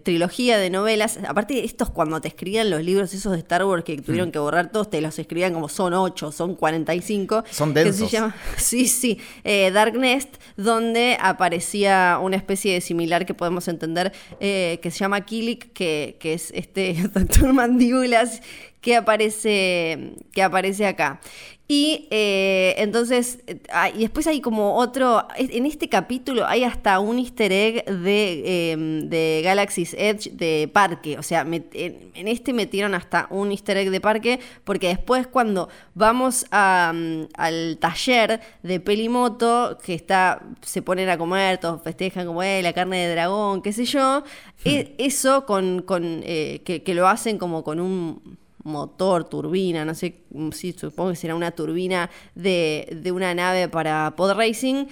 trilogía 0.04 0.58
de 0.58 0.70
novelas. 0.70 1.18
Aparte, 1.26 1.64
estos 1.64 1.90
cuando 1.90 2.20
te 2.20 2.28
escribían 2.28 2.70
los 2.70 2.84
libros 2.84 3.14
esos 3.14 3.32
de 3.32 3.38
Star 3.38 3.64
Wars 3.64 3.86
que 3.86 3.96
tuvieron 4.02 4.30
mm. 4.30 4.32
que 4.34 4.40
borrar 4.40 4.70
todos, 4.70 4.90
te 4.90 5.00
los 5.00 5.18
escribían 5.18 5.54
como 5.54 5.70
son 5.70 5.94
8, 5.94 6.34
son 6.34 6.56
45. 6.56 7.46
Son 7.50 7.74
densos. 7.74 8.12
sí, 8.58 8.86
sí. 8.90 9.18
Dark 9.46 9.98
Nest, 9.98 10.36
donde 10.58 11.18
aparecía 11.22 12.20
una 12.22 12.33
especie 12.36 12.74
de 12.74 12.82
similar 12.82 13.26
que 13.26 13.34
podemos 13.34 13.68
entender, 13.68 14.12
eh, 14.40 14.80
que 14.82 14.92
se 14.92 15.00
llama 15.00 15.22
Kilik, 15.22 15.74
que, 15.74 16.18
que 16.20 16.34
es 16.34 16.52
este 16.52 16.94
doctor 17.14 17.54
mandíbulas 17.54 18.42
que 18.84 18.98
aparece, 18.98 20.14
que 20.34 20.44
aparece 20.44 20.86
acá. 20.86 21.22
Y 21.66 22.10
eh, 22.12 22.76
entonces, 22.78 23.40
ah, 23.72 23.90
y 23.90 24.00
después 24.00 24.28
hay 24.28 24.42
como 24.42 24.76
otro, 24.76 25.26
en 25.38 25.66
este 25.66 25.88
capítulo 25.88 26.46
hay 26.46 26.66
hasta 26.66 27.00
un 27.00 27.20
easter 27.20 27.54
egg 27.54 27.86
de, 27.86 28.72
em, 28.72 29.10
de 29.10 29.42
Galaxy's 29.46 29.94
Edge 29.98 30.30
de 30.34 30.70
parque, 30.72 31.18
o 31.18 31.24
sea, 31.24 31.42
en, 31.42 32.12
este 32.28 32.52
metieron 32.52 32.94
hasta 32.94 33.28
un 33.30 33.52
easter 33.52 33.78
egg 33.78 33.92
de 33.92 34.02
parque, 34.02 34.42
porque 34.66 34.90
después 34.90 35.26
cuando 35.26 35.70
vamos 35.96 36.46
mm, 36.52 37.24
al 37.34 37.78
taller 37.80 38.42
de 38.62 38.82
Pelimoto, 38.82 39.78
que 39.82 39.94
está, 39.94 40.44
se 40.62 40.82
ponen 40.82 41.08
a 41.10 41.18
comer, 41.18 41.60
todos 41.60 41.82
festejan 41.82 42.28
como, 42.28 42.44
eh, 42.44 42.62
la 42.62 42.74
carne 42.74 43.08
de 43.08 43.14
dragón, 43.14 43.62
qué 43.62 43.72
sé 43.72 43.86
yo, 43.86 44.20
hmm. 44.66 44.70
e, 44.70 44.96
eso 44.98 45.46
con, 45.46 45.82
con 45.82 46.22
eh, 46.26 46.62
que 46.66 46.94
lo 46.94 47.08
hacen 47.08 47.38
como 47.38 47.64
con 47.64 47.80
un 47.80 48.43
motor, 48.64 49.26
turbina, 49.26 49.86
no 49.86 49.94
sé 49.94 50.24
si 50.52 50.72
supongo 50.74 51.12
que 51.12 51.16
será 51.16 51.36
una 51.36 51.52
turbina 51.52 52.10
de, 52.36 53.00
de 53.02 53.12
una 53.12 53.34
nave 53.34 53.68
para 53.70 54.16
pod 54.16 54.34
racing. 54.34 54.86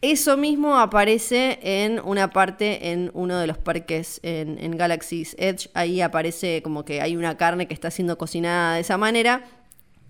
Eso 0.00 0.36
mismo 0.36 0.78
aparece 0.78 1.58
en 1.62 1.98
una 2.04 2.28
parte 2.28 2.90
en 2.90 3.10
uno 3.14 3.38
de 3.38 3.46
los 3.46 3.56
parques 3.56 4.20
en, 4.22 4.58
en 4.62 4.76
Galaxy's 4.76 5.34
Edge. 5.38 5.70
Ahí 5.72 6.02
aparece 6.02 6.60
como 6.62 6.84
que 6.84 7.00
hay 7.00 7.16
una 7.16 7.38
carne 7.38 7.66
que 7.66 7.72
está 7.72 7.90
siendo 7.90 8.18
cocinada 8.18 8.74
de 8.74 8.82
esa 8.82 8.98
manera. 8.98 9.44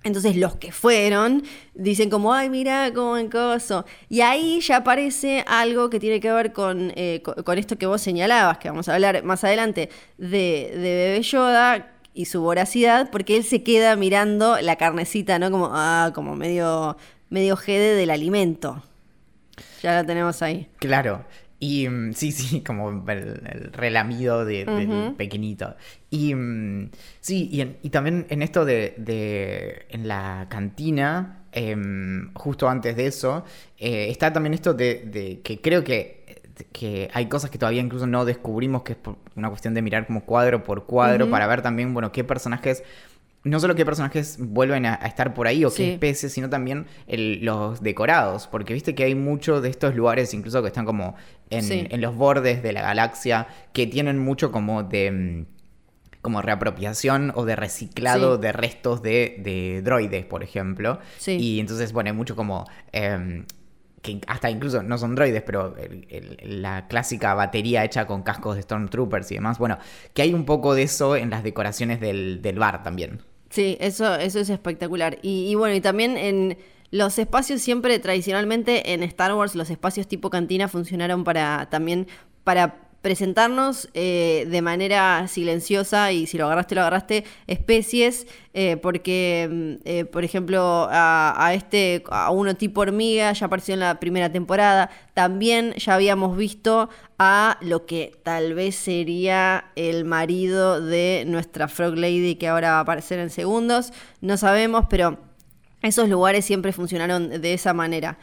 Entonces 0.04 0.36
los 0.36 0.56
que 0.56 0.70
fueron 0.70 1.44
dicen 1.72 2.10
como, 2.10 2.34
ay, 2.34 2.50
mira 2.50 2.92
cómo 2.94 3.16
en 3.16 3.30
coso. 3.30 3.86
Y 4.08 4.20
ahí 4.20 4.60
ya 4.60 4.78
aparece 4.78 5.42
algo 5.46 5.88
que 5.88 5.98
tiene 5.98 6.20
que 6.20 6.30
ver 6.30 6.52
con, 6.52 6.92
eh, 6.94 7.22
con, 7.22 7.58
esto 7.58 7.78
que 7.78 7.86
vos 7.86 8.02
señalabas, 8.02 8.58
que 8.58 8.68
vamos 8.68 8.88
a 8.88 8.94
hablar 8.94 9.22
más 9.24 9.44
adelante, 9.44 9.88
de, 10.18 10.72
de 10.74 10.78
Bebé 10.78 11.22
Yoda, 11.22 11.93
y 12.14 12.26
su 12.26 12.40
voracidad, 12.40 13.10
porque 13.10 13.36
él 13.36 13.44
se 13.44 13.62
queda 13.62 13.96
mirando 13.96 14.56
la 14.60 14.76
carnecita, 14.76 15.38
¿no? 15.38 15.50
Como, 15.50 15.70
ah, 15.72 16.12
como 16.14 16.36
medio, 16.36 16.96
medio 17.28 17.56
jede 17.56 17.94
del 17.96 18.10
alimento. 18.10 18.82
Ya 19.82 19.94
la 19.94 20.06
tenemos 20.06 20.40
ahí. 20.40 20.68
Claro. 20.78 21.24
Y 21.58 21.88
mm, 21.88 22.12
sí, 22.12 22.32
sí, 22.32 22.60
como 22.66 22.90
el, 23.10 23.72
relamido 23.72 24.44
de, 24.44 24.64
del 24.64 25.14
pequeñito. 25.16 25.76
Y 26.10 26.34
mm, 26.34 26.90
sí, 27.20 27.76
y, 27.82 27.90
también 27.90 28.26
en 28.28 28.42
esto 28.42 28.64
de, 28.64 28.94
de 28.96 29.86
en 29.88 30.06
la 30.06 30.46
cantina, 30.48 31.44
em, 31.52 32.32
justo 32.34 32.68
antes 32.68 32.96
de 32.96 33.06
eso, 33.06 33.44
eh, 33.78 34.08
está 34.10 34.32
también 34.32 34.54
esto 34.54 34.74
de, 34.74 35.04
de 35.06 35.40
que 35.40 35.60
creo 35.60 35.82
que 35.84 36.23
que 36.72 37.10
hay 37.12 37.26
cosas 37.26 37.50
que 37.50 37.58
todavía 37.58 37.80
incluso 37.80 38.06
no 38.06 38.24
descubrimos, 38.24 38.82
que 38.82 38.92
es 38.92 38.98
una 39.36 39.48
cuestión 39.48 39.74
de 39.74 39.82
mirar 39.82 40.06
como 40.06 40.24
cuadro 40.24 40.62
por 40.62 40.86
cuadro 40.86 41.30
para 41.30 41.46
ver 41.46 41.62
también, 41.62 41.92
bueno, 41.92 42.12
qué 42.12 42.24
personajes 42.24 42.82
no 43.44 43.60
solo 43.60 43.74
qué 43.74 43.84
personajes 43.84 44.38
vuelven 44.40 44.86
a, 44.86 44.94
estar 44.94 45.34
por 45.34 45.46
ahí 45.46 45.64
o 45.64 45.72
qué 45.72 45.92
especies, 45.92 46.32
sino 46.32 46.48
también 46.48 46.86
los 47.06 47.82
decorados. 47.82 48.46
Porque 48.46 48.72
viste 48.72 48.94
que 48.94 49.04
hay 49.04 49.14
muchos 49.14 49.62
de 49.62 49.68
estos 49.68 49.94
lugares, 49.94 50.32
incluso 50.32 50.62
que 50.62 50.68
están 50.68 50.86
como 50.86 51.14
en, 51.50 52.00
los 52.00 52.16
bordes 52.16 52.62
de 52.62 52.72
la 52.72 52.80
galaxia, 52.80 53.46
que 53.74 53.86
tienen 53.86 54.18
mucho 54.18 54.50
como 54.50 54.82
de 54.82 55.10
mm, 55.12 55.54
como 56.22 56.40
reapropiación 56.40 57.32
o 57.34 57.44
de 57.44 57.54
reciclado 57.54 58.38
de 58.38 58.50
restos 58.50 59.02
de, 59.02 59.82
droides, 59.84 60.24
por 60.24 60.42
ejemplo. 60.42 60.98
Y 61.26 61.60
entonces, 61.60 61.92
bueno, 61.92 62.08
hay 62.08 62.16
mucho 62.16 62.34
como 62.34 62.64
em, 62.92 63.44
que 64.04 64.20
hasta 64.26 64.50
incluso 64.50 64.82
no 64.82 64.98
son 64.98 65.14
droides, 65.14 65.42
pero 65.42 65.74
la 66.42 66.86
clásica 66.88 67.32
batería 67.32 67.84
hecha 67.84 68.06
con 68.06 68.22
cascos 68.22 68.56
de 68.56 68.62
Stormtroopers 68.62 69.32
y 69.32 69.36
demás. 69.36 69.58
Bueno, 69.58 69.78
que 70.12 70.20
hay 70.20 70.34
un 70.34 70.44
poco 70.44 70.74
de 70.74 70.82
eso 70.82 71.16
en 71.16 71.30
las 71.30 71.42
decoraciones 71.42 72.00
del, 72.00 72.56
bar 72.58 72.82
también. 72.82 73.22
Sí, 73.48 73.78
eso, 73.80 74.14
eso 74.16 74.40
es 74.40 74.50
espectacular. 74.50 75.18
Y, 75.22 75.54
bueno, 75.54 75.74
y 75.74 75.80
también 75.80 76.18
en 76.18 76.58
Los 76.90 77.18
espacios 77.18 77.62
siempre 77.62 77.98
tradicionalmente 77.98 78.92
en 78.92 79.02
Star 79.02 79.34
Wars, 79.34 79.54
los 79.54 79.70
espacios 79.70 80.06
tipo 80.06 80.28
cantina 80.28 80.68
funcionaron 80.68 81.24
para 81.24 81.70
también 81.70 82.06
para 82.44 82.76
presentarnos 83.04 83.90
eh, 83.92 84.46
de 84.50 84.62
manera 84.62 85.28
silenciosa 85.28 86.10
y 86.10 86.26
si 86.26 86.38
lo 86.38 86.46
agarraste, 86.46 86.74
lo 86.74 86.80
agarraste, 86.80 87.24
especies, 87.46 88.26
eh, 88.54 88.78
porque, 88.78 89.46
mm, 89.50 89.72
eh, 89.84 90.04
por 90.06 90.24
ejemplo, 90.24 90.88
a, 90.90 91.52
este, 91.52 92.02
a 92.08 92.30
uno 92.30 92.56
tipo 92.56 92.80
hormiga 92.80 93.30
ya 93.34 93.44
apareció 93.44 93.74
en 93.74 93.80
la 93.80 94.00
primera 94.00 94.32
temporada, 94.32 94.88
también 95.12 95.74
ya 95.74 95.96
habíamos 95.96 96.34
visto 96.34 96.88
a 97.18 97.58
lo 97.60 97.84
que 97.84 98.16
tal 98.22 98.54
vez 98.54 98.74
sería 98.74 99.66
el 99.76 100.06
marido 100.06 100.80
de 100.80 101.24
nuestra 101.26 101.68
Frog 101.68 101.96
Lady 101.96 102.36
que 102.36 102.48
ahora 102.48 102.70
va 102.70 102.78
a 102.78 102.80
aparecer 102.80 103.18
en 103.18 103.28
segundos, 103.28 103.92
no 104.22 104.38
sabemos, 104.38 104.86
pero 104.88 105.18
esos 105.82 106.08
lugares 106.08 106.46
siempre 106.46 106.72
funcionaron 106.72 107.28
de 107.28 107.52
esa 107.52 107.74
manera. 107.74 108.16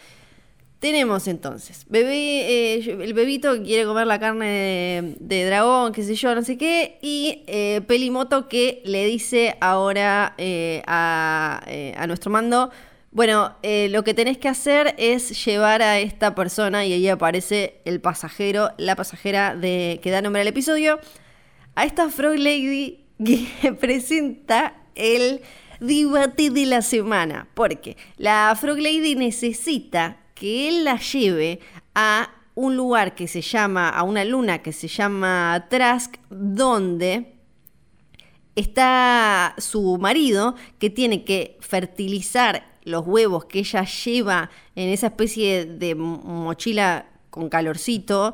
Tenemos 0.82 1.28
entonces, 1.28 1.86
bebé, 1.90 2.74
eh, 2.74 2.98
el 3.04 3.14
bebito 3.14 3.54
que 3.54 3.62
quiere 3.62 3.86
comer 3.86 4.08
la 4.08 4.20
carne 4.20 5.14
de, 5.20 5.46
dragón, 5.46 5.94
qué 5.94 6.02
sé 6.02 6.16
yo, 6.16 6.34
no 6.34 6.42
sé 6.42 6.58
qué, 6.58 6.98
y 7.04 7.44
eh, 7.46 7.82
Pelimoto 7.86 8.48
que 8.48 8.82
le 8.84 9.06
dice 9.06 9.58
ahora 9.62 10.34
eh, 10.40 10.82
a, 10.88 12.04
nuestro 12.08 12.32
mando, 12.32 12.72
bueno, 13.12 13.58
lo 13.62 14.04
que 14.04 14.16
tenés 14.16 14.40
que 14.40 14.48
hacer 14.48 14.96
es 14.98 15.46
llevar 15.46 15.84
a 15.84 16.00
esta 16.00 16.34
persona, 16.34 16.84
y 16.84 16.94
ahí 16.94 17.08
aparece 17.10 17.76
el 17.86 18.02
pasajero, 18.02 18.72
la 18.80 18.96
pasajera 18.96 19.56
de 19.56 20.00
que 20.02 20.10
da 20.10 20.24
nombre 20.24 20.42
al 20.42 20.48
episodio, 20.48 21.00
a 21.76 21.86
esta 21.86 22.10
Frog 22.10 22.40
Lady 22.40 23.06
que 23.24 23.72
presenta 23.80 24.74
el 24.96 25.42
debate 25.80 26.50
de 26.50 26.66
la 26.66 26.82
semana, 26.82 27.50
porque 27.54 27.98
la 28.18 28.58
Frog 28.60 28.80
Lady 28.80 29.14
necesita 29.14 30.18
que 30.42 30.68
él 30.68 30.86
la 30.86 30.98
lleve 30.98 31.60
a 31.94 32.32
un 32.56 32.76
lugar 32.76 33.14
que 33.14 33.28
se 33.28 33.42
llama, 33.42 33.90
a 33.90 34.02
una 34.02 34.26
luna 34.26 34.64
que 34.64 34.74
se 34.74 34.88
llama 34.88 35.68
Trask, 35.70 36.16
donde 36.32 37.36
está 38.56 39.54
su 39.60 40.00
marido 40.00 40.56
que 40.80 40.90
tiene 40.90 41.24
que 41.26 41.60
fertilizar 41.60 42.80
los 42.86 43.06
huevos 43.06 43.46
que 43.46 43.60
ella 43.60 43.84
lleva 43.86 44.50
en 44.76 44.90
esa 44.90 45.08
especie 45.08 45.66
de 45.66 45.94
mochila 45.94 47.06
con 47.30 47.48
calorcito, 47.48 48.34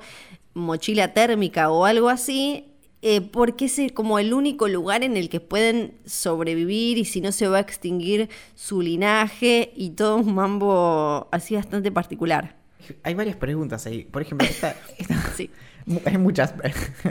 mochila 0.53 1.13
térmica 1.13 1.71
o 1.71 1.83
algo 1.83 2.07
así, 2.07 2.66
eh, 3.01 3.21
porque 3.21 3.65
es 3.65 3.79
como 3.93 4.19
el 4.19 4.33
único 4.33 4.67
lugar 4.67 5.03
en 5.03 5.17
el 5.17 5.29
que 5.29 5.39
pueden 5.39 5.93
sobrevivir 6.05 6.97
y 6.97 7.05
si 7.05 7.21
no 7.21 7.31
se 7.31 7.47
va 7.47 7.57
a 7.57 7.61
extinguir 7.61 8.29
su 8.55 8.81
linaje 8.81 9.71
y 9.75 9.91
todo 9.91 10.17
un 10.17 10.33
mambo 10.33 11.27
así 11.31 11.55
bastante 11.55 11.91
particular. 11.91 12.57
Hay 13.03 13.13
varias 13.13 13.35
preguntas 13.35 13.85
ahí. 13.85 14.03
Por 14.03 14.21
ejemplo, 14.21 14.47
esta, 14.47 14.75
sí. 15.35 15.49
hay 16.05 16.17
muchas, 16.17 16.53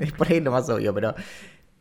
es 0.01 0.13
por 0.13 0.31
ahí 0.31 0.41
lo 0.41 0.51
más 0.51 0.69
obvio, 0.69 0.93
pero 0.95 1.15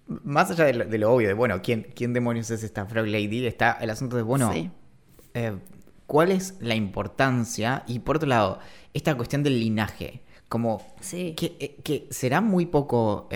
más 0.07 0.51
allá 0.51 0.65
de 0.65 0.97
lo, 0.97 1.13
obvio, 1.13 1.27
de 1.27 1.33
bueno, 1.33 1.61
¿quién, 1.61 1.87
¿quién 1.95 2.13
demonios 2.13 2.49
es 2.51 2.63
esta 2.63 2.85
Frog 2.85 3.07
Lady? 3.07 3.45
Está 3.45 3.73
el 3.81 3.89
asunto 3.89 4.15
de, 4.15 4.21
bueno, 4.21 4.51
eh, 5.33 5.57
¿cuál 6.05 6.31
es 6.31 6.55
la 6.59 6.75
importancia? 6.75 7.83
Y 7.87 7.99
por 7.99 8.17
otro 8.17 8.29
lado, 8.29 8.59
esta 8.93 9.15
cuestión 9.15 9.43
del 9.43 9.59
linaje. 9.59 10.21
Como 10.47 10.85
que, 11.09 11.57
eh, 11.59 11.75
que, 11.83 12.07
será 12.11 12.39
muy 12.39 12.67
poco 12.67 13.27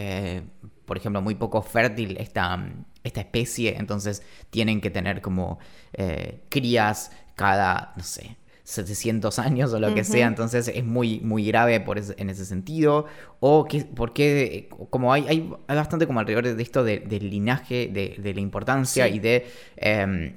por 0.90 0.98
ejemplo, 0.98 1.22
muy 1.22 1.36
poco 1.36 1.62
fértil 1.62 2.18
esta, 2.18 2.60
esta 3.04 3.22
especie, 3.22 3.78
entonces 3.78 4.24
tienen 4.50 4.82
que 4.82 4.90
tener 4.90 5.22
como 5.22 5.60
eh, 5.94 6.42
crías 6.50 7.12
cada, 7.36 7.94
no 7.96 8.02
sé, 8.02 8.38
700 8.64 9.38
años 9.38 9.72
o 9.72 9.80
lo 9.80 9.94
que 9.94 10.04
sea, 10.04 10.26
entonces 10.26 10.68
es 10.68 10.84
muy, 10.84 11.20
muy 11.20 11.46
grave 11.46 11.80
por 11.80 12.00
en 12.00 12.30
ese 12.32 12.44
sentido. 12.44 13.06
O 13.40 13.66
que, 13.66 13.86
porque, 13.86 14.68
como 14.90 15.14
hay, 15.14 15.28
hay, 15.28 15.54
bastante 15.68 16.08
como 16.08 16.22
alrededor 16.22 16.56
de 16.56 16.64
esto 16.64 16.84
del 16.84 17.30
linaje, 17.30 17.88
de, 17.88 18.34
la 18.34 18.42
importancia 18.42 19.08
y 19.08 19.20
de... 19.20 19.46
Eh, 19.78 20.34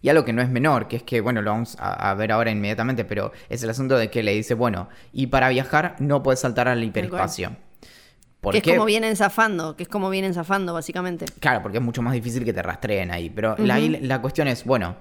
y 0.00 0.08
algo 0.08 0.24
que 0.24 0.32
no 0.32 0.42
es 0.42 0.48
menor, 0.48 0.86
que 0.86 0.96
es 0.96 1.02
que, 1.02 1.20
bueno, 1.20 1.42
lo 1.42 1.50
vamos 1.50 1.76
a, 1.80 2.14
ver 2.14 2.30
ahora 2.30 2.52
inmediatamente, 2.52 3.04
pero 3.04 3.32
es 3.48 3.64
el 3.64 3.70
asunto 3.70 3.96
de 3.96 4.10
que 4.10 4.22
le 4.22 4.32
dice, 4.32 4.54
bueno, 4.54 4.88
y 5.12 5.26
para 5.26 5.48
viajar 5.48 5.96
no 5.98 6.22
puedes 6.22 6.38
saltar 6.38 6.68
al 6.68 6.82
hiperespacio 6.84 7.56
que 8.50 8.58
es 8.58 8.64
como 8.64 8.84
vienen 8.84 9.16
zafando, 9.16 9.76
que 9.76 9.84
es 9.84 9.88
como 9.88 10.10
vienen 10.10 10.34
zafando, 10.34 10.74
básicamente. 10.74 11.26
Claro, 11.38 11.62
porque 11.62 11.78
es 11.78 11.84
mucho 11.84 12.02
más 12.02 12.12
difícil 12.12 12.44
que 12.44 12.52
te 12.52 12.62
rastreen 12.62 13.10
ahí. 13.10 13.30
Pero 13.30 13.56
la, 13.58 14.20
cuestión 14.20 14.48
es, 14.48 14.64
bueno, 14.64 14.96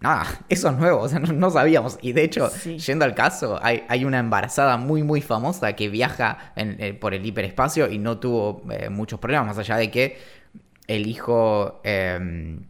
nada, 0.00 0.26
eso 0.48 0.68
es 0.68 0.76
nuevo, 0.76 1.00
o 1.00 1.08
sea, 1.08 1.18
no, 1.18 1.50
sabíamos. 1.50 1.98
Y 2.02 2.12
de 2.12 2.24
hecho, 2.24 2.50
yendo 2.64 3.04
al 3.04 3.14
caso, 3.14 3.58
hay, 3.62 4.04
una 4.04 4.18
embarazada 4.18 4.76
muy, 4.76 5.02
muy 5.02 5.22
famosa 5.22 5.72
que 5.74 5.88
viaja 5.88 6.52
eh, 6.56 6.92
por 6.92 7.14
el 7.14 7.24
hiperespacio 7.24 7.90
y 7.90 7.98
no 7.98 8.18
tuvo 8.18 8.62
eh, 8.70 8.90
muchos 8.90 9.18
problemas, 9.18 9.46
más 9.46 9.58
allá 9.58 9.76
de 9.76 9.90
que 9.90 10.18
el 10.86 11.06
hijo... 11.06 11.80
Em, 11.82 12.66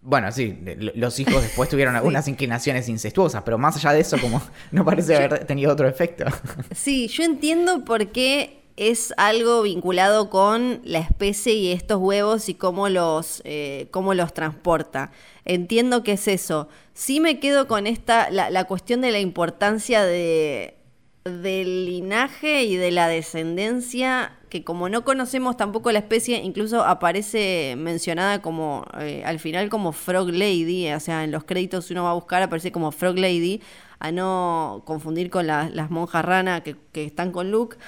bueno, 0.00 0.30
sí, 0.30 0.56
los 0.94 1.18
hijos 1.18 1.42
después 1.42 1.68
tuvieron 1.68 1.96
algunas 1.96 2.28
inclinaciones 2.28 2.88
incestuosas, 2.88 3.42
pero 3.42 3.58
más 3.58 3.74
allá 3.74 3.92
de 3.92 4.00
eso, 4.00 4.16
como 4.20 4.40
no 4.70 4.84
parece 4.84 5.16
haber 5.16 5.44
tenido 5.44 5.72
otro 5.72 5.88
efecto. 5.88 6.24
Sí, 6.72 7.08
yo 7.08 7.24
entiendo 7.24 7.84
por 7.84 8.12
qué 8.12 8.65
es 8.76 9.14
algo 9.16 9.62
vinculado 9.62 10.28
con 10.28 10.80
la 10.84 10.98
especie 10.98 11.54
y 11.54 11.72
estos 11.72 11.98
huevos 11.98 12.48
y 12.48 12.54
cómo 12.54 12.88
los, 12.88 13.40
eh, 13.44 13.88
cómo 13.90 14.12
los 14.14 14.34
transporta. 14.34 15.12
Entiendo 15.44 16.02
que 16.02 16.12
es 16.12 16.28
eso. 16.28 16.68
Sí 16.92 17.20
me 17.20 17.40
quedo 17.40 17.66
con 17.68 17.86
esta, 17.86 18.30
la, 18.30 18.64
cuestión 18.64 19.00
de 19.00 19.12
la 19.12 19.20
importancia 19.20 20.04
de, 20.04 20.76
del 21.24 21.86
linaje 21.86 22.64
y 22.64 22.76
de 22.76 22.90
la 22.90 23.08
descendencia, 23.08 24.32
que 24.50 24.62
como 24.62 24.90
no 24.90 25.04
conocemos 25.04 25.56
tampoco 25.56 25.90
la 25.90 26.00
especie, 26.00 26.42
incluso 26.42 26.84
aparece 26.84 27.76
mencionada 27.78 28.42
como, 28.42 28.84
eh, 29.00 29.22
al 29.24 29.38
final 29.38 29.70
como 29.70 29.92
Frog 29.92 30.28
Lady, 30.28 30.92
o 30.92 31.00
sea, 31.00 31.24
en 31.24 31.30
los 31.30 31.44
créditos 31.44 31.90
uno 31.90 32.04
va 32.04 32.10
a 32.10 32.14
buscar, 32.14 32.42
aparece 32.42 32.72
como 32.72 32.92
Frog 32.92 33.16
Lady, 33.18 33.62
a 33.98 34.12
no 34.12 34.82
confundir 34.84 35.30
con 35.30 35.46
las 35.46 35.90
monjas 35.90 36.22
rana 36.24 36.62
que, 36.62 36.76
que 36.92 37.04
están 37.04 37.32
con 37.32 37.50
Luke. 37.50 37.78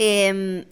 Em, 0.00 0.64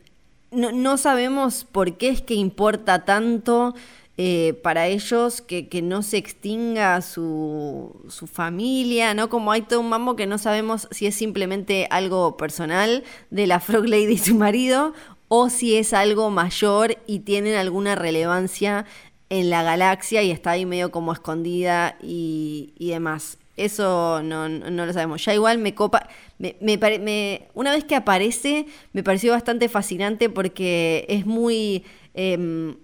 no, 0.52 0.96
sabemos 0.98 1.64
por 1.64 1.96
qué 1.98 2.10
es 2.10 2.22
que 2.22 2.34
importa 2.34 3.04
tanto 3.04 3.74
eh, 4.16 4.54
para 4.62 4.86
ellos 4.86 5.42
que, 5.42 5.68
no 5.82 6.02
se 6.02 6.16
extinga 6.18 7.02
su, 7.02 8.04
su, 8.08 8.28
familia, 8.28 9.14
¿no? 9.14 9.28
Como 9.28 9.50
hay 9.50 9.62
todo 9.62 9.80
un 9.80 9.88
mambo 9.88 10.14
que 10.14 10.28
no 10.28 10.38
sabemos 10.38 10.86
si 10.92 11.08
es 11.08 11.16
simplemente 11.16 11.88
algo 11.90 12.36
personal 12.36 13.02
de 13.30 13.48
la 13.48 13.58
Frog 13.58 13.86
Lady 13.88 14.12
y 14.12 14.18
su 14.18 14.36
marido 14.36 14.94
o 15.26 15.50
si 15.50 15.74
es 15.74 15.92
algo 15.92 16.30
mayor 16.30 16.96
y 17.08 17.18
tienen 17.20 17.56
alguna 17.56 17.96
relevancia 17.96 18.86
en 19.28 19.50
la 19.50 19.64
galaxia 19.64 20.22
y 20.22 20.30
está 20.30 20.52
ahí 20.52 20.66
medio 20.66 20.92
como 20.92 21.12
escondida 21.12 21.96
y, 22.00 22.74
y 22.78 22.90
demás. 22.90 23.38
Eso 23.56 24.22
no, 24.22 24.48
lo 24.48 24.92
sabemos. 24.92 25.24
Ya 25.24 25.34
igual 25.34 25.58
me 25.58 25.74
copa. 25.74 26.08
Me, 26.38 26.56
me, 26.60 27.48
una 27.54 27.72
vez 27.72 27.84
que 27.84 27.96
aparece, 27.96 28.66
me 28.92 29.02
pareció 29.02 29.32
bastante 29.32 29.68
fascinante 29.68 30.28
porque 30.28 31.06
es 31.08 31.26
muy. 31.26 31.84
Em, 32.14 32.76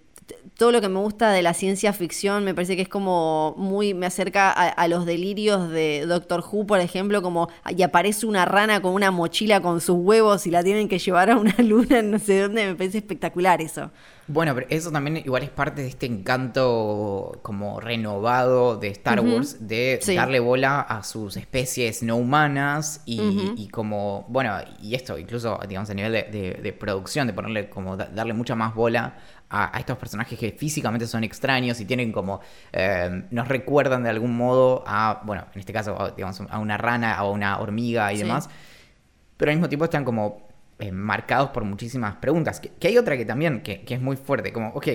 todo 0.57 0.73
lo 0.73 0.81
que 0.81 0.89
me 0.89 1.01
gusta 1.01 1.31
de 1.31 1.43
la 1.43 1.53
ciencia 1.55 1.93
ficción 1.93 2.45
me 2.45 2.55
parece 2.55 2.77
que 2.77 2.83
es 2.83 2.89
como 2.89 3.55
muy. 3.59 3.93
me 3.93 4.07
acerca 4.07 4.51
a, 4.51 4.89
los 4.89 5.05
delirios 5.05 5.69
de 5.71 6.07
Doctor 6.07 6.43
Who, 6.51 6.67
por 6.67 6.81
ejemplo, 6.81 7.21
como. 7.21 7.49
y 7.69 7.83
aparece 7.83 8.25
una 8.27 8.47
rana 8.47 8.81
con 8.81 8.95
una 8.95 9.11
mochila 9.11 9.61
con 9.61 9.81
sus 9.83 9.97
huevos 9.99 10.47
y 10.47 10.51
la 10.51 10.65
tienen 10.65 10.89
que 10.89 10.99
llevar 10.99 11.31
a 11.31 11.37
una 11.37 11.55
luna, 11.59 12.01
no 12.01 12.19
sé 12.19 12.41
dónde. 12.41 12.67
Me 12.67 12.75
parece 12.75 12.99
espectacular 12.99 13.61
eso. 13.61 13.91
Bueno, 14.29 14.55
pero 14.55 14.67
eso 14.71 14.93
también 14.93 15.17
igual 15.17 15.43
es 15.43 15.51
parte 15.51 15.83
de 15.83 15.89
este 15.89 16.07
encanto 16.07 17.41
como 17.43 17.81
renovado 17.81 18.77
de 18.77 18.89
Star 18.89 19.21
Wars, 19.21 19.67
de 19.67 20.01
darle 20.15 20.39
bola 20.39 20.81
a 20.81 21.03
sus 21.03 21.37
especies 21.37 22.03
no 22.03 22.17
humanas 22.17 23.03
y, 23.05 23.69
como, 23.73 24.25
bueno, 24.29 24.57
y 24.81 24.95
esto 24.95 25.19
incluso, 25.19 25.59
digamos, 25.69 25.91
a 25.91 25.95
nivel 25.95 26.13
de, 26.13 26.77
producción, 26.79 27.27
de 27.27 27.33
ponerle 27.33 27.69
como, 27.69 27.97
darle 27.97 28.33
mucha 28.33 28.55
más 28.55 28.75
bola 28.75 29.17
a, 29.51 29.79
estos 29.79 29.99
personajes 29.99 30.39
que 30.39 30.53
físicamente 30.53 31.07
son 31.07 31.25
extraños 31.25 31.81
y 31.81 31.85
tienen 31.85 32.13
como, 32.13 32.41
eh, 32.73 33.25
nos 33.31 33.49
recuerdan 33.49 34.05
de 34.05 34.11
algún 34.11 34.37
modo 34.37 34.85
a, 34.87 35.21
bueno, 35.25 35.47
en 35.53 35.59
este 35.59 35.73
caso, 35.73 36.13
digamos, 36.17 36.41
a 36.49 36.59
una 36.59 36.79
rana, 36.79 37.15
a 37.15 37.29
una 37.29 37.59
hormiga 37.59 38.13
y 38.13 38.19
demás, 38.19 38.49
pero 39.37 39.51
al 39.51 39.57
mismo 39.57 39.69
tiempo 39.69 39.85
están 39.85 40.05
como 40.05 40.52
eh, 40.83 40.91
marcados 40.91 41.51
por 41.51 41.63
muchísimas 41.63 42.17
preguntas. 42.17 42.59
Que, 42.59 42.89
hay 42.89 42.99
otra 42.99 43.17
que 43.17 43.25
también, 43.25 43.61
que, 43.61 43.85
es 43.87 44.01
muy 44.01 44.17
fuerte, 44.17 44.53
como, 44.53 44.71
ok, 44.71 44.89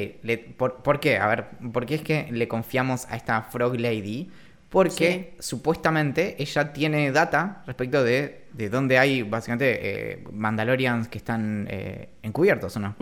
por, 0.57 0.99
qué? 0.99 1.17
A 1.17 1.27
ver, 1.27 1.45
¿por 1.71 1.85
qué 1.85 1.95
es 1.95 2.01
que 2.01 2.27
le 2.29 2.49
confiamos 2.49 3.05
a 3.09 3.15
esta 3.15 3.43
Frog 3.43 3.79
Lady? 3.79 4.29
Porque 4.67 5.35
supuestamente 5.39 6.35
ella 6.39 6.73
tiene 6.73 7.13
data 7.13 7.63
respecto 7.65 8.03
de, 8.03 8.47
de 8.51 8.69
dónde 8.69 8.97
hay 8.97 9.23
básicamente 9.23 9.79
eh, 10.11 10.23
Mandalorians 10.33 11.07
que 11.07 11.19
están 11.19 11.67
eh, 11.69 12.09
encubiertos, 12.21 12.75
¿o 12.75 12.81
no? 12.81 12.95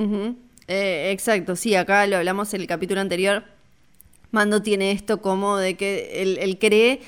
exacto, 0.68 1.56
sí, 1.56 1.74
acá 1.74 2.06
lo 2.06 2.18
hablamos 2.18 2.54
en 2.54 2.62
el 2.62 2.68
capítulo 2.68 3.02
anterior. 3.02 3.46
Mando 4.30 4.62
tiene 4.62 4.92
esto 4.92 5.24
como 5.24 5.58
de 5.58 5.76
que 5.76 6.22
él 6.22 6.58
cree 6.60 7.02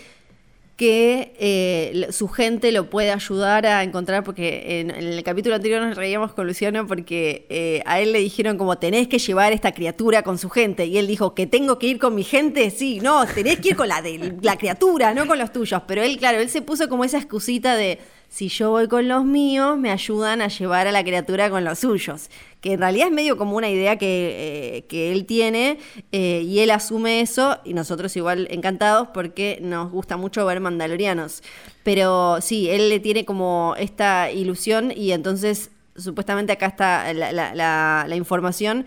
que 0.78 1.34
eh, 1.40 2.08
su 2.12 2.28
gente 2.28 2.72
lo 2.72 2.88
puede 2.88 3.12
ayudar 3.12 3.66
a 3.66 3.82
encontrar, 3.82 4.24
porque 4.24 4.80
en, 4.80 4.92
el 4.92 5.24
capítulo 5.24 5.56
anterior 5.56 5.82
nos 5.82 5.98
reíamos 5.98 6.34
con 6.34 6.46
Luciano 6.46 6.86
porque 6.86 7.48
eh, 7.50 7.82
a 7.88 8.00
él 8.00 8.13
le 8.13 8.20
dijeron 8.20 8.60
como 8.60 8.78
tenés 8.78 9.08
que 9.08 9.18
llevar 9.18 9.54
esta 9.54 9.72
criatura 9.72 10.22
con 10.22 10.38
su 10.38 10.52
gente 10.52 10.86
y 10.86 11.00
él 11.00 11.08
dijo 11.08 11.34
que 11.34 11.48
tengo 11.48 11.80
que 11.80 11.88
ir 11.88 11.98
con 11.98 12.13
mi 12.13 12.24
gente, 12.24 12.70
sí, 12.70 13.00
no, 13.00 13.26
tenés 13.26 13.60
que 13.60 13.70
ir 13.70 13.76
con 13.76 13.88
la 13.88 14.04
de 14.04 14.38
la 14.44 14.56
criatura, 14.58 15.16
no 15.16 15.26
con 15.26 15.40
los 15.40 15.52
tuyos, 15.52 15.82
pero 15.88 16.04
él, 16.04 16.16
claro, 16.20 16.38
él 16.38 16.50
se 16.50 16.62
puso 16.62 16.88
como 16.88 17.04
esa 17.04 17.18
excusita 17.18 17.76
de 17.76 17.98
si 18.30 18.50
yo 18.50 18.72
voy 18.72 18.88
con 18.88 19.08
los 19.08 19.26
míos, 19.26 19.78
me 19.78 19.92
ayudan 19.92 20.42
a 20.42 20.48
llevar 20.48 20.88
a 20.88 20.92
la 20.92 21.04
criatura 21.04 21.50
con 21.50 21.63
los 21.63 21.80
suyos 21.80 22.30
que 22.62 22.74
en 22.74 22.80
realidad 22.80 23.08
es 23.08 23.13
medio 23.13 23.38
como 23.38 23.56
una 23.56 23.70
idea 23.70 23.98
que, 23.98 24.84
eh, 24.90 25.12
él 25.12 25.26
tiene 25.26 25.80
eh, 26.12 26.42
y 26.46 26.60
él 26.60 26.72
asume 26.72 27.22
eso 27.22 27.60
y 27.63 27.74
nosotros 27.74 28.16
igual 28.18 28.48
encantados 28.50 29.10
porque 29.13 29.60
nos 29.62 29.92
gusta 29.92 30.18
mucho 30.18 30.46
ver 30.46 30.60
mandalorianos. 30.60 31.44
Pero 31.84 32.42
sí, 32.42 32.70
él 32.70 32.90
le 32.90 33.00
tiene 33.00 33.26
como 33.26 33.76
esta 33.78 34.32
ilusión 34.32 34.92
y 34.96 35.12
entonces 35.12 35.72
supuestamente 35.96 36.52
acá 36.52 36.68
está 36.68 37.13
la 37.13 38.16
información 38.16 38.86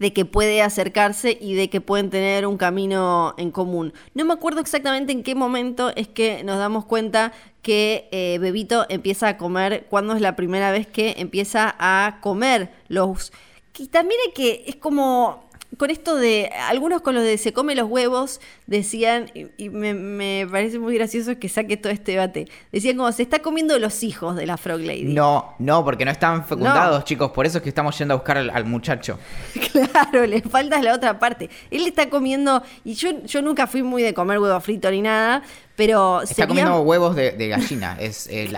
de 0.00 0.12
que 0.12 0.24
puede 0.24 0.62
acercarse 0.62 1.38
y 1.40 1.54
de 1.54 1.70
que 1.70 1.80
pueden 1.80 2.10
tener 2.10 2.46
un 2.46 2.56
camino 2.56 3.34
en 3.36 3.52
común. 3.52 3.92
No 4.14 4.24
me 4.24 4.32
acuerdo 4.32 4.60
exactamente 4.60 5.12
en 5.12 5.22
qué 5.22 5.36
momento 5.36 5.92
es 5.94 6.08
que 6.08 6.42
nos 6.42 6.58
damos 6.58 6.86
cuenta 6.86 7.32
que 7.62 8.08
eh, 8.10 8.38
Bebito 8.40 8.86
empieza 8.88 9.28
a 9.28 9.36
comer, 9.36 9.86
cuando 9.90 10.14
es 10.14 10.22
la 10.22 10.34
primera 10.34 10.72
vez 10.72 10.86
que 10.86 11.14
empieza 11.18 11.76
a 11.78 12.18
comer 12.20 12.72
los... 12.88 13.30
Que 13.74 13.86
también 13.86 14.18
hay 14.26 14.32
que, 14.32 14.64
es 14.66 14.76
como 14.76 15.49
con 15.76 15.90
esto 15.90 16.16
de, 16.16 16.50
algunos 16.68 17.00
con 17.00 17.14
los 17.14 17.24
de 17.24 17.38
se 17.38 17.52
come 17.52 17.74
los 17.74 17.88
huevos, 17.88 18.40
decían, 18.66 19.30
y, 19.56 19.68
me, 19.70 20.46
parece 20.50 20.78
muy 20.78 20.94
gracioso 20.94 21.38
que 21.38 21.48
saque 21.48 21.76
todo 21.76 21.92
este 21.92 22.12
debate, 22.12 22.48
decían 22.72 22.96
como 22.96 23.10
se 23.12 23.22
está 23.22 23.40
comiendo 23.40 23.78
los 23.78 24.02
hijos 24.02 24.36
de 24.36 24.46
la 24.46 24.56
Frog 24.56 24.80
Lady. 24.80 25.04
No, 25.04 25.54
no, 25.58 25.84
porque 25.84 26.04
no 26.04 26.10
están 26.10 26.44
fecundados, 26.44 27.04
chicos, 27.04 27.30
por 27.30 27.46
eso 27.46 27.58
es 27.58 27.62
que 27.62 27.68
estamos 27.68 27.96
yendo 27.98 28.14
a 28.14 28.16
buscar 28.16 28.38
al, 28.38 28.64
muchacho. 28.64 29.18
Claro, 29.70 30.26
le 30.26 30.42
falta 30.42 30.82
la 30.82 30.94
otra 30.94 31.18
parte. 31.18 31.48
Él 31.70 31.86
está 31.86 32.10
comiendo, 32.10 32.62
y 32.84 32.94
yo, 32.94 33.24
yo 33.24 33.40
nunca 33.40 33.66
fui 33.66 33.82
muy 33.82 34.02
de 34.02 34.12
comer 34.14 34.38
huevo 34.38 34.60
frito 34.60 34.90
ni 34.90 35.00
nada, 35.00 35.42
pero 35.80 36.20
Está 36.20 36.46
comiendo 36.46 36.82
huevos 36.82 37.16
de, 37.16 37.48
gallina. 37.48 37.96
Es, 37.98 38.26
eh, 38.26 38.52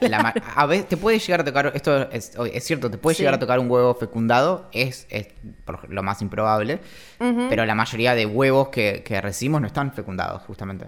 a 0.56 0.66
veces 0.66 0.88
te 0.88 0.96
puede 0.96 1.20
llegar 1.20 1.42
a 1.42 1.44
tocar, 1.44 1.70
esto 1.72 2.10
es, 2.10 2.32
cierto, 2.64 2.90
te 2.90 2.98
puede 2.98 3.16
llegar 3.16 3.34
a 3.34 3.38
tocar 3.38 3.60
un 3.60 3.70
huevo 3.70 3.94
fecundado, 3.94 4.68
es, 4.72 5.06
lo 5.88 6.02
más 6.02 6.20
improbable, 6.20 6.80
pero 7.48 7.64
la 7.64 7.76
mayoría 7.76 8.16
de 8.16 8.26
huevos 8.26 8.70
que, 8.70 9.20
recibimos 9.22 9.60
no 9.60 9.68
están 9.68 9.92
fecundados, 9.92 10.42
justamente. 10.48 10.86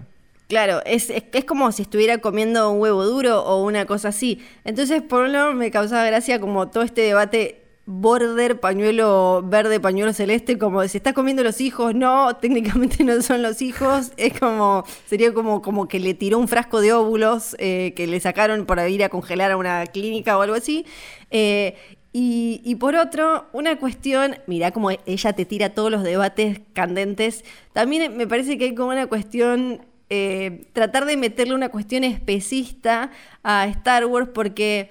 Claro, 0.49 0.83
es, 0.85 1.09
es, 1.11 1.45
como 1.45 1.71
si 1.71 1.83
estuviera 1.83 2.19
comiendo 2.19 2.69
un 2.69 2.81
huevo 2.81 3.05
duro 3.05 3.45
o 3.45 3.63
una 3.63 3.87
cosa 3.87 4.09
así. 4.09 4.45
Entonces, 4.65 5.03
por 5.03 5.27
un 5.27 5.33
lado, 5.33 5.53
me 5.53 5.71
causaba 5.71 6.05
gracia 6.05 6.41
como 6.41 6.69
todo 6.69 6.83
este 6.83 7.03
debate 7.03 7.64
border, 7.87 8.61
pañuelo 8.61 9.43
verde, 9.45 9.79
pañuelo 9.79 10.13
celeste, 10.13 10.59
como 10.59 10.87
si 10.89 10.97
está 10.97 11.13
comiendo 11.13 11.43
los 11.43 11.61
hijos, 11.61 11.95
no, 11.95 12.35
técnicamente 12.37 13.05
no 13.05 13.21
son 13.21 13.43
los 13.43 13.61
hijos, 13.61 14.13
es 14.17 14.39
como, 14.39 14.85
sería 15.07 15.35
como, 15.35 15.61
como 15.61 15.87
que 15.87 16.01
le 16.01 16.15
tiró 16.15 16.39
un 16.39 16.49
frasco 16.49 16.81
de 16.81 16.93
óvulos 16.93 17.57
eh, 17.59 17.93
que 17.95 18.07
le 18.07 18.21
sacaron 18.21 18.65
para 18.65 18.89
ir 18.89 19.05
a 19.05 19.09
congelar 19.09 19.51
a 19.51 19.57
una 19.57 19.87
clínica 19.87 20.39
o 20.39 20.43
algo 20.43 20.55
así. 20.55 20.87
Eh, 21.31 21.77
y, 22.17 22.77
por 22.77 22.95
otro, 22.95 23.47
una 23.53 23.77
cuestión, 23.77 24.37
mira 24.47 24.71
como 24.71 24.91
ella 24.93 25.33
te 25.33 25.45
tira 25.45 25.71
todos 25.71 25.91
los 25.91 26.05
debates 26.05 26.61
candentes, 26.73 27.45
también 27.73 28.17
me 28.17 28.29
parece 28.29 28.57
que 28.57 28.67
hay 28.67 28.75
como 28.77 28.91
una 28.91 29.09
cuestión 29.09 29.85
eh, 30.11 30.69
tratar 30.73 31.07
de 31.07 31.17
meterle 31.17 31.55
una 31.55 31.71
cuestión 31.71 32.05
especista 32.05 33.11
a 33.43 33.67
Star 33.67 34.07
Wars 34.07 34.29
porque 34.33 34.91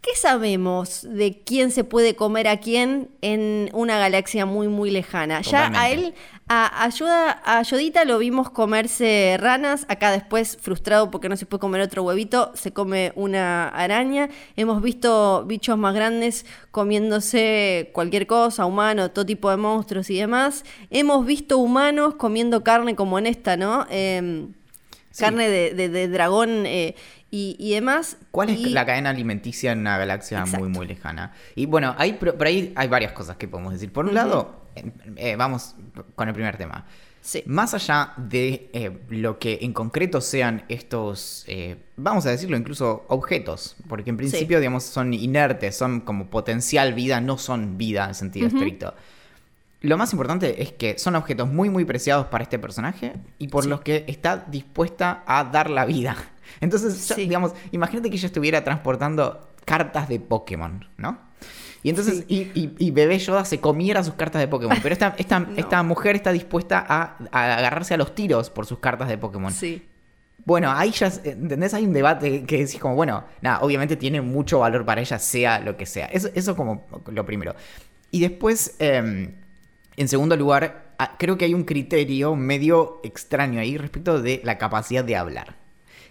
¿Qué 0.00 0.16
sabemos 0.16 1.06
de 1.06 1.42
quién 1.44 1.70
se 1.70 1.84
puede 1.84 2.16
comer 2.16 2.48
a 2.48 2.56
quién 2.56 3.10
en 3.20 3.68
una 3.74 3.98
galaxia 3.98 4.46
muy, 4.46 4.66
muy 4.66 4.90
lejana? 4.90 5.42
Ya 5.42 5.70
a 5.74 5.90
él, 5.90 6.14
a, 6.48 6.84
Ayuda, 6.84 7.38
a 7.44 7.58
Ayudita 7.58 8.06
lo 8.06 8.16
vimos 8.16 8.48
comerse 8.48 9.36
ranas, 9.38 9.84
acá 9.90 10.10
después, 10.10 10.56
frustrado 10.58 11.10
porque 11.10 11.28
no 11.28 11.36
se 11.36 11.44
puede 11.44 11.60
comer 11.60 11.82
otro 11.82 12.02
huevito, 12.02 12.50
se 12.54 12.72
come 12.72 13.12
una 13.14 13.68
araña. 13.68 14.30
Hemos 14.56 14.80
visto 14.80 15.44
bichos 15.44 15.76
más 15.76 15.94
grandes 15.94 16.46
comiéndose 16.70 17.90
cualquier 17.92 18.26
cosa, 18.26 18.64
humano, 18.64 19.10
todo 19.10 19.26
tipo 19.26 19.50
de 19.50 19.58
monstruos 19.58 20.08
y 20.08 20.16
demás. 20.16 20.64
Hemos 20.88 21.26
visto 21.26 21.58
humanos 21.58 22.14
comiendo 22.14 22.64
carne 22.64 22.96
como 22.96 23.18
en 23.18 23.26
esta, 23.26 23.58
¿no? 23.58 23.86
Em, 23.90 24.54
carne 25.18 25.50
de, 25.50 26.08
dragón 26.08 26.64
eh, 26.64 26.94
y, 27.30 27.72
demás. 27.74 28.16
¿Cuál 28.30 28.50
es 28.50 28.60
la 28.70 28.84
cadena 28.84 29.10
alimenticia 29.10 29.72
en 29.72 29.80
una 29.80 29.96
galaxia 29.98 30.44
muy, 30.46 30.68
muy 30.68 30.86
lejana? 30.86 31.32
Y 31.54 31.66
bueno, 31.66 31.94
hay, 31.96 32.14
por 32.14 32.46
ahí 32.46 32.72
hay 32.74 32.88
varias 32.88 33.12
cosas 33.12 33.36
que 33.36 33.46
podemos 33.46 33.72
decir. 33.72 33.92
Por 33.92 34.06
un 34.06 34.14
lado, 34.14 34.66
eh, 35.16 35.36
vamos 35.36 35.74
con 36.14 36.28
el 36.28 36.34
primer 36.34 36.56
tema. 36.56 36.86
Más 37.46 37.74
allá 37.74 38.14
de 38.16 38.70
eh, 38.72 38.98
lo 39.10 39.38
que 39.38 39.58
en 39.60 39.74
concreto 39.74 40.22
sean 40.22 40.64
estos, 40.68 41.44
eh, 41.46 41.76
vamos 41.96 42.24
a 42.24 42.30
decirlo 42.30 42.56
incluso 42.56 43.04
objetos, 43.08 43.76
porque 43.88 44.08
en 44.10 44.16
principio, 44.16 44.58
digamos, 44.58 44.84
son 44.84 45.12
inertes, 45.12 45.76
son 45.76 46.00
como 46.00 46.30
potencial 46.30 46.94
vida, 46.94 47.20
no 47.20 47.36
son 47.36 47.76
vida 47.76 48.06
en 48.06 48.14
sentido 48.14 48.48
estricto. 48.48 48.94
Lo 49.82 49.96
más 49.96 50.12
importante 50.12 50.62
es 50.62 50.72
que 50.72 50.98
son 50.98 51.14
objetos 51.14 51.48
muy, 51.48 51.68
muy 51.68 51.84
preciados 51.84 52.26
para 52.26 52.42
este 52.42 52.58
personaje 52.58 53.14
y 53.38 53.48
por 53.48 53.66
los 53.66 53.82
que 53.82 54.04
está 54.08 54.44
dispuesta 54.48 55.22
a 55.26 55.44
dar 55.44 55.70
la 55.70 55.84
vida. 55.84 56.16
Entonces, 56.60 57.16
digamos, 57.16 57.52
imagínate 57.72 58.10
que 58.10 58.16
ella 58.16 58.26
estuviera 58.26 58.64
transportando 58.64 59.48
cartas 59.64 60.08
de 60.08 60.20
Pokémon, 60.20 60.84
¿no? 60.96 61.30
Y 61.82 61.88
entonces, 61.88 62.24
y, 62.28 62.90
Bebé 62.90 63.18
Yoda 63.18 63.44
se 63.44 63.58
comiera 63.58 64.04
sus 64.04 64.14
cartas 64.14 64.40
de 64.40 64.48
Pokémon. 64.48 64.76
Pero 64.82 64.92
esta, 64.92 65.14
esta, 65.16 65.48
esta 65.56 65.82
mujer 65.82 66.16
está 66.16 66.32
dispuesta 66.32 66.84
a, 66.86 67.16
agarrarse 67.32 67.94
a 67.94 67.96
los 67.96 68.14
tiros 68.14 68.50
por 68.50 68.66
sus 68.66 68.78
cartas 68.78 69.08
de 69.08 69.16
Pokémon. 69.16 69.52
Sí. 69.52 69.86
Bueno, 70.44 70.70
ahí 70.70 70.90
ya, 70.90 71.12
¿entendés? 71.24 71.74
Hay 71.74 71.84
un 71.84 71.92
debate 71.92 72.44
que 72.44 72.58
decís 72.58 72.80
como, 72.80 72.94
bueno, 72.94 73.24
nada, 73.40 73.60
obviamente 73.60 73.96
tiene 73.96 74.20
mucho 74.20 74.60
valor 74.60 74.84
para 74.84 75.00
ella, 75.00 75.18
sea 75.18 75.60
lo 75.60 75.76
que 75.76 75.86
sea. 75.86 76.06
Eso, 76.06 76.28
eso 76.34 76.56
como 76.56 76.86
lo 77.06 77.26
primero. 77.26 77.54
Y 78.10 78.20
después, 78.20 78.76
em, 78.78 79.34
en 79.96 80.08
segundo 80.08 80.36
lugar, 80.36 80.94
ah, 80.98 81.16
creo 81.18 81.36
que 81.36 81.44
hay 81.44 81.54
un 81.54 81.64
criterio 81.64 82.34
medio 82.36 83.00
extraño 83.04 83.60
ahí 83.60 83.76
respecto 83.76 84.20
de 84.20 84.40
la 84.44 84.58
capacidad 84.58 85.04
de 85.04 85.16
hablar. 85.16 85.59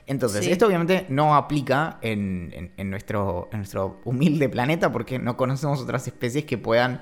Entonces, 0.09 0.47
esto 0.47 0.65
obviamente 0.65 1.05
no 1.09 1.35
aplica 1.35 1.99
en, 2.01 2.71
nuestro, 2.89 3.47
nuestro 3.51 4.01
humilde 4.05 4.49
planeta 4.49 4.91
porque 4.91 5.19
no 5.19 5.37
conocemos 5.37 5.79
otras 5.81 6.07
especies 6.07 6.45
que 6.45 6.57
puedan... 6.57 7.01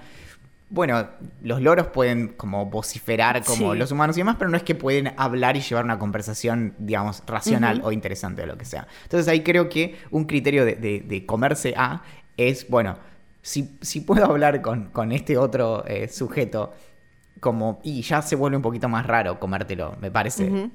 Bueno, 0.69 1.07
los 1.41 1.61
loros 1.61 1.87
pueden 1.87 2.27
como 2.27 2.65
vociferar 2.65 3.41
como 3.45 3.73
los 3.75 3.93
humanos 3.93 4.17
y 4.17 4.19
demás, 4.19 4.35
pero 4.37 4.51
no 4.51 4.57
es 4.57 4.63
que 4.63 4.75
pueden 4.75 5.13
hablar 5.15 5.55
y 5.55 5.61
llevar 5.61 5.85
una 5.85 5.97
conversación, 5.97 6.73
digamos, 6.79 7.23
racional 7.25 7.79
o 7.85 7.93
interesante 7.93 8.43
o 8.43 8.45
lo 8.45 8.57
que 8.57 8.65
sea. 8.65 8.85
Entonces 9.03 9.29
ahí 9.29 9.41
creo 9.41 9.69
que 9.69 9.95
un 10.11 10.25
criterio 10.25 10.65
de, 10.65 11.23
comerse 11.25 11.73
a 11.77 12.01
es, 12.35 12.67
bueno, 12.67 12.97
si, 13.41 13.77
si 13.79 14.01
puedo 14.01 14.25
hablar 14.25 14.61
con, 14.61 14.89
con 14.89 15.13
este 15.13 15.37
otro 15.37 15.85
eh, 15.87 16.09
sujeto, 16.09 16.73
como, 17.39 17.79
y 17.83 18.01
ya 18.01 18.21
se 18.21 18.35
vuelve 18.35 18.57
un 18.57 18.63
poquito 18.63 18.89
más 18.89 19.05
raro 19.05 19.39
comértelo, 19.39 19.95
me 20.01 20.11
parece. 20.11 20.69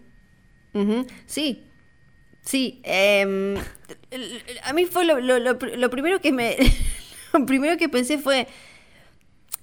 Sí, 1.26 1.66
Sí, 2.42 2.80
em, 2.82 3.56
a 4.64 4.72
mí 4.72 4.84
fue 4.86 5.04
lo, 5.04 5.90
primero 5.90 6.20
que 6.20 6.32
me. 6.32 6.56
lo 7.32 7.46
primero 7.46 7.76
que 7.76 7.88
pensé 7.88 8.18
fue. 8.18 8.46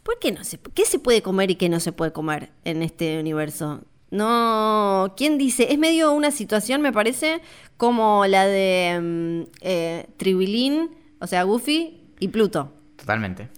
¿Por 0.03 0.17
qué 0.17 0.31
no 0.31 0.43
se, 0.43 0.59
qué 0.73 0.85
se 0.85 0.97
puede 0.97 1.21
comer 1.21 1.51
y 1.51 1.55
qué 1.55 1.69
no 1.69 1.79
se 1.79 1.91
puede 1.91 2.11
comer 2.11 2.49
en 2.63 2.81
este 2.81 3.19
universo? 3.19 3.81
No, 4.11 5.13
¿quién 5.15 5.37
dice? 5.37 5.71
Es 5.71 5.77
medio 5.77 6.13
una 6.13 6.31
situación, 6.31 6.81
me 6.81 6.91
parece, 6.91 7.41
como 7.77 8.25
la 8.25 8.47
de 8.47 8.87
em, 8.87 9.45
eh, 9.61 10.07
Tribilín, 10.17 10.95
o 11.19 11.27
sea, 11.27 11.43
Goofy 11.43 12.01
y 12.19 12.29
Pluto. 12.29 12.73
Totalmente. 12.95 13.49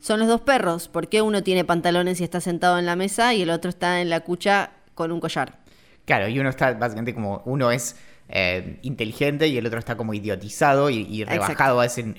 Son 0.00 0.18
los 0.18 0.26
dos 0.26 0.40
perros. 0.40 0.88
¿Por 0.88 1.08
qué 1.08 1.22
uno 1.22 1.42
tiene 1.42 1.64
pantalones 1.64 2.20
y 2.20 2.24
está 2.24 2.40
sentado 2.40 2.78
en 2.78 2.86
la 2.86 2.96
mesa 2.96 3.34
y 3.34 3.42
el 3.42 3.50
otro 3.50 3.68
está 3.68 4.00
en 4.00 4.10
la 4.10 4.20
cucha 4.20 4.72
con 4.94 5.12
un 5.12 5.20
collar? 5.20 5.60
Claro, 6.04 6.28
y 6.28 6.38
uno 6.38 6.50
está 6.50 6.74
básicamente 6.74 7.14
como, 7.14 7.42
uno 7.46 7.70
es 7.70 7.96
eh, 8.28 8.78
inteligente 8.82 9.48
y 9.48 9.58
el 9.58 9.66
otro 9.66 9.78
está 9.78 9.96
como 9.96 10.14
idiotizado 10.14 10.90
y, 10.90 11.24
rebajado 11.24 11.80
a 11.80 11.86
ese, 11.86 12.14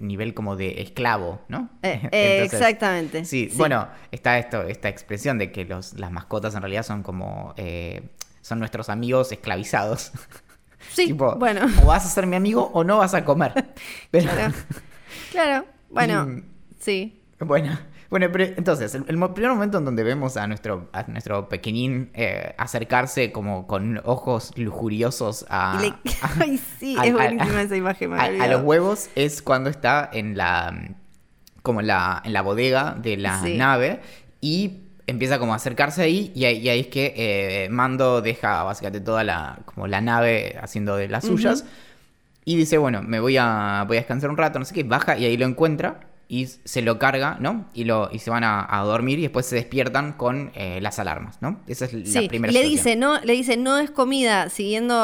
nivel 0.00 0.34
como 0.34 0.56
de 0.56 0.80
esclavo, 0.82 1.40
¿no? 1.48 1.70
Eh, 1.82 2.08
eh, 2.12 2.42
exactamente. 2.44 3.24
Sí, 3.24 3.50
bueno, 3.56 3.88
está 4.12 4.38
esto, 4.38 4.62
esta 4.62 4.88
expresión 4.88 5.38
de 5.38 5.52
que 5.52 5.64
los, 5.64 5.94
las 5.94 6.12
mascotas 6.12 6.54
en 6.54 6.62
realidad 6.62 6.84
son 6.84 7.02
como, 7.02 7.54
son 8.40 8.58
nuestros 8.58 8.88
amigos 8.88 9.32
esclavizados. 9.32 10.12
Sí, 10.92 11.12
bueno. 11.36 11.66
O 11.82 11.86
vas 11.86 12.06
a 12.06 12.08
ser 12.08 12.26
mi 12.26 12.36
amigo 12.36 12.70
o 12.72 12.84
no 12.84 12.98
vas 12.98 13.14
a 13.14 13.24
comer. 13.24 13.52
Claro. 14.10 14.54
claro, 15.30 15.66
bueno, 15.90 16.42
sí. 16.78 17.20
Bueno, 17.40 17.78
Bueno, 18.10 18.28
pero 18.32 18.44
entonces, 18.44 18.94
el, 18.94 19.04
primer 19.04 19.50
momento 19.50 19.78
en 19.78 19.84
donde 19.84 20.02
vemos 20.02 20.38
a 20.38 20.46
nuestro, 20.46 20.88
a 20.92 21.02
nuestro 21.08 21.48
pequeñín 21.48 22.10
eh, 22.14 22.54
acercarse 22.56 23.32
como 23.32 23.66
con 23.66 24.00
ojos 24.04 24.52
lujuriosos 24.56 25.44
a... 25.50 25.78
Ay, 26.40 26.58
sí, 26.78 26.96
es 27.04 27.12
buenísima 27.12 27.62
esa 27.62 27.76
imagen. 28.04 28.14
A, 28.14 28.46
los 28.46 28.62
huevos 28.62 29.10
es 29.14 29.42
cuando 29.42 29.68
está 29.68 30.08
en 30.10 30.38
la... 30.38 30.94
como 31.62 31.82
la, 31.82 32.22
en 32.24 32.32
la 32.32 32.40
bodega 32.40 32.96
de 32.98 33.18
la 33.18 33.42
nave 33.42 34.00
y 34.40 34.84
empieza 35.06 35.38
como 35.38 35.52
a 35.52 35.56
acercarse 35.56 36.00
ahí 36.02 36.32
y 36.34 36.46
ahí, 36.46 36.66
es 36.80 36.86
que 36.86 37.12
eh, 37.14 37.68
Mando 37.68 38.22
deja 38.22 38.62
básicamente 38.62 39.00
toda 39.04 39.22
la, 39.22 39.58
como 39.66 39.86
la 39.86 40.00
nave 40.00 40.56
haciendo 40.62 40.96
de 40.96 41.08
las 41.08 41.26
suyas 41.26 41.66
y 42.46 42.56
dice, 42.56 42.78
bueno, 42.78 43.02
me 43.02 43.20
voy 43.20 43.36
a, 43.36 43.84
voy 43.86 43.98
a 43.98 44.00
descansar 44.00 44.30
un 44.30 44.38
rato, 44.38 44.58
no 44.58 44.64
sé 44.64 44.72
qué, 44.72 44.82
baja 44.82 45.18
y 45.18 45.26
ahí 45.26 45.36
lo 45.36 45.44
encuentra 45.44 46.07
y 46.30 46.46
se 46.46 46.82
lo 46.82 46.98
carga, 46.98 47.38
¿no? 47.40 47.70
Y, 47.72 47.84
lo, 47.84 48.10
y 48.12 48.18
se 48.18 48.28
van 48.28 48.44
a, 48.44 48.82
dormir 48.84 49.18
y 49.18 49.22
después 49.22 49.46
se 49.46 49.56
despiertan 49.56 50.12
con 50.12 50.52
eh, 50.54 50.78
las 50.82 50.98
alarmas, 50.98 51.40
¿no? 51.40 51.60
Esa 51.66 51.86
es 51.86 51.94
la 52.14 52.28
primera 52.28 52.52
le 52.52 52.62
dice, 52.62 52.96
no, 52.96 53.18
le 53.20 53.32
dice, 53.32 53.56
no 53.56 53.78
es 53.78 53.90
comida, 53.90 54.50
siguiendo 54.50 54.94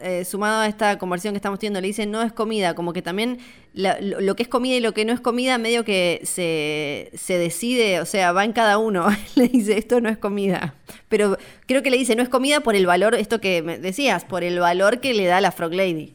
eh, 0.00 0.24
sumado 0.24 0.62
a 0.62 0.66
esta 0.66 0.98
conversión 0.98 1.32
que 1.32 1.38
estamos 1.38 1.60
teniendo, 1.60 1.80
le 1.80 1.86
dice, 1.86 2.06
no 2.06 2.22
es 2.22 2.32
comida, 2.32 2.74
como 2.74 2.92
que 2.92 3.02
también 3.02 3.38
lo, 3.72 4.34
que 4.34 4.42
es 4.42 4.48
comida 4.48 4.74
y 4.74 4.80
lo 4.80 4.92
que 4.94 5.04
no 5.04 5.12
es 5.12 5.20
comida 5.20 5.58
medio 5.58 5.84
que 5.84 6.20
se, 6.24 7.10
se 7.16 7.38
decide, 7.38 8.00
o 8.00 8.06
sea, 8.06 8.32
va 8.32 8.44
en 8.44 8.52
cada 8.52 8.78
uno. 8.78 9.06
le 9.36 9.48
dice, 9.48 9.78
esto 9.78 10.00
no 10.00 10.08
es 10.08 10.18
comida. 10.18 10.74
Pero 11.08 11.38
creo 11.66 11.84
que 11.84 11.90
le 11.90 11.98
dice, 11.98 12.16
no 12.16 12.22
es 12.24 12.28
comida 12.28 12.60
por 12.60 12.74
el 12.74 12.86
valor, 12.86 13.14
esto 13.14 13.40
que 13.40 13.62
decías, 13.62 14.24
por 14.24 14.42
el 14.42 14.58
valor 14.58 15.00
que 15.00 15.14
le 15.14 15.26
da 15.26 15.40
la 15.40 15.52
Frog 15.52 15.72
Lady. 15.72 16.14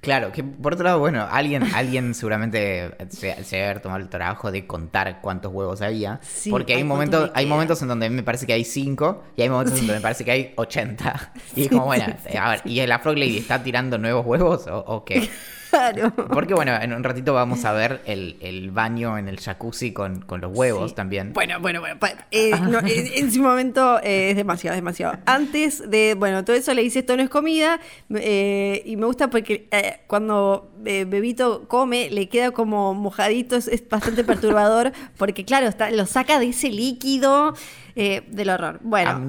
Claro, 0.00 0.30
que 0.30 0.44
por 0.44 0.74
otro 0.74 0.84
lado, 0.84 1.00
bueno, 1.00 1.26
alguien, 1.28 1.64
alguien 1.74 2.14
seguramente 2.14 2.94
se, 3.08 3.42
se 3.42 3.64
haber 3.64 3.80
tomado 3.80 4.00
el 4.00 4.08
trabajo 4.08 4.52
de 4.52 4.66
contar 4.66 5.20
cuántos 5.20 5.52
huevos 5.52 5.82
había. 5.82 6.20
porque 6.50 6.74
hay 6.74 6.84
momentos, 6.84 7.30
hay 7.34 7.46
momentos 7.46 7.82
en 7.82 7.88
donde 7.88 8.08
me 8.08 8.22
parece 8.22 8.46
que 8.46 8.52
hay 8.52 8.64
5 8.64 9.24
y 9.36 9.42
hay 9.42 9.48
momentos 9.48 9.74
en 9.74 9.80
donde 9.80 9.94
me 9.94 10.00
parece 10.00 10.24
que 10.24 10.30
hay 10.30 10.52
80. 10.56 11.32
Y 11.56 11.62
es 11.62 11.68
como, 11.68 11.86
bueno, 11.86 12.04
a 12.38 12.50
ver, 12.50 12.60
¿y 12.64 12.86
la 12.86 12.98
Frog 13.00 13.16
Lady 13.16 13.38
está 13.38 13.62
tirando 13.62 13.98
nuevos 13.98 14.24
huevos 14.24 14.66
o, 14.68 14.78
o 14.78 15.04
qué? 15.04 15.28
Claro. 15.70 16.14
Porque 16.14 16.54
bueno, 16.54 16.74
en 16.80 16.92
un 16.92 17.04
ratito 17.04 17.34
vamos 17.34 17.64
a 17.64 17.72
ver 17.72 18.00
el, 18.06 18.70
baño 18.70 19.18
en 19.18 19.28
el 19.28 19.38
jacuzzi 19.40 19.92
con, 19.92 20.24
los 20.40 20.56
huevos 20.56 20.94
también. 20.94 21.32
Bueno, 21.32 21.60
bueno, 21.60 21.80
bueno. 21.80 21.98
Eh, 22.30 22.52
en, 23.16 23.32
su 23.32 23.42
momento 23.42 23.98
eh, 24.02 24.30
es 24.30 24.36
demasiado, 24.36 24.74
demasiado. 24.76 25.18
Antes 25.26 25.88
de, 25.90 26.14
bueno, 26.14 26.44
todo 26.44 26.56
eso 26.56 26.72
le 26.74 26.82
dice 26.82 27.00
esto 27.00 27.16
no 27.16 27.22
es 27.22 27.30
comida. 27.30 27.80
Eh, 28.14 28.82
y 28.84 28.96
me 28.96 29.06
gusta 29.06 29.28
porque 29.28 29.68
cuando 30.06 30.70
Bebito 30.78 31.68
come, 31.68 32.10
le 32.10 32.28
queda 32.28 32.50
como 32.50 32.94
mojadito, 32.94 33.56
es, 33.56 33.88
bastante 33.88 34.24
perturbador. 34.24 34.92
Porque 35.18 35.44
claro, 35.44 35.66
está, 35.66 35.90
lo 35.90 36.06
saca 36.06 36.38
de 36.38 36.48
ese 36.48 36.70
líquido 36.70 37.54
del 37.94 38.50
horror. 38.50 38.78
Bueno, 38.82 39.28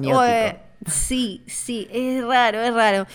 sí, 0.86 1.42
sí, 1.46 1.88
es 1.90 2.24
raro, 2.24 2.60
es 2.60 2.72
raro. 2.72 3.06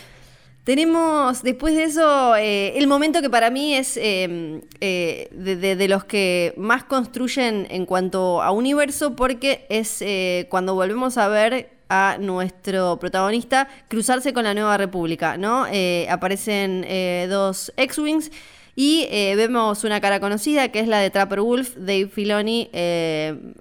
Tenemos 0.65 1.43
después 1.43 1.75
de 1.75 1.83
eso 1.83 2.35
eh, 2.35 2.75
el 2.79 2.87
momento 2.87 3.21
que 3.21 3.29
para 3.29 3.51
mí 3.51 3.75
es 3.75 3.97
em, 3.97 4.61
eh, 4.81 5.29
de, 5.31 5.87
los 5.87 6.05
que 6.05 6.55
más 6.57 6.83
construyen 6.83 7.67
en 7.69 7.85
cuanto 7.85 8.41
a 8.41 8.49
universo 8.49 9.15
porque 9.15 9.67
es 9.69 10.01
eh, 10.01 10.47
cuando 10.49 10.73
volvemos 10.73 11.19
a 11.19 11.27
ver 11.27 11.69
a 11.87 12.17
nuestro 12.19 12.97
protagonista 12.97 13.67
cruzarse 13.89 14.33
con 14.33 14.43
la 14.43 14.55
Nueva 14.55 14.75
República, 14.77 15.37
¿no? 15.37 15.67
aparecen 16.09 16.83
dos 17.29 17.71
X-Wings 17.77 18.31
y 18.75 19.05
vemos 19.35 19.83
una 19.83 20.01
cara 20.01 20.19
conocida 20.19 20.69
que 20.69 20.79
es 20.79 20.87
la 20.87 20.97
de 20.97 21.11
Trapper 21.11 21.41
Wolf, 21.41 21.75
Dave 21.75 22.07
Filoni, 22.07 22.71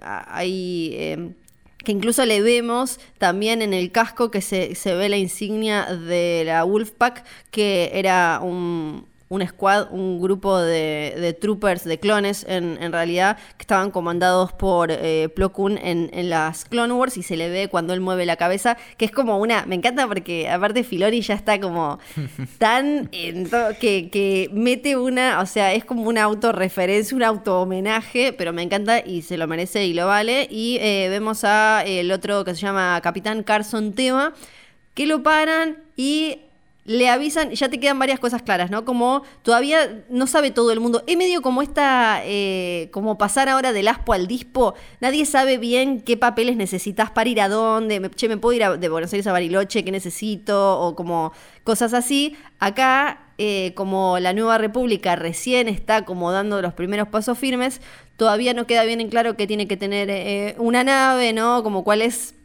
ahí 0.01 0.95
em, 0.97 1.35
que 1.85 1.93
incluso 1.93 2.25
le 2.25 2.41
vemos 2.41 2.99
también 3.17 3.61
en 3.61 3.73
el 3.73 3.93
casco 3.93 4.29
que 4.29 4.41
se, 4.41 4.75
se 4.75 4.93
ve 4.95 5.07
la 5.07 5.17
insignia 5.17 5.85
de 5.85 6.43
la 6.45 6.65
Wolfpack, 6.65 7.23
que 7.51 7.91
era 7.93 8.41
un, 8.43 9.05
un 9.35 9.47
squad, 9.47 9.91
un 9.91 10.21
grupo 10.21 10.57
de, 10.57 11.37
troopers, 11.39 11.83
de 11.83 11.99
clones 11.99 12.45
en, 12.47 12.91
realidad, 12.91 13.37
que 13.57 13.63
estaban 13.63 13.91
comandados 13.91 14.53
por 14.53 14.89
eh, 14.91 15.29
Plo 15.35 15.51
Koon 15.51 15.77
en, 15.77 16.09
las 16.29 16.65
Clone 16.65 16.93
Wars 16.93 17.17
y 17.17 17.23
se 17.23 17.37
le 17.37 17.49
ve 17.49 17.67
cuando 17.67 17.93
él 17.93 18.01
mueve 18.01 18.25
la 18.25 18.35
cabeza, 18.35 18.77
que 18.97 19.05
es 19.05 19.11
como 19.11 19.37
una, 19.37 19.65
me 19.65 19.75
encanta 19.75 20.07
porque 20.07 20.49
aparte 20.49 20.83
Filoni 20.83 21.21
ya 21.21 21.35
está 21.35 21.59
como 21.59 21.99
tan 22.57 23.07
que, 23.07 24.09
que 24.11 24.49
mete 24.53 24.97
una, 24.97 25.39
o 25.39 25.45
sea, 25.45 25.73
es 25.73 25.85
como 25.85 26.03
una 26.03 26.23
autorreferencia, 26.23 27.15
un 27.15 27.23
auto 27.23 27.61
homenaje, 27.61 28.33
pero 28.33 28.53
me 28.53 28.63
encanta 28.63 29.05
y 29.05 29.21
se 29.21 29.37
lo 29.37 29.47
merece 29.47 29.85
y 29.85 29.93
lo 29.93 30.07
vale. 30.07 30.47
Y 30.49 30.77
eh, 30.81 31.07
vemos 31.09 31.43
a 31.43 31.83
el 31.85 32.11
otro 32.11 32.43
que 32.45 32.55
se 32.55 32.61
llama 32.61 32.99
Capitán 33.01 33.43
Carson 33.43 33.93
Tema, 33.93 34.33
que 34.93 35.05
lo 35.05 35.23
paran 35.23 35.77
y 35.95 36.39
le 36.85 37.09
avisan, 37.09 37.49
ya 37.49 37.67
te 37.67 37.79
quedan 37.79 37.97
varias 37.97 38.19
cosas 38.19 38.43
claras, 38.43 38.69
¿no? 38.69 38.85
Como 38.85 39.23
todavía 39.41 40.05
no 40.09 40.27
sabe 40.27 40.51
todo 40.51 40.71
el 40.71 40.79
mundo. 40.79 41.03
Es 41.07 41.17
medio 41.17 41.41
como 41.41 41.63
esta, 41.63 42.21
eh, 42.23 42.89
como 42.91 43.17
pasar 43.17 43.49
ahora 43.49 43.73
del 43.73 43.87
aspo 43.87 44.13
al 44.13 44.27
dispo. 44.27 44.75
Nadie 45.01 45.25
sabe 45.25 45.57
bien 45.57 46.01
qué 46.01 46.15
papeles 46.15 46.57
necesitas 46.57 47.09
para 47.09 47.29
ir 47.29 47.41
a 47.41 47.49
dónde. 47.49 48.11
che, 48.15 48.29
me 48.29 48.37
puedo 48.37 48.53
ir 48.53 48.79
de 48.79 48.89
Buenos 48.89 49.11
Aires 49.13 49.25
a 49.25 49.31
Bariloche, 49.31 49.83
qué 49.83 49.91
necesito, 49.91 50.79
o 50.79 50.95
como 50.95 51.33
cosas 51.63 51.95
así. 51.95 52.37
Acá, 52.59 53.31
eh, 53.39 53.73
como 53.75 54.19
la 54.19 54.33
nueva 54.33 54.59
república 54.59 55.15
recién 55.15 55.67
está 55.67 56.05
como 56.05 56.31
dando 56.31 56.61
los 56.61 56.73
primeros 56.73 57.07
pasos 57.07 57.37
firmes, 57.39 57.81
todavía 58.15 58.53
no 58.53 58.67
queda 58.67 58.83
bien 58.83 59.01
en 59.01 59.09
claro 59.09 59.35
que 59.35 59.47
tiene 59.47 59.67
que 59.67 59.75
tener 59.75 60.09
eh, 60.11 60.55
una 60.59 60.83
nave, 60.83 61.33
¿no? 61.33 61.63
Como 61.63 61.83
cuál 61.83 62.03
es 62.03 62.35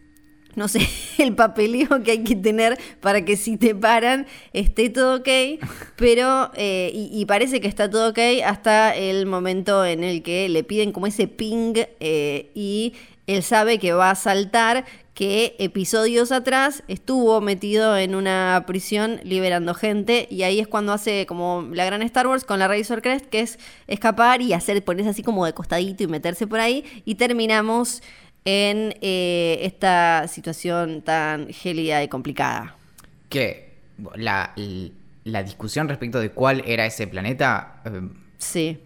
no 0.61 0.69
sé, 0.69 0.87
el 1.19 1.35
papeleo 1.35 2.03
que 2.05 2.11
hay 2.11 2.23
que 2.23 2.37
tener 2.37 2.79
para 3.01 3.25
que 3.25 3.39
si 3.39 3.57
te 3.57 3.75
paran 3.75 4.27
esté 4.53 4.91
todo 4.91 5.17
ok, 5.17 5.29
pero, 5.97 6.51
eh, 6.55 6.91
y, 6.93 7.25
parece 7.25 7.63
que 7.63 7.69
está 7.69 7.89
todo 7.89 8.11
ok 8.11 8.19
hasta 8.45 8.95
el 8.95 9.25
momento 9.25 9.87
en 9.87 10.05
el 10.05 10.23
que 10.23 10.51
le 10.51 10.63
piden 10.63 10.93
como 10.93 11.07
ese 11.07 11.29
ping 11.29 11.73
eh, 12.01 12.51
y 12.55 12.93
él 13.27 13.43
sabe 13.43 13.79
que 13.79 13.95
va 13.95 14.11
a 14.11 14.15
saltar, 14.17 14.85
que 15.15 15.55
episodios 15.59 16.33
atrás 16.33 16.83
estuvo 16.89 17.41
metido 17.41 17.97
en 17.97 18.15
una 18.15 18.65
prisión 18.67 19.21
liberando 19.23 19.75
gente. 19.75 20.27
Y 20.31 20.43
ahí 20.43 20.59
es 20.59 20.67
cuando 20.67 20.93
hace 20.93 21.27
como 21.27 21.69
la 21.73 21.85
gran 21.85 22.03
Star 22.03 22.27
Wars 22.27 22.45
con 22.45 22.59
la 22.59 22.69
Razor 22.69 23.03
Crest, 23.03 23.27
que 23.27 23.41
es 23.41 23.59
escapar 23.87 24.41
y 24.41 24.53
hacer, 24.53 24.83
ponerse 24.83 25.11
así 25.11 25.23
como 25.23 25.45
de 25.45 25.53
costadito 25.53 26.03
y 26.03 26.07
meterse 26.07 26.47
por 26.47 26.59
ahí. 26.59 26.85
Y 27.05 27.17
terminamos 27.17 28.03
en 28.45 28.95
eh, 29.01 29.59
esta 29.63 30.27
situación 30.29 31.03
tan 31.03 31.49
gélida 31.49 32.03
y 32.03 32.09
complicada. 32.09 32.77
Que 33.29 33.75
la, 34.15 34.53
discusión 35.45 35.89
respecto 35.89 36.21
de 36.21 36.31
cuál 36.31 36.63
era 36.67 36.87
ese 36.87 37.07
planeta... 37.07 37.83
Eh, 37.85 38.09
sí. 38.39 38.81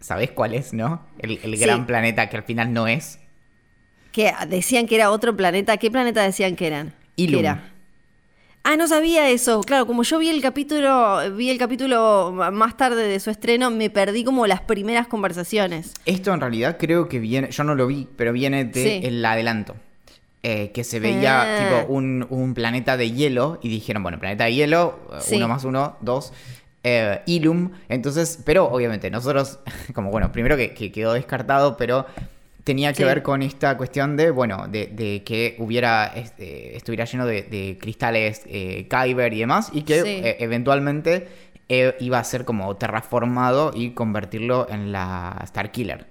¿Sabés 0.00 0.30
cuál 0.30 0.54
es, 0.54 0.72
no? 0.72 1.04
El, 1.18 1.58
gran 1.58 1.86
planeta 1.86 2.28
que 2.28 2.36
al 2.36 2.44
final 2.44 2.72
no 2.72 2.86
es. 2.86 3.18
Que 4.12 4.32
decían 4.48 4.86
que 4.86 4.94
era 4.94 5.10
otro 5.10 5.36
planeta. 5.36 5.76
¿Qué 5.76 5.90
planeta 5.90 6.22
decían 6.22 6.54
que 6.54 6.68
eran? 6.68 6.94
Ilum. 7.16 7.40
era? 7.40 7.73
Ah, 8.66 8.76
no 8.78 8.88
sabía 8.88 9.28
eso. 9.28 9.60
Claro, 9.60 9.86
como 9.86 10.04
yo 10.04 10.18
vi 10.18 10.30
el 10.30 10.40
capítulo, 10.40 11.20
vi 11.36 11.50
el 11.50 11.58
capítulo 11.58 12.32
más 12.50 12.78
tarde 12.78 13.06
de 13.06 13.20
su 13.20 13.28
estreno, 13.28 13.70
me 13.70 13.90
perdí 13.90 14.24
como 14.24 14.46
las 14.46 14.62
primeras 14.62 15.06
conversaciones. 15.06 15.92
Esto 16.06 16.32
en 16.32 16.40
realidad 16.40 16.78
creo 16.78 17.06
que 17.06 17.18
viene, 17.18 17.50
yo 17.50 17.62
no 17.62 17.74
lo 17.74 17.86
vi, 17.86 18.08
pero 18.16 18.32
viene 18.32 18.64
del 18.64 19.22
adelanto. 19.22 19.76
Eh, 20.42 20.72
que 20.72 20.82
se 20.82 20.98
veía 20.98 21.42
ah. 21.42 21.58
tipo 21.58 21.92
un, 21.92 22.52
planeta 22.54 22.96
de 22.96 23.10
hielo 23.10 23.58
y 23.62 23.68
dijeron, 23.68 24.02
bueno, 24.02 24.18
planeta 24.18 24.44
de 24.44 24.54
hielo, 24.54 24.98
uno 25.30 25.48
más 25.48 25.64
uno, 25.64 25.96
dos. 26.00 26.32
Eh, 26.82 27.20
Ilum, 27.26 27.70
entonces, 27.90 28.40
pero 28.44 28.66
obviamente 28.70 29.10
nosotros, 29.10 29.58
como 29.94 30.10
bueno, 30.10 30.32
primero 30.32 30.56
que 30.56 30.90
quedó 30.90 31.12
descartado, 31.12 31.76
pero 31.76 32.06
tenía 32.64 32.94
que 32.94 33.04
ver 33.04 33.22
con 33.22 33.42
esta 33.42 33.76
cuestión 33.76 34.16
de, 34.16 34.30
bueno, 34.30 34.66
de, 34.68 35.22
que 35.24 35.54
hubiera, 35.58 36.06
este, 36.06 36.76
estuviera 36.76 37.04
lleno 37.04 37.26
de, 37.26 37.78
cristales 37.80 38.42
eh, 38.46 38.88
Kyber 38.88 39.32
y 39.32 39.40
demás, 39.40 39.70
y 39.72 39.82
que 39.82 40.00
eh, 40.00 40.36
eventualmente 40.40 41.28
eh, 41.68 41.94
iba 42.00 42.18
a 42.18 42.24
ser 42.24 42.44
como 42.44 42.74
terraformado 42.76 43.70
y 43.74 43.90
convertirlo 43.90 44.66
en 44.68 44.90
la 44.92 45.40
Star 45.44 45.70
Killer. 45.70 46.06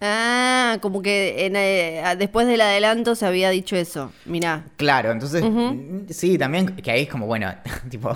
Ah, 0.00 0.78
como 0.82 1.00
que 1.00 1.46
en, 1.46 2.18
después 2.18 2.46
del 2.46 2.60
adelanto 2.60 3.14
se 3.14 3.24
había 3.24 3.48
dicho 3.50 3.76
eso, 3.76 4.12
mirá. 4.26 4.64
Claro, 4.76 5.12
entonces, 5.12 5.42
sí, 6.10 6.36
también 6.36 6.74
que 6.76 6.90
ahí 6.90 7.02
es 7.02 7.08
como, 7.08 7.26
bueno, 7.26 7.54
tipo, 7.88 8.14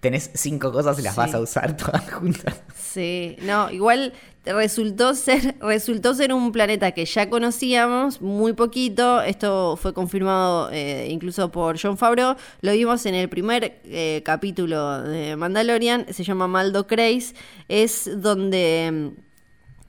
tenés 0.00 0.30
cinco 0.34 0.72
cosas 0.72 0.98
y 0.98 1.02
las 1.02 1.16
vas 1.16 1.34
a 1.34 1.40
usar 1.40 1.76
todas 1.76 2.10
juntas. 2.12 2.62
Sí, 2.76 3.36
no, 3.42 3.70
igual 3.70 4.12
resultó 4.44 5.14
ser, 5.14 5.56
resultó 5.60 6.14
ser 6.14 6.32
un 6.32 6.52
planeta 6.52 6.92
que 6.92 7.04
ya 7.04 7.28
conocíamos 7.28 8.20
muy 8.20 8.52
poquito. 8.52 9.20
Esto 9.22 9.76
fue 9.76 9.92
confirmado 9.92 10.70
eh, 10.72 11.08
incluso 11.10 11.50
por 11.50 11.78
John 11.80 11.98
Favreau. 11.98 12.36
Lo 12.60 12.72
vimos 12.72 13.04
en 13.06 13.14
el 13.14 13.28
primer 13.28 13.80
eh, 13.84 14.22
capítulo 14.24 15.02
de 15.02 15.36
Mandalorian. 15.36 16.06
Se 16.12 16.24
llama 16.24 16.48
Maldo 16.48 16.86
Kreis. 16.86 17.34
Es 17.68 18.10
donde 18.20 19.12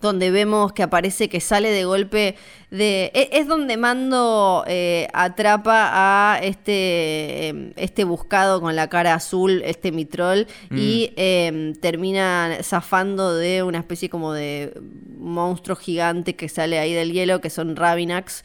donde 0.02 0.32
vemos 0.32 0.74
que 0.74 0.84
aparece 0.84 1.30
que 1.30 1.40
sale 1.40 1.72
de 1.72 1.86
golpe 1.86 2.36
de... 2.72 3.12
e- 3.14 3.30
Es 3.34 3.48
donde 3.48 3.78
Mando 3.78 4.64
eh, 4.68 5.08
atrapa 5.14 5.90
a 5.94 6.40
este, 6.42 7.48
em, 7.48 7.74
este 7.76 8.04
buscado 8.04 8.62
con 8.62 8.76
la 8.76 8.88
cara 8.90 9.14
azul, 9.14 9.62
este 9.66 9.92
mitrol, 9.92 10.48
y 10.72 11.12
em, 11.16 11.74
termina 11.76 12.58
zafando 12.64 13.36
de 13.36 13.64
una 13.64 13.80
especie 13.80 14.10
como 14.10 14.34
de 14.34 14.74
monstruo 15.18 15.76
gigante 15.76 16.36
que 16.36 16.50
sale 16.50 16.80
ahí 16.80 16.94
del 16.94 17.12
hielo, 17.12 17.42
que 17.42 17.50
son 17.50 17.76
Ravinax. 17.76 18.44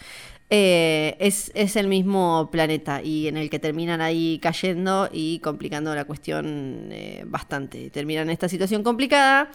Eh, 0.50 1.16
es, 1.20 1.50
es 1.54 1.74
el 1.74 1.88
mismo 1.88 2.50
planeta 2.52 3.02
y 3.02 3.28
en 3.28 3.38
el 3.38 3.48
que 3.48 3.58
terminan 3.58 4.00
ahí 4.02 4.38
cayendo 4.42 5.08
y 5.10 5.38
complicando 5.40 5.94
la 5.94 6.04
cuestión 6.04 6.90
eh, 6.92 7.22
bastante. 7.26 7.88
Terminan 7.90 8.24
en 8.24 8.30
esta 8.30 8.48
situación 8.48 8.82
complicada, 8.82 9.50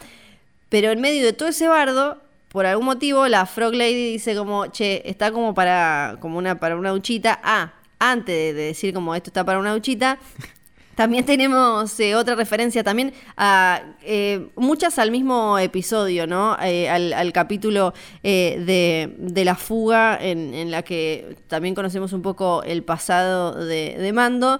pero 0.70 0.92
en 0.92 1.02
medio 1.02 1.26
de 1.26 1.34
todo 1.34 1.50
ese 1.50 1.68
bardo, 1.68 2.22
por 2.50 2.66
algún 2.66 2.86
motivo, 2.86 3.28
la 3.28 3.46
Frog 3.46 3.74
Lady 3.74 4.12
dice 4.12 4.36
como, 4.36 4.68
che, 4.68 5.02
está 5.06 5.32
como 5.32 5.54
para, 5.54 6.18
como 6.20 6.38
una, 6.38 6.60
para 6.60 6.76
una 6.76 6.90
duchita. 6.90 7.40
Ah, 7.44 7.74
antes 8.00 8.34
de, 8.34 8.54
de 8.54 8.64
decir 8.64 8.94
como 8.94 9.14
esto 9.14 9.30
está 9.30 9.44
para 9.44 9.60
una 9.60 9.74
duchita, 9.74 10.18
también 10.96 11.26
tenemos 11.26 12.00
eh, 12.00 12.16
otra 12.16 12.36
referencia 12.36 12.84
también 12.84 13.14
a 13.38 13.82
eh, 14.02 14.50
muchas 14.56 15.00
al 15.00 15.12
mismo 15.12 15.60
episodio, 15.60 16.26
¿no? 16.26 16.58
Eh, 16.62 16.90
al, 16.90 17.14
al 17.14 17.32
capítulo 17.34 17.94
eh, 18.24 18.62
de, 18.66 19.16
de 19.18 19.46
la 19.46 19.56
fuga 19.56 20.18
en, 20.20 20.54
en 20.54 20.72
la 20.72 20.82
que 20.82 21.38
también 21.48 21.76
conocemos 21.76 22.14
un 22.14 22.22
poco 22.22 22.64
el 22.64 22.84
pasado 22.84 23.54
de, 23.54 23.96
de 23.98 24.14
Mando. 24.14 24.60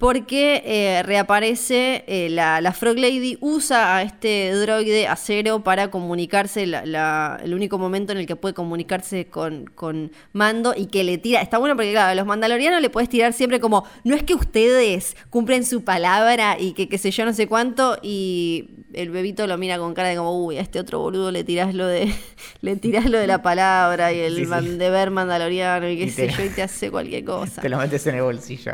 Porque 0.00 0.62
eh, 0.64 1.02
reaparece 1.02 2.04
eh, 2.06 2.30
la, 2.30 2.62
la 2.62 2.72
Frog 2.72 2.96
Lady, 2.98 3.36
usa 3.42 3.96
a 3.98 4.02
este 4.02 4.50
droide 4.54 5.06
acero 5.06 5.62
para 5.62 5.90
comunicarse, 5.90 6.66
la- 6.66 6.86
la- 6.86 7.38
el 7.44 7.52
único 7.52 7.76
momento 7.76 8.10
en 8.12 8.16
el 8.18 8.24
que 8.26 8.34
puede 8.34 8.54
comunicarse 8.54 9.26
con, 9.26 9.66
con 9.66 10.10
Mando 10.32 10.72
y 10.74 10.86
que 10.86 11.04
le 11.04 11.18
tira. 11.18 11.42
Está 11.42 11.58
bueno 11.58 11.76
porque, 11.76 11.90
claro, 11.92 12.12
a 12.12 12.14
los 12.14 12.24
mandalorianos 12.24 12.80
le 12.80 12.88
puedes 12.88 13.10
tirar 13.10 13.34
siempre 13.34 13.60
como, 13.60 13.84
no 14.02 14.16
es 14.16 14.22
que 14.22 14.32
ustedes 14.34 15.18
cumplen 15.28 15.66
su 15.66 15.84
palabra 15.84 16.56
y 16.58 16.72
que 16.72 16.88
qué 16.88 16.96
sé 16.96 17.10
yo, 17.10 17.26
no 17.26 17.34
sé 17.34 17.46
cuánto, 17.46 17.98
y 18.00 18.70
el 18.94 19.10
bebito 19.10 19.46
lo 19.46 19.58
mira 19.58 19.76
con 19.76 19.92
cara 19.92 20.08
de 20.08 20.16
como, 20.16 20.42
uy, 20.46 20.56
a 20.56 20.62
este 20.62 20.80
otro 20.80 20.98
boludo 21.00 21.30
le 21.30 21.44
tirás 21.44 21.74
lo 21.74 21.86
de, 21.86 22.10
le 22.62 22.76
tirás 22.76 23.04
lo 23.04 23.18
de 23.18 23.26
la 23.26 23.42
palabra 23.42 24.14
y 24.14 24.20
el 24.20 24.34
Sí, 24.36 24.68
deber 24.78 25.10
mandaloriano 25.10 25.90
y 25.90 25.98
qué 25.98 26.04
Y 26.04 26.10
sé 26.10 26.28
te- 26.28 26.32
yo, 26.32 26.44
y 26.46 26.48
te 26.48 26.62
hace 26.62 26.90
cualquier 26.90 27.22
cosa. 27.26 27.60
Te 27.60 27.68
lo 27.68 27.76
metes 27.76 28.06
en 28.06 28.14
el 28.14 28.22
bolsillo. 28.22 28.72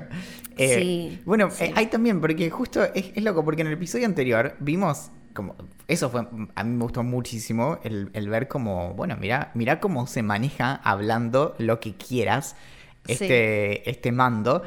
Eh, 0.56 0.78
Sí, 0.80 1.22
Bueno, 1.24 1.50
sí. 1.50 1.64
eh, 1.64 1.72
hay 1.76 1.86
también, 1.86 2.20
porque 2.20 2.48
justo 2.50 2.82
es, 2.94 3.12
es 3.14 3.22
loco, 3.22 3.44
porque 3.44 3.60
en 3.62 3.68
el 3.68 3.74
episodio 3.74 4.06
anterior 4.06 4.56
vimos 4.60 5.10
como. 5.34 5.54
Eso 5.86 6.08
fue. 6.10 6.26
A 6.54 6.64
mí 6.64 6.70
me 6.76 6.82
gustó 6.82 7.02
muchísimo 7.02 7.78
el, 7.84 8.10
el 8.14 8.28
ver 8.28 8.48
como. 8.48 8.94
Bueno, 8.94 9.16
mira, 9.20 9.50
mira 9.54 9.80
cómo 9.80 10.06
se 10.06 10.22
maneja 10.22 10.76
hablando 10.82 11.54
lo 11.58 11.78
que 11.80 11.94
quieras. 11.94 12.56
Este, 13.06 13.88
este 13.88 14.12
mando. 14.12 14.62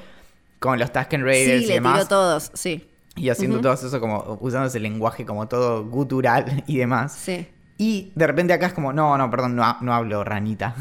Con 0.60 0.78
los 0.78 0.92
Tusken 0.92 1.24
Raiders 1.24 1.60
Sí, 1.60 1.64
y 1.66 1.68
le 1.68 1.74
demás. 1.76 1.96
tiró 1.96 2.08
todos, 2.08 2.52
sí. 2.54 2.86
Y 3.16 3.30
haciendo 3.30 3.60
todo 3.62 3.74
eso 3.74 4.00
como. 4.00 4.38
Usando 4.42 4.68
ese 4.68 4.80
lenguaje 4.80 5.26
como 5.26 5.48
todo 5.48 5.86
gutural 5.86 6.64
y 6.68 6.78
demás. 6.78 7.14
Sí. 7.14 7.48
Y 7.78 8.12
de 8.16 8.28
repente 8.28 8.52
acá 8.54 8.68
es 8.68 8.74
como, 8.74 8.92
no, 8.92 9.18
no, 9.18 9.30
perdón, 9.32 9.56
no, 9.56 9.78
no 9.82 9.94
hablo 9.94 10.24
ranita. 10.26 10.76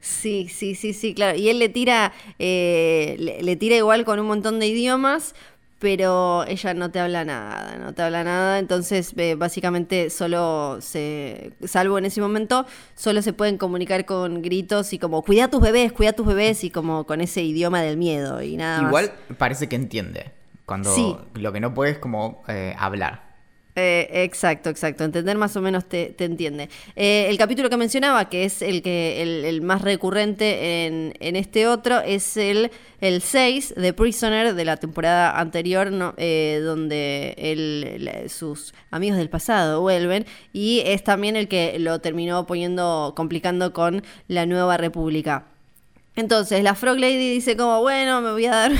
Sí, 0.00 0.48
sí, 0.48 0.74
sí, 0.74 0.92
sí, 0.92 1.14
claro. 1.14 1.36
Y 1.38 1.48
él 1.48 1.58
le 1.58 1.68
tira, 1.68 2.12
eh, 2.38 3.16
le, 3.18 3.42
le 3.42 3.56
tira 3.56 3.76
igual 3.76 4.04
con 4.04 4.18
un 4.20 4.26
montón 4.26 4.60
de 4.60 4.66
idiomas, 4.68 5.34
pero 5.80 6.44
ella 6.48 6.74
no 6.74 6.90
te 6.90 6.98
habla 6.98 7.24
nada, 7.24 7.76
no 7.78 7.94
te 7.94 8.02
habla 8.02 8.24
nada. 8.24 8.58
Entonces, 8.58 9.12
eh, 9.16 9.34
básicamente, 9.36 10.10
solo 10.10 10.78
se, 10.80 11.52
salvo 11.66 11.98
en 11.98 12.04
ese 12.06 12.20
momento, 12.20 12.66
solo 12.96 13.22
se 13.22 13.32
pueden 13.32 13.58
comunicar 13.58 14.04
con 14.04 14.42
gritos 14.42 14.92
y 14.92 14.98
como, 14.98 15.22
cuida 15.22 15.44
a 15.44 15.50
tus 15.50 15.60
bebés, 15.60 15.92
cuida 15.92 16.10
a 16.10 16.14
tus 16.14 16.26
bebés, 16.26 16.64
y 16.64 16.70
como 16.70 17.04
con 17.06 17.20
ese 17.20 17.42
idioma 17.42 17.80
del 17.82 17.96
miedo 17.96 18.42
y 18.42 18.56
nada 18.56 18.82
más. 18.82 18.90
Igual 18.90 19.12
parece 19.36 19.68
que 19.68 19.76
entiende. 19.76 20.32
Cuando 20.66 20.94
Sí. 20.94 21.16
lo 21.34 21.52
que 21.52 21.60
no 21.60 21.72
puede 21.74 21.92
es 21.92 21.98
como 21.98 22.42
eh, 22.48 22.74
hablar. 22.78 23.27
Eh, 23.78 24.24
exacto, 24.24 24.70
exacto. 24.70 25.04
Entender 25.04 25.36
más 25.38 25.54
o 25.56 25.60
menos 25.60 25.84
te, 25.84 26.06
te 26.06 26.24
entiende. 26.24 26.68
Eh, 26.96 27.26
el 27.28 27.38
capítulo 27.38 27.70
que 27.70 27.76
mencionaba, 27.76 28.28
que 28.28 28.44
es 28.44 28.60
el 28.60 28.82
que 28.82 29.22
el, 29.22 29.44
el 29.44 29.62
más 29.62 29.82
recurrente 29.82 30.86
en, 30.86 31.14
en 31.20 31.36
este 31.36 31.68
otro, 31.68 32.00
es 32.00 32.36
el, 32.36 32.72
el 33.00 33.22
6 33.22 33.74
de 33.76 33.92
Prisoner 33.92 34.54
de 34.54 34.64
la 34.64 34.78
temporada 34.78 35.38
anterior, 35.38 35.92
¿no? 35.92 36.14
Eh, 36.16 36.60
donde 36.64 38.26
sus 38.28 38.74
amigos 38.90 39.16
del 39.16 39.30
pasado 39.30 39.80
vuelven. 39.80 40.26
Y 40.52 40.82
es 40.84 41.04
también 41.04 41.36
el 41.36 41.46
que 41.46 41.78
lo 41.78 42.00
terminó 42.00 42.46
poniendo, 42.46 43.12
complicando 43.16 43.72
con 43.72 44.02
la 44.26 44.44
nueva 44.46 44.76
república. 44.76 45.44
Entonces, 46.16 46.64
la 46.64 46.74
Frog 46.74 46.98
Lady 46.98 47.30
dice 47.30 47.56
como, 47.56 47.80
bueno, 47.80 48.20
me 48.20 48.32
voy 48.32 48.46
a 48.46 48.50
dar... 48.50 48.72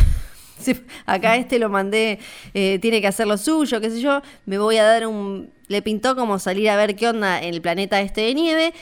Acá 1.06 1.36
este 1.36 1.58
lo 1.58 1.68
mandé, 1.68 2.18
eh, 2.54 2.78
tiene 2.80 3.00
que 3.00 3.06
hacer 3.06 3.26
lo 3.26 3.36
suyo, 3.38 3.80
qué 3.80 3.90
sé 3.90 4.00
yo. 4.00 4.22
Me 4.46 4.58
voy 4.58 4.76
a 4.76 4.84
dar 4.84 5.06
un... 5.06 5.50
Le 5.68 5.82
pintó 5.82 6.16
como 6.16 6.38
salir 6.38 6.70
a 6.70 6.76
ver 6.76 6.96
qué 6.96 7.08
onda 7.08 7.42
en 7.42 7.54
el 7.54 7.60
planeta 7.60 8.00
este 8.00 8.22
de 8.22 8.34
nieve. 8.34 8.74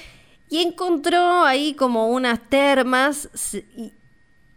Y 0.49 0.62
encontró 0.62 1.45
ahí 1.45 1.74
como 1.74 2.09
unas 2.09 2.41
termas. 2.49 3.29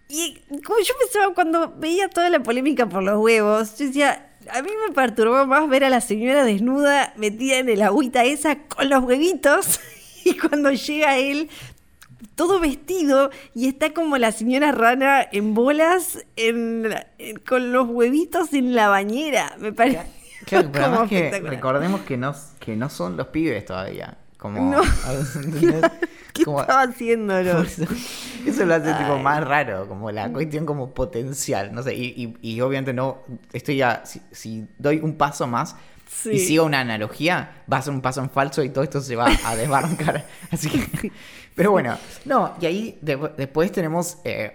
y 0.07 0.37
como 0.63 0.79
yo 0.79 0.93
pensaba 0.99 1.33
cuando 1.33 1.73
veía 1.77 2.09
toda 2.09 2.29
la 2.29 2.41
polémica 2.41 2.87
por 2.87 3.01
los 3.01 3.17
huevos, 3.17 3.77
yo 3.77 3.87
decía, 3.87 4.29
a 4.51 4.61
mí 4.61 4.69
me 4.87 4.93
perturbó 4.93 5.45
más 5.45 5.67
ver 5.69 5.83
a 5.83 5.89
la 5.89 6.01
señora 6.01 6.43
desnuda 6.43 7.13
metida 7.17 7.57
en 7.57 7.69
el 7.69 7.81
agüita 7.81 8.23
esa 8.23 8.59
con 8.59 8.89
los 8.89 9.03
huevitos. 9.03 9.79
Y 10.25 10.37
cuando 10.37 10.69
llega 10.69 11.17
él, 11.17 11.49
todo 12.35 12.59
vestido 12.59 13.29
y 13.55 13.67
está 13.67 13.93
como 13.93 14.17
la 14.17 14.31
señora 14.31 14.71
rana 14.71 15.21
en 15.31 15.53
bolas 15.53 16.25
en 16.35 16.89
la- 16.89 17.07
en- 17.17 17.37
con 17.39 17.71
los 17.71 17.87
huevitos 17.87 18.53
en 18.53 18.75
la 18.75 18.89
bañera. 18.89 19.55
Me 19.59 19.71
parece. 19.73 20.01
Claro, 20.45 20.69
pero 20.73 20.85
además 20.85 21.09
que 21.09 21.31
recordemos 21.41 22.01
que 22.01 22.17
no, 22.17 22.33
que 22.59 22.75
no 22.75 22.89
son 22.89 23.17
los 23.17 23.27
pibes 23.27 23.65
todavía. 23.65 24.17
Como, 24.37 24.71
No. 24.71 24.81
¿Qué 26.33 26.45
Como- 26.45 26.61
estaba 26.61 26.83
haciéndolo? 26.83 27.61
eso, 27.63 27.83
eso 28.45 28.65
lo 28.65 28.75
hace 28.75 28.93
tipo 28.93 29.17
más 29.19 29.43
raro, 29.45 29.87
como 29.87 30.11
la 30.11 30.31
cuestión 30.31 30.65
como 30.65 30.93
potencial, 30.93 31.73
no 31.73 31.83
sé, 31.83 31.95
y, 31.95 32.37
y- 32.41 32.53
y 32.53 32.61
obviamente 32.61 32.93
no, 32.93 33.17
estoy 33.51 33.77
ya, 33.77 34.03
si, 34.05 34.21
si 34.31 34.65
doy 34.77 34.99
un 34.99 35.17
paso 35.17 35.47
más 35.47 35.75
Sí. 36.11 36.31
y 36.31 36.39
sigo 36.39 36.65
una 36.65 36.79
analogía, 36.79 37.63
va 37.71 37.77
a 37.77 37.81
ser 37.83 37.93
un 37.93 38.01
paso 38.01 38.19
en 38.21 38.29
falso 38.31 38.63
y 38.63 38.69
todo 38.69 38.83
esto 38.83 38.99
se 38.99 39.15
va 39.15 39.27
a 39.45 39.55
desbarrancar, 39.55 40.25
así 40.51 40.69
que, 40.69 41.11
pero 41.55 41.71
bueno, 41.71 41.97
no, 42.25 42.55
y 42.59 42.65
ahí 42.65 42.97
de- 43.01 43.31
después 43.37 43.71
tenemos, 43.71 44.17
eh, 44.25 44.51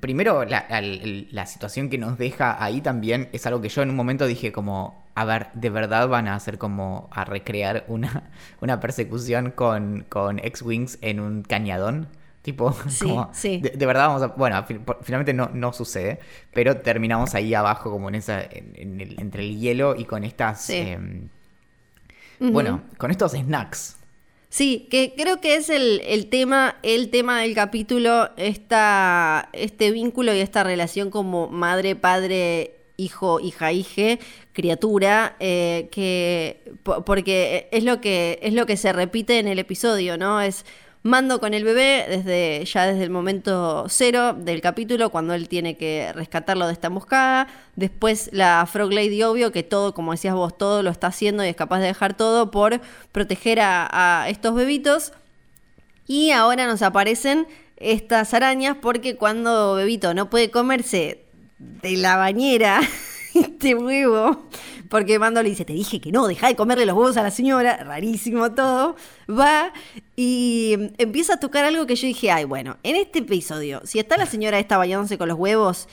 primero 0.00 0.44
la 0.44 1.46
situación 1.46 1.88
que 1.90 1.98
nos 1.98 2.18
deja 2.18 2.62
ahí 2.64 2.80
también 2.80 3.28
es 3.32 3.46
algo 3.46 3.60
que 3.60 3.68
yo 3.68 3.82
en 3.82 3.90
un 3.90 3.96
momento 3.96 4.26
dije 4.26 4.50
como, 4.50 5.04
a 5.14 5.24
ver, 5.24 5.48
¿de 5.54 5.70
verdad 5.70 6.08
van 6.08 6.26
a 6.26 6.34
hacer 6.34 6.58
como 6.58 7.08
a 7.12 7.24
recrear 7.24 7.84
una, 7.86 8.30
una 8.60 8.80
persecución 8.80 9.50
con, 9.52 10.06
con 10.08 10.38
X-Wings 10.40 10.98
en 11.02 11.20
un 11.20 11.42
cañadón? 11.42 12.08
Tipo, 12.44 12.72
Sí, 12.88 13.06
como, 13.06 13.30
sí. 13.32 13.58
De, 13.58 13.70
de 13.70 13.86
verdad 13.86 14.06
vamos 14.08 14.22
a... 14.22 14.26
Bueno, 14.28 14.64
finalmente 15.02 15.32
no, 15.32 15.48
no 15.52 15.72
sucede, 15.72 16.20
pero 16.52 16.76
terminamos 16.76 17.34
ahí 17.34 17.54
abajo 17.54 17.90
como 17.90 18.08
en 18.10 18.14
esa... 18.16 18.40
en- 18.42 18.72
en 18.76 19.00
el- 19.00 19.18
entre 19.20 19.42
el 19.44 19.58
hielo 19.58 19.96
y 19.96 20.04
con 20.04 20.22
estas... 20.24 20.62
Sí. 20.62 20.76
em, 20.76 21.28
Bueno, 22.38 22.82
con 22.98 23.10
estos 23.10 23.32
snacks. 23.32 23.96
Sí, 24.50 24.86
que 24.90 25.14
creo 25.16 25.40
que 25.40 25.56
es 25.56 25.68
el, 25.70 26.00
el 26.06 26.26
tema, 26.28 26.76
el 26.82 27.08
tema 27.10 27.40
del 27.40 27.54
capítulo, 27.54 28.30
esta, 28.36 29.48
este 29.52 29.90
vínculo 29.90 30.32
y 30.34 30.38
esta 30.40 30.62
relación 30.62 31.10
como 31.10 31.48
madre, 31.48 31.96
padre, 31.96 32.72
hijo, 32.96 33.40
hija, 33.40 33.72
hije, 33.72 34.20
criatura, 34.52 35.34
eh, 35.40 35.88
que 35.90 36.72
po- 36.84 37.04
porque 37.04 37.68
es 37.72 37.82
lo 37.82 38.00
que 38.00 38.38
es 38.42 38.52
lo 38.52 38.66
que 38.66 38.76
se 38.76 38.92
repite 38.92 39.40
en 39.40 39.48
el 39.48 39.58
episodio, 39.58 40.16
¿no? 40.18 40.40
Es 40.40 40.64
Mando 41.06 41.38
con 41.38 41.52
el 41.52 41.64
bebé 41.64 42.06
desde 42.08 42.64
ya 42.64 42.86
desde 42.86 43.04
el 43.04 43.10
momento 43.10 43.84
cero 43.90 44.32
del 44.32 44.62
capítulo, 44.62 45.10
cuando 45.10 45.34
él 45.34 45.50
tiene 45.50 45.76
que 45.76 46.10
rescatarlo 46.14 46.66
de 46.66 46.72
esta 46.72 46.86
emboscada. 46.86 47.46
Después 47.76 48.30
la 48.32 48.66
Frog 48.66 48.90
Lady, 48.90 49.22
obvio, 49.22 49.52
que 49.52 49.62
todo, 49.62 49.92
como 49.92 50.12
decías 50.12 50.34
vos, 50.34 50.56
todo 50.56 50.82
lo 50.82 50.88
está 50.88 51.08
haciendo 51.08 51.44
y 51.44 51.48
es 51.48 51.56
capaz 51.56 51.80
de 51.80 51.88
dejar 51.88 52.16
todo 52.16 52.50
por 52.50 52.80
proteger 53.12 53.60
a, 53.60 54.22
a 54.22 54.30
estos 54.30 54.54
bebitos. 54.54 55.12
Y 56.06 56.30
ahora 56.30 56.66
nos 56.66 56.80
aparecen 56.80 57.46
estas 57.76 58.32
arañas 58.32 58.78
porque 58.80 59.16
cuando 59.16 59.74
Bebito 59.74 60.14
no 60.14 60.30
puede 60.30 60.50
comerse 60.50 61.22
de 61.58 61.98
la 61.98 62.16
bañera 62.16 62.80
este 63.34 63.74
huevo, 63.74 64.48
porque 64.88 65.18
Mando 65.18 65.42
le 65.42 65.50
dice, 65.50 65.64
te 65.64 65.72
dije 65.72 66.00
que 66.00 66.12
no, 66.12 66.26
deja 66.26 66.48
de 66.48 66.56
comerle 66.56 66.86
los 66.86 66.96
huevos 66.96 67.16
a 67.16 67.22
la 67.22 67.30
señora, 67.30 67.76
rarísimo 67.78 68.52
todo, 68.52 68.96
va 69.28 69.72
y 70.16 70.76
empieza 70.98 71.34
a 71.34 71.40
tocar 71.40 71.64
algo 71.64 71.86
que 71.86 71.96
yo 71.96 72.06
dije, 72.06 72.30
ay, 72.30 72.44
bueno, 72.44 72.76
en 72.82 72.96
este 72.96 73.20
episodio, 73.20 73.80
si 73.84 73.98
está 73.98 74.16
la 74.16 74.26
señora 74.26 74.58
esta 74.58 74.76
bañándose 74.76 75.18
con 75.18 75.28
los 75.28 75.38
huevos, 75.38 75.88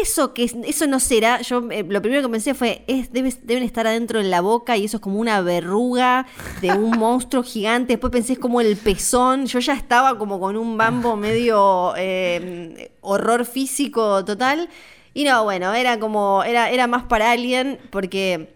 eso 0.00 0.32
que 0.32 0.44
eso 0.44 0.86
no 0.86 1.00
será, 1.00 1.42
yo 1.42 1.68
eh, 1.70 1.84
lo 1.86 2.00
primero 2.00 2.22
que 2.22 2.28
pensé 2.28 2.54
fue, 2.54 2.82
es, 2.86 3.12
deben 3.12 3.62
estar 3.62 3.86
adentro 3.86 4.20
en 4.20 4.30
la 4.30 4.40
boca 4.40 4.76
y 4.76 4.84
eso 4.84 4.96
es 4.96 5.02
como 5.02 5.18
una 5.18 5.40
verruga 5.42 6.26
de 6.60 6.72
un 6.72 6.90
monstruo 6.98 7.42
gigante. 7.42 7.94
Después 7.94 8.10
pensé 8.10 8.34
es 8.34 8.38
como 8.38 8.60
el 8.60 8.76
pezón. 8.76 9.46
Yo 9.46 9.58
ya 9.58 9.74
estaba 9.74 10.18
como 10.18 10.40
con 10.40 10.56
un 10.56 10.76
bambo 10.76 11.16
medio 11.16 11.92
eh, 11.96 12.92
horror 13.00 13.44
físico 13.44 14.24
total. 14.24 14.68
Y 15.14 15.24
no, 15.24 15.44
bueno, 15.44 15.74
era 15.74 15.98
como, 15.98 16.42
era, 16.44 16.70
era 16.70 16.86
más 16.86 17.04
para 17.04 17.30
alguien 17.30 17.78
porque 17.90 18.48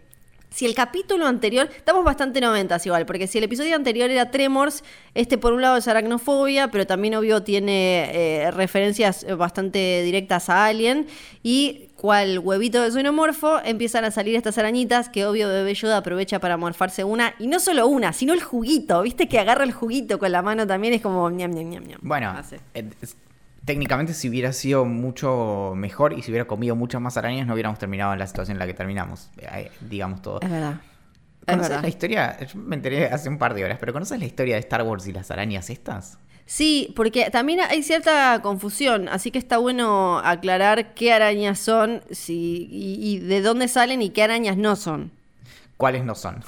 si 0.57 0.65
el 0.65 0.75
capítulo 0.75 1.27
anterior, 1.27 1.69
estamos 1.77 2.03
bastante 2.03 2.41
noventas 2.41 2.87
igual, 2.87 3.05
porque 3.05 3.27
si 3.27 3.37
el 3.37 3.45
episodio 3.45 3.77
anterior 3.77 4.11
era 4.11 4.31
Tremors, 4.31 4.85
este 5.15 5.37
por 5.37 5.53
un 5.53 5.61
lado 5.61 5.77
es 5.77 5.87
aracnofobia, 5.87 6.69
pero 6.69 6.87
también 6.87 7.15
obvio 7.15 7.43
tiene 7.43 8.09
eh, 8.11 8.51
referencias 8.53 9.27
bastante 9.37 10.03
directas 10.03 10.49
a 10.49 10.65
Alien, 10.65 11.09
y 11.43 11.91
cual 11.97 12.39
huevito 12.39 12.81
de 12.81 12.91
xenomorfo 12.91 13.61
empiezan 13.65 14.07
a 14.07 14.11
salir 14.11 14.35
estas 14.35 14.57
arañitas 14.57 15.11
que 15.11 15.27
obvio 15.27 15.49
Bebé 15.49 15.75
Yoda 15.75 15.99
aprovecha 15.99 16.39
para 16.41 16.57
morfarse 16.57 17.05
una, 17.05 17.35
y 17.39 17.49
no 17.49 17.61
solo 17.61 17.87
una, 17.87 18.15
sino 18.15 18.33
el 18.33 18.43
juguito, 18.43 19.03
viste 19.03 19.29
que 19.29 19.39
agarra 19.39 19.65
el 19.65 19.73
juguito 19.73 20.19
con 20.19 20.33
la 20.33 20.41
mano 20.41 20.67
también, 20.67 20.95
es 20.95 21.03
como 21.03 21.29
ñam, 21.29 21.51
ñam, 21.51 21.69
ñam, 21.69 21.85
ñam. 21.85 21.99
Bueno, 22.01 22.35
técnicamente 23.67 24.15
si 24.15 24.31
hubiera 24.31 24.53
sido 24.53 24.87
mucho 24.87 25.75
mejor 25.77 26.15
y 26.15 26.23
si 26.23 26.31
hubiera 26.31 26.47
comido 26.47 26.75
muchas 26.77 27.01
más 27.01 27.17
arañas 27.17 27.47
no 27.47 27.53
hubiéramos 27.53 27.79
terminado 27.79 28.13
en 28.13 28.19
la 28.19 28.27
situación 28.27 28.55
en 28.55 28.61
la 28.61 28.67
que 28.67 28.75
terminamos, 28.75 29.29
eh, 29.39 29.71
digamos 29.81 30.23
todo. 30.23 30.41
Es 30.41 30.49
verdad. 30.49 30.81
¿Conoces 31.47 31.83
la 31.83 31.89
historia? 31.89 32.39
Yo 32.47 32.59
me 32.59 32.77
enteré 32.77 33.07
hace 33.07 33.29
un 33.29 33.39
par 33.39 33.55
de 33.55 33.65
horas, 33.65 33.79
pero 33.79 33.93
¿conoces 33.93 34.19
la 34.19 34.25
historia 34.25 34.55
de 34.55 34.61
Star 34.61 34.83
Wars 34.83 35.07
y 35.07 35.13
las 35.13 35.31
arañas 35.31 35.69
estas? 35.71 36.19
Sí, 36.45 36.93
porque 36.97 37.29
también 37.31 37.61
hay 37.61 37.83
cierta 37.83 38.41
confusión, 38.41 39.09
así 39.09 39.33
que 39.33 39.39
está 39.39 39.59
bueno 39.59 40.19
aclarar 40.19 40.95
qué 40.95 41.13
arañas 41.13 41.59
son 41.59 42.03
y, 42.29 42.99
y 43.01 43.19
de 43.19 43.43
dónde 43.43 43.69
salen 43.69 44.01
y 44.01 44.11
qué 44.11 44.23
arañas 44.23 44.57
no 44.57 44.77
son. 44.77 45.11
¿Cuáles 45.77 46.05
no 46.05 46.15
son? 46.15 46.43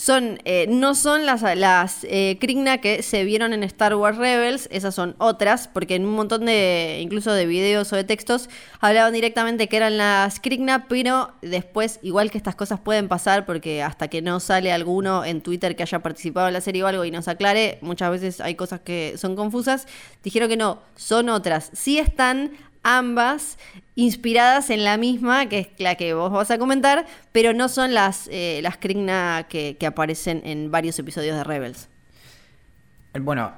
Son, 0.00 0.38
eh, 0.46 0.64
no 0.66 0.94
son 0.94 1.26
las, 1.26 1.42
las 1.58 2.04
eh, 2.04 2.38
Krigna 2.40 2.78
que 2.78 3.02
se 3.02 3.22
vieron 3.24 3.52
en 3.52 3.62
Star 3.64 3.94
Wars 3.94 4.16
Rebels, 4.16 4.66
esas 4.72 4.94
son 4.94 5.14
otras, 5.18 5.68
porque 5.68 5.94
en 5.94 6.06
un 6.06 6.14
montón 6.14 6.46
de, 6.46 7.00
incluso 7.02 7.34
de 7.34 7.44
videos 7.44 7.92
o 7.92 7.96
de 7.96 8.04
textos, 8.04 8.48
hablaban 8.80 9.12
directamente 9.12 9.68
que 9.68 9.76
eran 9.76 9.98
las 9.98 10.40
Krigna, 10.40 10.86
pero 10.88 11.32
después, 11.42 11.98
igual 12.00 12.30
que 12.30 12.38
estas 12.38 12.56
cosas 12.56 12.80
pueden 12.80 13.08
pasar, 13.08 13.44
porque 13.44 13.82
hasta 13.82 14.08
que 14.08 14.22
no 14.22 14.40
sale 14.40 14.72
alguno 14.72 15.22
en 15.22 15.42
Twitter 15.42 15.76
que 15.76 15.82
haya 15.82 15.98
participado 15.98 16.48
en 16.48 16.54
la 16.54 16.62
serie 16.62 16.82
o 16.82 16.86
algo 16.86 17.04
y 17.04 17.10
nos 17.10 17.28
aclare, 17.28 17.76
muchas 17.82 18.10
veces 18.10 18.40
hay 18.40 18.54
cosas 18.54 18.80
que 18.80 19.16
son 19.18 19.36
confusas, 19.36 19.86
dijeron 20.24 20.48
que 20.48 20.56
no, 20.56 20.78
son 20.96 21.28
otras. 21.28 21.68
Sí 21.74 21.98
están 21.98 22.52
ambas 22.82 23.58
inspiradas 23.94 24.70
en 24.70 24.84
la 24.84 24.96
misma, 24.96 25.48
que 25.48 25.58
es 25.58 25.68
la 25.78 25.94
que 25.94 26.14
vos 26.14 26.30
vas 26.30 26.50
a 26.50 26.58
comentar, 26.58 27.06
pero 27.32 27.52
no 27.52 27.68
son 27.68 27.94
las, 27.94 28.28
eh, 28.32 28.60
las 28.62 28.78
Krigna 28.78 29.46
que, 29.48 29.76
aparecen 29.86 30.42
en 30.44 30.70
varios 30.70 30.98
episodios 30.98 31.36
de 31.36 31.44
Rebels. 31.44 31.88
Bueno, 33.20 33.52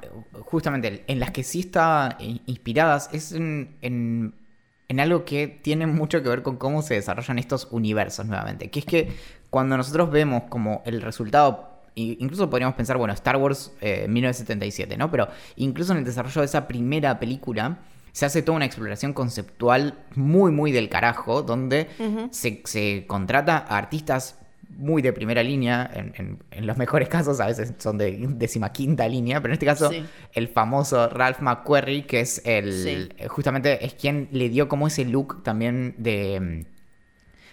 justamente 0.44 1.04
en 1.06 1.20
las 1.20 1.30
que 1.30 1.42
sí 1.42 1.60
está 1.60 2.16
inspiradas 2.46 3.10
es 3.12 3.32
en, 3.32 3.76
en, 3.82 5.00
algo 5.00 5.24
que 5.24 5.46
tiene 5.46 5.86
mucho 5.86 6.22
que 6.22 6.28
ver 6.28 6.42
con 6.42 6.56
cómo 6.56 6.82
se 6.82 6.94
desarrollan 6.94 7.38
estos 7.38 7.68
universos 7.70 8.26
nuevamente. 8.26 8.70
Que 8.70 8.80
es 8.80 8.86
que 8.86 9.12
cuando 9.50 9.76
nosotros 9.76 10.10
vemos 10.10 10.44
como 10.48 10.82
el 10.86 11.02
resultado 11.02 11.72
incluso 11.94 12.48
podríamos 12.48 12.74
pensar, 12.74 12.96
bueno, 12.96 13.12
Star 13.14 13.36
Wars 13.36 13.72
1977, 13.80 14.94
eh, 14.94 14.96
¿no? 14.96 15.10
Pero 15.10 15.28
incluso 15.56 15.92
en 15.92 15.98
el 15.98 16.04
desarrollo 16.04 16.40
de 16.40 16.46
esa 16.46 16.66
primera 16.66 17.18
película, 17.18 17.78
se 18.12 18.26
hace 18.26 18.42
toda 18.42 18.56
una 18.56 18.66
exploración 18.66 19.12
conceptual 19.12 19.98
muy, 20.14 20.52
muy 20.52 20.70
del 20.70 20.88
carajo, 20.88 21.42
donde 21.42 21.88
se, 22.30 23.06
contrata 23.06 23.58
a 23.58 23.78
artistas 23.78 24.38
muy 24.68 25.02
de 25.02 25.12
primera 25.12 25.42
línea, 25.42 25.90
en, 25.92 26.38
los 26.66 26.76
mejores 26.76 27.08
casos 27.08 27.40
a 27.40 27.46
veces 27.46 27.74
son 27.78 27.98
de 27.98 28.26
décima 28.28 28.72
quinta 28.72 29.06
línea, 29.08 29.40
pero 29.40 29.52
en 29.52 29.54
este 29.54 29.66
caso 29.66 29.90
el 30.32 30.48
famoso 30.48 31.08
Ralph 31.08 31.40
McQuarrie, 31.40 32.06
que 32.06 32.20
es 32.20 32.42
el, 32.44 33.14
justamente 33.28 33.84
es 33.84 33.94
quien 33.94 34.28
le 34.32 34.48
dio 34.48 34.68
como 34.68 34.86
ese 34.86 35.04
look 35.04 35.42
también 35.42 35.94
de 35.98 36.66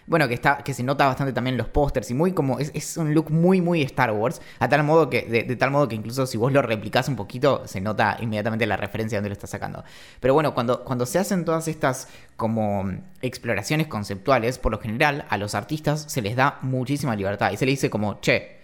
bueno, 0.09 0.27
que 0.27 0.33
está, 0.33 0.57
que 0.57 0.73
se 0.73 0.81
nota 0.81 1.05
bastante 1.05 1.33
también 1.33 1.53
en 1.53 1.59
los 1.59 1.67
pósters 1.67 2.09
y 2.09 2.15
muy 2.15 2.33
como, 2.33 2.57
es, 2.57 2.97
un 2.97 3.13
look 3.13 3.29
muy, 3.29 3.61
muy 3.61 3.83
Star 3.83 4.11
Wars, 4.11 4.41
a 4.57 4.67
tal 4.67 4.83
modo 4.83 5.07
que, 5.07 5.21
de, 5.21 5.55
tal 5.55 5.69
modo 5.69 5.87
que 5.87 5.95
incluso 5.95 6.25
si 6.25 6.35
vos 6.35 6.51
lo 6.51 6.63
replicás 6.63 7.07
un 7.07 7.15
poquito, 7.15 7.67
se 7.67 7.79
nota 7.79 8.17
inmediatamente 8.19 8.65
la 8.65 8.75
referencia 8.75 9.17
de 9.17 9.19
dónde 9.19 9.29
lo 9.29 9.33
estás 9.33 9.51
sacando. 9.51 9.83
Pero 10.19 10.33
bueno, 10.33 10.55
cuando, 10.55 10.83
cuando 10.83 11.05
se 11.05 11.19
hacen 11.19 11.45
todas 11.45 11.67
estas 11.67 12.07
como 12.37 12.91
exploraciones 13.21 13.85
conceptuales, 13.85 14.57
por 14.57 14.71
lo 14.71 14.79
general 14.79 15.25
a 15.29 15.37
los 15.37 15.53
artistas 15.53 16.05
se 16.07 16.23
les 16.23 16.35
da 16.35 16.57
muchísima 16.63 17.15
libertad 17.15 17.51
y 17.51 17.57
se 17.57 17.67
les 17.67 17.73
dice 17.73 17.91
como, 17.91 18.19
che, 18.19 18.57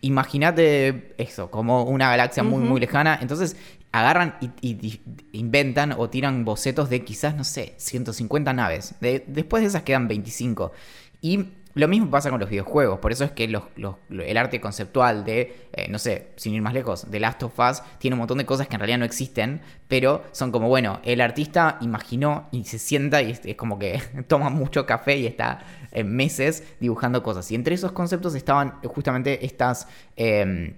imagínate 0.00 1.14
eso, 1.16 1.48
como 1.48 1.84
una 1.84 2.10
galaxia 2.10 2.42
muy, 2.42 2.60
muy 2.62 2.80
lejana. 2.80 3.18
Entonces 3.22 3.56
agarran 3.92 4.36
y, 4.40 5.00
inventan 5.32 5.92
o 5.92 6.10
tiran 6.10 6.44
bocetos 6.44 6.90
de 6.90 7.04
quizás, 7.04 7.34
no 7.34 7.44
sé, 7.44 7.74
150 7.76 8.52
naves. 8.52 8.94
después 9.00 9.62
de 9.62 9.68
esas 9.68 9.82
quedan 9.82 10.08
25. 10.08 10.72
Y 11.20 11.46
lo 11.74 11.86
mismo 11.86 12.10
pasa 12.10 12.30
con 12.30 12.40
los 12.40 12.50
videojuegos, 12.50 12.98
por 12.98 13.12
eso 13.12 13.24
es 13.24 13.30
que 13.30 13.44
el 13.44 14.36
arte 14.36 14.60
conceptual 14.60 15.24
de, 15.24 15.68
eh, 15.72 15.86
no 15.88 16.00
sé, 16.00 16.30
sin 16.34 16.54
ir 16.54 16.60
más 16.60 16.74
lejos, 16.74 17.08
de 17.08 17.20
Last 17.20 17.42
of 17.44 17.56
Us 17.56 17.82
tiene 17.98 18.14
un 18.14 18.18
montón 18.18 18.38
de 18.38 18.46
cosas 18.46 18.66
que 18.66 18.74
en 18.74 18.80
realidad 18.80 18.98
no 18.98 19.04
existen, 19.04 19.60
pero 19.86 20.24
son 20.32 20.50
como, 20.50 20.66
bueno, 20.66 21.00
el 21.04 21.20
artista 21.20 21.78
imaginó 21.80 22.48
y 22.50 22.64
se 22.64 22.80
sienta 22.80 23.22
y 23.22 23.30
es, 23.30 23.40
como 23.56 23.78
que 23.78 24.02
toma 24.26 24.50
mucho 24.50 24.86
café 24.86 25.18
y 25.18 25.26
está 25.26 25.60
en 25.92 26.14
meses 26.16 26.64
dibujando 26.80 27.22
cosas. 27.22 27.48
Y 27.52 27.54
entre 27.54 27.76
esos 27.76 27.92
conceptos 27.92 28.34
estaban 28.34 28.80
justamente 28.82 29.46
estas... 29.46 29.86
Em, 30.16 30.74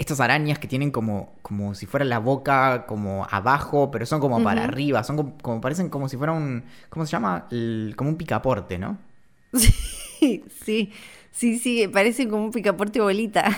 estas 0.00 0.18
arañas 0.18 0.58
que 0.58 0.66
tienen 0.66 0.90
como, 0.90 1.34
como 1.42 1.74
si 1.74 1.84
fuera 1.84 2.06
la 2.06 2.18
boca 2.18 2.86
como 2.86 3.26
abajo, 3.30 3.90
pero 3.90 4.06
son 4.06 4.18
como 4.18 4.42
para 4.42 4.64
arriba, 4.64 5.04
son 5.04 5.34
como, 5.42 5.60
parecen 5.60 5.90
como 5.90 6.08
si 6.08 6.16
fuera 6.16 6.32
un, 6.32 6.64
¿cómo 6.88 7.04
se 7.04 7.12
llama? 7.12 7.46
como 7.96 8.08
un 8.08 8.16
picaporte, 8.16 8.78
¿no? 8.78 8.98
Sí, 10.20 10.44
sí, 10.62 10.92
sí, 11.32 11.58
sí, 11.58 11.88
parecen 11.88 12.28
como 12.28 12.44
un 12.44 12.50
picaporte 12.50 13.00
bolita. 13.00 13.56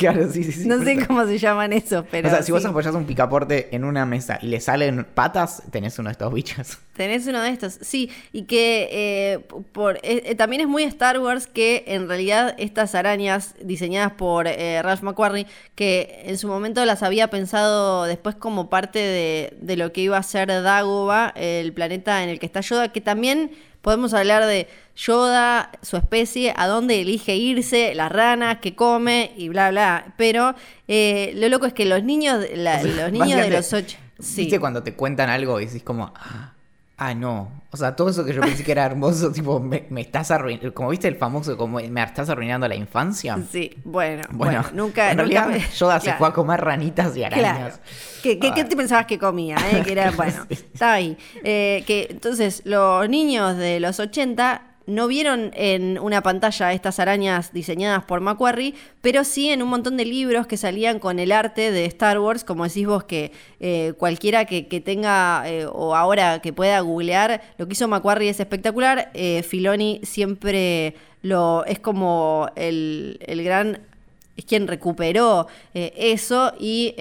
Claro, 0.00 0.32
sí, 0.32 0.44
sí, 0.44 0.52
sí. 0.52 0.66
No 0.66 0.82
sé 0.82 1.06
cómo 1.06 1.26
se 1.26 1.36
llaman 1.36 1.74
esos, 1.74 2.06
pero. 2.10 2.26
O 2.26 2.30
sea, 2.30 2.42
si 2.42 2.50
vos 2.52 2.64
apoyás 2.64 2.94
un 2.94 3.04
picaporte 3.04 3.68
en 3.76 3.84
una 3.84 4.06
mesa 4.06 4.38
y 4.40 4.46
le 4.46 4.58
salen 4.58 5.04
patas, 5.04 5.62
tenés 5.70 5.98
uno 5.98 6.08
de 6.08 6.12
estos 6.12 6.32
bichos. 6.32 6.78
Tenés 6.96 7.26
uno 7.26 7.40
de 7.42 7.50
estos, 7.50 7.78
sí. 7.82 8.10
Y 8.32 8.44
que 8.44 8.88
eh, 8.90 9.38
por, 9.72 9.96
eh, 9.98 10.22
eh, 10.24 10.34
también 10.34 10.62
es 10.62 10.68
muy 10.68 10.84
Star 10.84 11.18
Wars 11.18 11.46
que 11.46 11.84
en 11.86 12.08
realidad 12.08 12.54
estas 12.58 12.94
arañas 12.94 13.54
diseñadas 13.62 14.12
por 14.12 14.46
Ralph 14.46 15.02
McQuarrie, 15.02 15.46
que 15.74 16.22
en 16.24 16.38
su 16.38 16.48
momento 16.48 16.84
las 16.86 17.02
había 17.02 17.28
pensado 17.28 18.04
después 18.04 18.36
como 18.36 18.70
parte 18.70 18.98
de, 18.98 19.56
de 19.60 19.76
lo 19.76 19.92
que 19.92 20.00
iba 20.00 20.16
a 20.16 20.22
ser 20.22 20.48
Dagobah, 20.48 21.34
el 21.36 21.72
planeta 21.72 22.22
en 22.22 22.30
el 22.30 22.38
que 22.38 22.46
está 22.46 22.60
Yoda, 22.60 22.92
que 22.92 23.00
también 23.00 23.50
podemos 23.82 24.14
hablar 24.14 24.46
de 24.46 24.68
Yoda, 24.96 25.70
su 25.82 25.96
especie, 25.96 26.52
a 26.56 26.66
dónde 26.66 27.00
elige 27.00 27.36
irse, 27.36 27.94
las 27.94 28.12
ranas, 28.12 28.58
que 28.58 28.74
come 28.74 29.32
y 29.36 29.48
bla, 29.48 29.70
bla. 29.70 30.14
Pero 30.16 30.54
eh, 30.88 31.32
lo 31.36 31.48
loco 31.48 31.66
es 31.66 31.72
que 31.72 31.86
los 31.86 32.02
niños, 32.02 32.44
los 32.54 33.12
niños 33.12 33.40
de 33.40 33.50
los 33.50 33.72
ocho... 33.72 33.96
Sí. 34.18 34.42
¿Viste 34.42 34.60
cuando 34.60 34.82
te 34.82 34.92
cuentan 34.92 35.30
algo 35.30 35.58
y 35.60 35.64
decís 35.64 35.82
como, 35.82 36.12
ah, 36.14 36.52
ah, 37.00 37.14
no. 37.14 37.50
O 37.72 37.76
sea, 37.76 37.96
todo 37.96 38.10
eso 38.10 38.24
que 38.24 38.34
yo 38.34 38.42
pensé 38.42 38.62
que 38.62 38.72
era 38.72 38.84
hermoso, 38.84 39.32
tipo, 39.32 39.58
me, 39.58 39.86
estás 39.96 40.30
arruinando, 40.30 40.74
como 40.74 40.90
viste 40.90 41.08
el 41.08 41.16
famoso, 41.16 41.56
como 41.56 41.80
me 41.80 42.02
estás 42.02 42.28
arruinando 42.28 42.68
la 42.68 42.74
infancia. 42.74 43.38
Sí, 43.50 43.76
bueno, 43.84 44.22
bueno, 44.30 44.64
nunca... 44.74 45.10
En 45.10 45.18
realidad 45.18 45.48
Yoda 45.76 45.98
se 45.98 46.12
fue 46.14 46.28
a 46.28 46.32
comer 46.32 46.60
ranitas 46.60 47.16
y 47.16 47.24
arañas. 47.24 47.80
¿Qué, 48.22 48.38
qué, 48.38 48.64
te 48.64 48.76
pensabas 48.76 49.06
que 49.06 49.18
comía? 49.18 49.56
Eh? 49.72 49.82
Que 49.82 49.92
era, 49.92 50.10
bueno, 50.16 50.46
estaba 50.48 50.94
ahí. 50.94 51.16
Eh, 51.42 51.82
que, 51.86 52.08
entonces, 52.10 52.62
los 52.64 53.08
niños 53.08 53.56
de 53.56 53.80
los 53.80 53.98
80 53.98 54.69
no 54.90 55.06
vieron 55.06 55.52
en 55.54 55.98
una 55.98 56.22
pantalla 56.22 56.72
estas 56.72 56.98
arañas 56.98 57.52
diseñadas 57.52 58.04
por 58.04 58.20
Macquarie, 58.20 58.74
pero 59.00 59.24
sí 59.24 59.48
en 59.48 59.62
un 59.62 59.68
montón 59.68 59.96
de 59.96 60.04
libros 60.04 60.46
que 60.46 60.56
salían 60.56 60.98
con 60.98 61.18
el 61.18 61.32
arte 61.32 61.70
de 61.70 61.84
Star 61.86 62.18
Wars, 62.18 62.44
como 62.44 62.64
decís 62.64 62.86
vos, 62.86 63.04
que 63.04 63.32
eh, 63.60 63.94
cualquiera 63.98 64.44
que, 64.44 64.62
tenga 64.80 65.44
eh, 65.46 65.66
o 65.66 65.94
ahora 65.94 66.40
que 66.40 66.52
pueda 66.52 66.80
googlear, 66.80 67.40
lo 67.56 67.66
que 67.66 67.74
hizo 67.74 67.86
Macquarie 67.86 68.30
es 68.30 68.40
espectacular. 68.40 69.10
Eh, 69.14 69.42
Filoni 69.42 70.00
siempre 70.02 70.94
lo 71.22 71.64
es 71.66 71.78
como 71.78 72.50
el, 72.56 73.18
el 73.26 73.44
gran 73.44 73.80
es 74.36 74.46
quien 74.46 74.66
recuperó 74.66 75.48
eso 75.74 76.54
y 76.58 76.94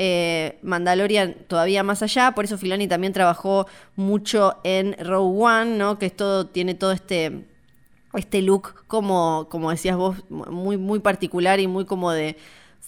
Mandalorian 0.61 1.35
todavía 1.47 1.83
más 1.83 2.03
allá, 2.03 2.33
por 2.35 2.43
eso 2.43 2.57
Filoni 2.57 2.89
también 2.89 3.13
trabajó 3.13 3.65
mucho 3.95 4.57
en 4.65 4.93
Rogue 4.99 5.41
One, 5.41 5.77
¿no? 5.77 5.97
Que 5.97 6.07
es 6.07 6.15
todo, 6.17 6.47
tiene 6.47 6.73
todo 6.73 6.91
este 6.91 7.45
este 8.13 8.41
look 8.41 8.85
como, 8.87 9.47
como 9.49 9.71
decías 9.71 9.97
vos, 9.97 10.17
muy, 10.29 10.77
muy 10.77 10.99
particular 10.99 11.59
y 11.59 11.67
muy 11.67 11.85
como 11.85 12.11
de 12.11 12.37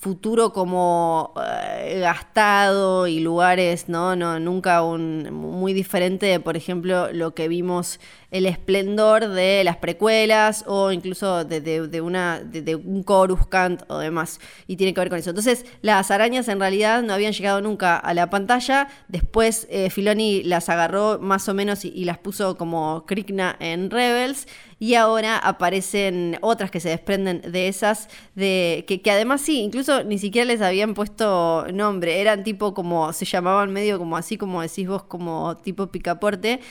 futuro 0.01 0.51
como 0.51 1.31
eh, 1.45 1.99
gastado 1.99 3.05
y 3.05 3.19
lugares, 3.19 3.87
¿no? 3.87 4.15
no 4.15 4.39
nunca 4.39 4.81
un, 4.81 5.31
muy 5.31 5.73
diferente 5.73 6.25
de, 6.25 6.39
por 6.39 6.57
ejemplo, 6.57 7.13
lo 7.13 7.35
que 7.35 7.47
vimos 7.47 7.99
el 8.31 8.45
esplendor 8.45 9.27
de 9.27 9.63
las 9.63 9.77
precuelas 9.77 10.63
o 10.65 10.91
incluso 10.91 11.43
de, 11.43 12.01
una, 12.01 12.39
de, 12.39 12.75
un 12.75 13.03
Coruscant 13.03 13.83
o 13.89 13.99
demás. 13.99 14.39
Y 14.67 14.77
tiene 14.77 14.93
que 14.93 15.01
ver 15.01 15.09
con 15.09 15.19
eso. 15.19 15.29
Entonces, 15.29 15.65
las 15.81 16.09
arañas 16.11 16.47
en 16.47 16.59
realidad 16.59 17.03
no 17.03 17.13
habían 17.13 17.33
llegado 17.33 17.61
nunca 17.61 17.97
a 17.97 18.13
la 18.13 18.29
pantalla. 18.29 18.87
Después 19.09 19.67
eh, 19.69 19.89
Filoni 19.89 20.43
las 20.43 20.69
agarró 20.69 21.19
más 21.19 21.47
o 21.49 21.53
menos 21.53 21.83
y, 21.85 22.05
las 22.05 22.17
puso 22.17 22.57
como 22.57 23.05
Krikna 23.05 23.55
en 23.59 23.91
Rebels. 23.91 24.47
Y 24.81 24.95
ahora 24.95 25.37
aparecen 25.37 26.39
otras 26.41 26.71
que 26.71 26.79
se 26.79 26.89
desprenden 26.89 27.41
de 27.51 27.67
esas, 27.67 28.09
de 28.33 28.83
que, 28.87 28.99
que 28.99 29.11
además 29.11 29.41
sí, 29.41 29.59
incluso 29.59 30.03
ni 30.03 30.17
siquiera 30.17 30.47
les 30.47 30.59
habían 30.59 30.95
puesto 30.95 31.67
nombre, 31.71 32.19
eran 32.19 32.43
tipo 32.43 32.73
como, 32.73 33.13
se 33.13 33.25
llamaban 33.25 33.71
medio 33.71 33.99
como 33.99 34.17
así 34.17 34.39
como 34.39 34.59
decís 34.59 34.87
vos, 34.87 35.03
como 35.03 35.55
tipo 35.57 35.85
picaporte. 35.91 36.61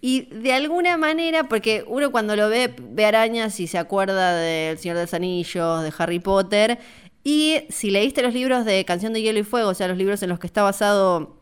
Y 0.00 0.22
de 0.34 0.54
alguna 0.54 0.96
manera 0.96 1.44
porque 1.44 1.84
uno 1.86 2.10
cuando 2.10 2.36
lo 2.36 2.48
ve, 2.48 2.74
ve 2.78 3.04
arañas 3.04 3.60
y 3.60 3.66
se 3.66 3.76
acuerda 3.76 4.34
del 4.34 4.78
Señor 4.78 4.96
de 4.96 5.02
los 5.02 5.12
Anillos, 5.12 5.82
de 5.82 5.92
Harry 5.98 6.20
Potter. 6.20 6.78
Y 7.22 7.64
si 7.68 7.90
leíste 7.90 8.22
los 8.22 8.32
libros 8.32 8.64
de 8.64 8.82
Canción 8.86 9.12
de 9.12 9.20
Hielo 9.20 9.40
y 9.40 9.44
Fuego, 9.44 9.68
o 9.68 9.74
sea, 9.74 9.88
los 9.88 9.98
libros 9.98 10.22
en 10.22 10.30
los 10.30 10.38
que 10.38 10.46
está 10.46 10.62
basado 10.62 11.37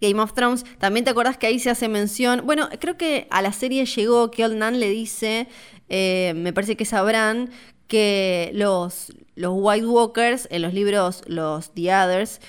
Game 0.00 0.20
of 0.20 0.32
Thrones, 0.32 0.64
también 0.78 1.04
te 1.04 1.10
acordás 1.10 1.36
que 1.36 1.46
ahí 1.46 1.58
se 1.58 1.70
hace 1.70 1.88
mención. 1.88 2.42
Bueno, 2.44 2.68
creo 2.78 2.96
que 2.96 3.26
a 3.30 3.42
la 3.42 3.52
serie 3.52 3.84
llegó 3.84 4.30
que 4.30 4.46
Nan 4.48 4.80
le 4.80 4.90
dice, 4.90 5.48
eh, 5.88 6.32
me 6.36 6.52
parece 6.52 6.76
que 6.76 6.84
sabrán, 6.84 7.50
que 7.88 8.50
los, 8.54 9.12
los 9.34 9.52
White 9.54 9.86
Walkers 9.86 10.46
en 10.50 10.62
los 10.62 10.74
libros, 10.74 11.22
los 11.26 11.72
The 11.74 11.94
Others, 11.94 12.40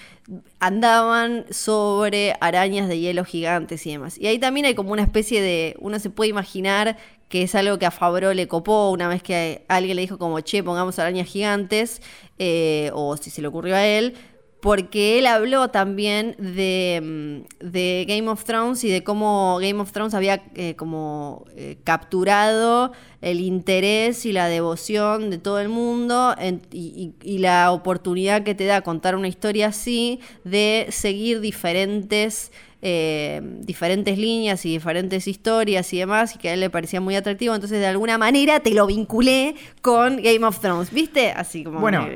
andaban 0.59 1.45
sobre 1.49 2.35
arañas 2.41 2.87
de 2.87 2.99
hielo 2.99 3.25
gigantes 3.25 3.85
y 3.87 3.91
demás. 3.91 4.17
Y 4.17 4.27
ahí 4.27 4.37
también 4.37 4.65
hay 4.65 4.75
como 4.75 4.91
una 4.91 5.01
especie 5.01 5.41
de, 5.41 5.75
uno 5.79 5.97
se 5.97 6.09
puede 6.09 6.29
imaginar 6.29 6.97
que 7.29 7.43
es 7.43 7.55
algo 7.55 7.77
que 7.77 7.85
a 7.85 7.91
Fabro 7.91 8.33
le 8.33 8.47
copó 8.47 8.89
una 8.89 9.07
vez 9.07 9.21
que 9.23 9.63
alguien 9.67 9.95
le 9.95 10.01
dijo 10.01 10.17
como, 10.17 10.39
che, 10.41 10.63
pongamos 10.63 10.97
arañas 10.99 11.27
gigantes, 11.27 12.01
eh, 12.39 12.89
o 12.93 13.15
si 13.17 13.29
se 13.29 13.41
le 13.41 13.47
ocurrió 13.47 13.75
a 13.75 13.85
él, 13.85 14.15
porque 14.61 15.19
él 15.19 15.25
habló 15.25 15.69
también 15.69 16.35
de, 16.37 16.99
mm, 17.01 17.69
de, 17.71 18.05
Game 18.07 18.29
of 18.29 18.43
Thrones 18.43 18.83
y 18.83 18.89
de 18.89 19.03
cómo 19.03 19.57
Game 19.61 19.79
of 19.79 19.91
Thrones 19.91 20.13
había 20.13 20.43
eh, 20.55 20.75
como 20.75 21.45
eh, 21.55 21.77
capturado 21.83 22.91
el 23.21 23.39
interés 23.39 24.25
y 24.25 24.33
la 24.33 24.47
devoción 24.47 25.29
de 25.29 25.37
todo 25.37 25.59
el 25.59 25.69
mundo 25.69 26.35
y, 26.71 27.37
la 27.39 27.71
oportunidad 27.71 28.43
que 28.43 28.53
te 28.53 28.65
da 28.65 28.81
contar 28.81 29.15
una 29.15 29.29
historia 29.29 29.67
así 29.67 30.19
de 30.43 30.87
seguir 30.89 31.39
diferentes 31.39 32.51
eh, 32.81 33.41
diferentes 33.43 34.17
líneas 34.17 34.65
y 34.65 34.71
diferentes 34.71 35.27
historias 35.27 35.91
y 35.93 35.99
demás, 35.99 36.35
y 36.35 36.39
que 36.39 36.49
a 36.49 36.53
él 36.53 36.61
le 36.61 36.69
parecía 36.69 37.01
muy 37.01 37.15
atractivo, 37.15 37.53
entonces 37.53 37.79
de 37.79 37.87
alguna 37.87 38.17
manera 38.17 38.61
te 38.61 38.71
lo 38.71 38.87
vinculé 38.87 39.55
con 39.81 40.17
Game 40.21 40.45
of 40.45 40.59
Thrones, 40.59 40.91
¿viste? 40.91 41.31
Así 41.31 41.63
como... 41.63 41.81
Bueno, 41.81 42.07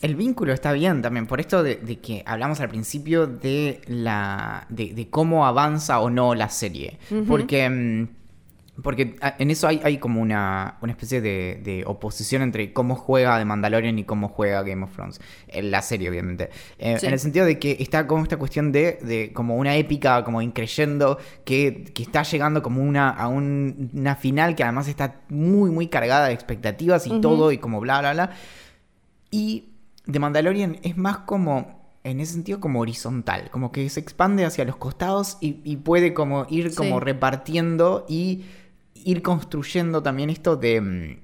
el 0.00 0.14
vínculo 0.14 0.52
está 0.52 0.72
bien 0.72 1.02
también, 1.02 1.26
por 1.26 1.40
esto 1.40 1.62
de, 1.62 1.78
que 2.00 2.22
hablamos 2.24 2.60
al 2.60 2.68
principio 2.68 3.26
de 3.26 3.80
la 3.88 4.66
de, 4.68 5.08
cómo 5.10 5.44
avanza 5.44 6.00
o 6.00 6.08
no 6.08 6.36
la 6.36 6.48
serie. 6.50 6.98
Porque, 7.26 7.68
mm, 7.68 8.08
porque 8.80 9.16
en 9.38 9.50
eso 9.50 9.66
hay, 9.66 9.80
hay 9.82 9.98
como 9.98 10.22
una, 10.22 10.78
una 10.82 10.92
especie 10.92 11.20
de, 11.20 11.82
oposición 11.84 12.42
entre 12.42 12.72
cómo 12.72 12.94
juega 12.94 13.36
The 13.38 13.44
Mandalorian 13.44 13.98
y 13.98 14.04
cómo 14.04 14.28
juega 14.28 14.62
Game 14.62 14.84
of 14.84 14.94
Thrones. 14.94 15.20
En 15.48 15.72
la 15.72 15.82
serie, 15.82 16.08
obviamente. 16.08 16.50
Eh, 16.78 16.98
en 17.02 17.12
el 17.12 17.18
sentido 17.18 17.44
de 17.44 17.58
que 17.58 17.76
está 17.80 18.06
como 18.06 18.22
esta 18.22 18.36
cuestión 18.36 18.70
de, 18.70 19.00
de 19.02 19.32
como 19.32 19.56
una 19.56 19.74
épica, 19.74 20.22
como 20.22 20.40
increyendo, 20.42 21.18
que, 21.44 21.90
que 21.92 22.04
está 22.04 22.22
llegando 22.22 22.62
como 22.62 22.82
una, 22.82 23.10
a 23.10 23.26
una 23.26 24.14
final 24.14 24.54
que 24.54 24.62
además 24.62 24.86
está 24.86 25.16
muy, 25.28 25.72
muy 25.72 25.88
cargada 25.88 26.28
de 26.28 26.34
expectativas 26.34 27.04
y 27.08 27.20
todo, 27.20 27.50
y 27.50 27.58
como 27.58 27.80
bla, 27.80 27.98
bla, 27.98 28.12
bla. 28.12 28.30
Y 29.32 29.71
The 30.10 30.18
Mandalorian 30.18 30.78
es 30.82 30.96
más 30.96 31.18
como, 31.18 31.80
en 32.04 32.20
ese 32.20 32.34
sentido, 32.34 32.60
como 32.60 32.80
horizontal, 32.80 33.50
como 33.50 33.72
que 33.72 33.88
se 33.88 34.00
expande 34.00 34.44
hacia 34.44 34.64
los 34.64 34.76
costados 34.76 35.38
y, 35.40 35.76
puede 35.76 36.14
como 36.14 36.46
ir 36.48 36.74
como 36.74 37.00
repartiendo 37.00 38.04
y 38.08 38.44
ir 38.94 39.22
construyendo 39.22 40.02
también 40.02 40.30
esto 40.30 40.56
de 40.56 40.80
mm, 40.80 41.16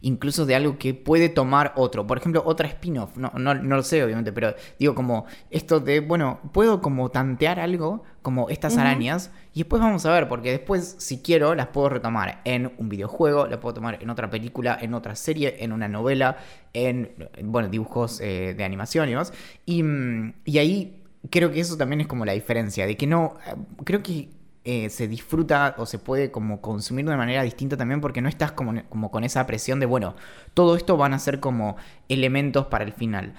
incluso 0.00 0.46
de 0.46 0.54
algo 0.54 0.78
que 0.78 0.94
puede 0.94 1.28
tomar 1.28 1.72
otro. 1.76 2.06
Por 2.06 2.18
ejemplo, 2.18 2.42
otra 2.44 2.68
spin-off. 2.68 3.16
No, 3.16 3.32
no, 3.34 3.54
lo 3.54 3.82
sé, 3.82 4.02
obviamente, 4.02 4.32
pero 4.32 4.54
digo 4.78 4.94
como 4.94 5.26
esto 5.50 5.80
de, 5.80 6.00
bueno, 6.00 6.40
puedo 6.52 6.80
como 6.80 7.10
tantear 7.10 7.60
algo, 7.60 8.04
como 8.22 8.48
estas 8.48 8.76
arañas, 8.76 9.30
y 9.54 9.60
después 9.60 9.80
vamos 9.80 10.04
a 10.06 10.12
ver, 10.12 10.28
porque 10.28 10.50
después, 10.50 10.96
si 10.98 11.18
quiero, 11.18 11.54
las 11.54 11.68
puedo 11.68 11.88
retomar 11.88 12.40
en 12.44 12.72
un 12.78 12.88
videojuego, 12.88 13.46
las 13.46 13.58
puedo 13.58 13.74
tomar 13.74 13.98
en 14.02 14.10
otra 14.10 14.30
película, 14.30 14.78
en 14.80 14.94
otra 14.94 15.16
serie, 15.16 15.56
en 15.60 15.72
una 15.72 15.88
novela, 15.88 16.36
en, 16.72 17.14
bueno, 17.42 17.68
dibujos 17.68 18.20
eh, 18.20 18.54
de 18.56 18.64
animación 18.64 19.08
y 19.08 19.12
demás. 19.12 19.32
Y, 19.64 19.82
mm, 19.82 20.34
y 20.44 20.58
ahí 20.58 21.02
creo 21.30 21.50
que 21.50 21.60
eso 21.60 21.76
también 21.76 22.00
es 22.00 22.06
como 22.06 22.24
la 22.24 22.32
diferencia, 22.32 22.86
de 22.86 22.96
que 22.96 23.06
no, 23.06 23.36
eh, 23.46 23.54
creo 23.84 24.02
que 24.02 24.28
eh, 24.70 24.90
se 24.90 25.08
disfruta 25.08 25.74
o 25.78 25.86
se 25.86 25.98
puede 25.98 26.30
como 26.30 26.60
consumir 26.60 27.08
de 27.08 27.16
manera 27.16 27.42
distinta 27.42 27.78
también 27.78 28.02
porque 28.02 28.20
no 28.20 28.28
estás 28.28 28.52
como, 28.52 28.84
como 28.90 29.10
con 29.10 29.24
esa 29.24 29.46
presión 29.46 29.80
de, 29.80 29.86
bueno, 29.86 30.14
todo 30.52 30.76
esto 30.76 30.98
van 30.98 31.14
a 31.14 31.18
ser 31.18 31.40
como 31.40 31.78
elementos 32.10 32.66
para 32.66 32.84
el 32.84 32.92
final. 32.92 33.32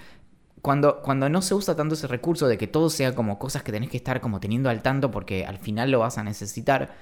Cuando, 0.63 1.03
cuando, 1.03 1.30
no 1.30 1.43
se 1.43 1.53
usa 1.53 1.75
tanto 1.75 1.93
ese 1.93 2.07
recurso 2.07 2.47
de 2.47 2.57
que 2.57 2.65
todo 2.65 2.89
sea 2.89 3.13
como 3.13 3.38
cosas 3.38 3.61
que 3.61 3.71
tenés 3.71 3.91
que 3.91 3.97
estar 3.97 4.21
como 4.21 4.39
teniendo 4.39 4.71
al 4.71 4.82
tanto 4.82 5.11
porque 5.11 5.45
al 5.45 5.59
final 5.59 5.91
lo 5.91 5.99
vas 5.99 6.17
a 6.17 6.23
necesitar, 6.23 6.95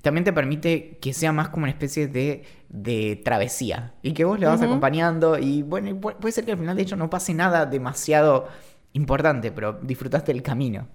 también 0.00 0.22
te 0.22 0.32
permite 0.32 0.98
que 1.00 1.12
sea 1.12 1.32
más 1.32 1.48
como 1.48 1.64
una 1.64 1.72
especie 1.72 2.06
de, 2.06 2.44
de 2.68 3.20
travesía. 3.24 3.94
Y 4.00 4.12
que 4.12 4.24
vos 4.24 4.38
le 4.38 4.46
vas 4.46 4.62
acompañando 4.62 5.40
y 5.40 5.62
bueno, 5.62 6.00
puede 6.00 6.30
ser 6.30 6.44
que 6.44 6.52
al 6.52 6.58
final 6.58 6.76
de 6.76 6.82
hecho 6.82 6.94
no 6.94 7.10
pase 7.10 7.34
nada 7.34 7.66
demasiado 7.66 8.46
importante, 8.92 9.50
pero 9.50 9.72
disfrutaste 9.82 10.30
el 10.30 10.44
camino 10.44 10.86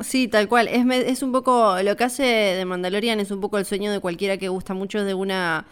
sí, 0.00 0.28
tal 0.28 0.48
cual. 0.48 0.68
Es, 0.68 0.84
es 1.06 1.22
un 1.22 1.32
poco, 1.32 1.76
lo 1.82 1.96
que 1.96 2.04
hace 2.04 2.22
de 2.22 2.64
Mandalorian 2.64 3.20
es 3.20 3.30
un 3.30 3.40
poco 3.40 3.58
el 3.58 3.64
sueño 3.64 3.90
de 3.92 4.00
cualquiera 4.00 4.36
que 4.36 4.48
gusta 4.48 4.74
mucho 4.74 5.04
de 5.04 5.14
una... 5.14 5.66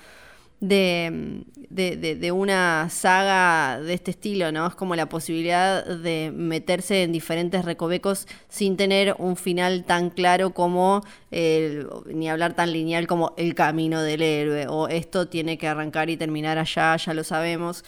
De, 0.61 1.45
de, 1.68 2.32
una 2.32 2.89
saga 2.89 3.80
de 3.82 3.93
este 3.93 4.12
estilo, 4.12 4.51
¿no? 4.51 4.66
Es 4.66 4.74
como 4.74 4.97
la 4.97 5.11
posibilidad 5.11 5.85
de 5.85 6.32
meterse 6.35 7.03
en 7.03 7.12
diferentes 7.12 7.66
recovecos 7.66 8.26
sin 8.49 8.78
tener 8.78 9.14
un 9.18 9.37
final 9.37 9.85
tan 9.85 10.09
claro 10.09 10.55
como, 10.55 11.03
ni 11.30 12.30
hablar 12.30 12.55
tan 12.55 12.72
lineal 12.72 13.07
como 13.07 13.35
el 13.37 13.55
camino 13.55 14.01
del 14.01 14.22
héroe, 14.22 14.66
o 14.68 14.89
esto 14.89 15.28
tiene 15.28 15.59
que 15.59 15.68
arrancar 15.68 16.09
y 16.09 16.16
terminar 16.16 16.57
allá, 16.57 16.97
ya 16.97 17.12
lo 17.12 17.24
sabemos. 17.24 17.85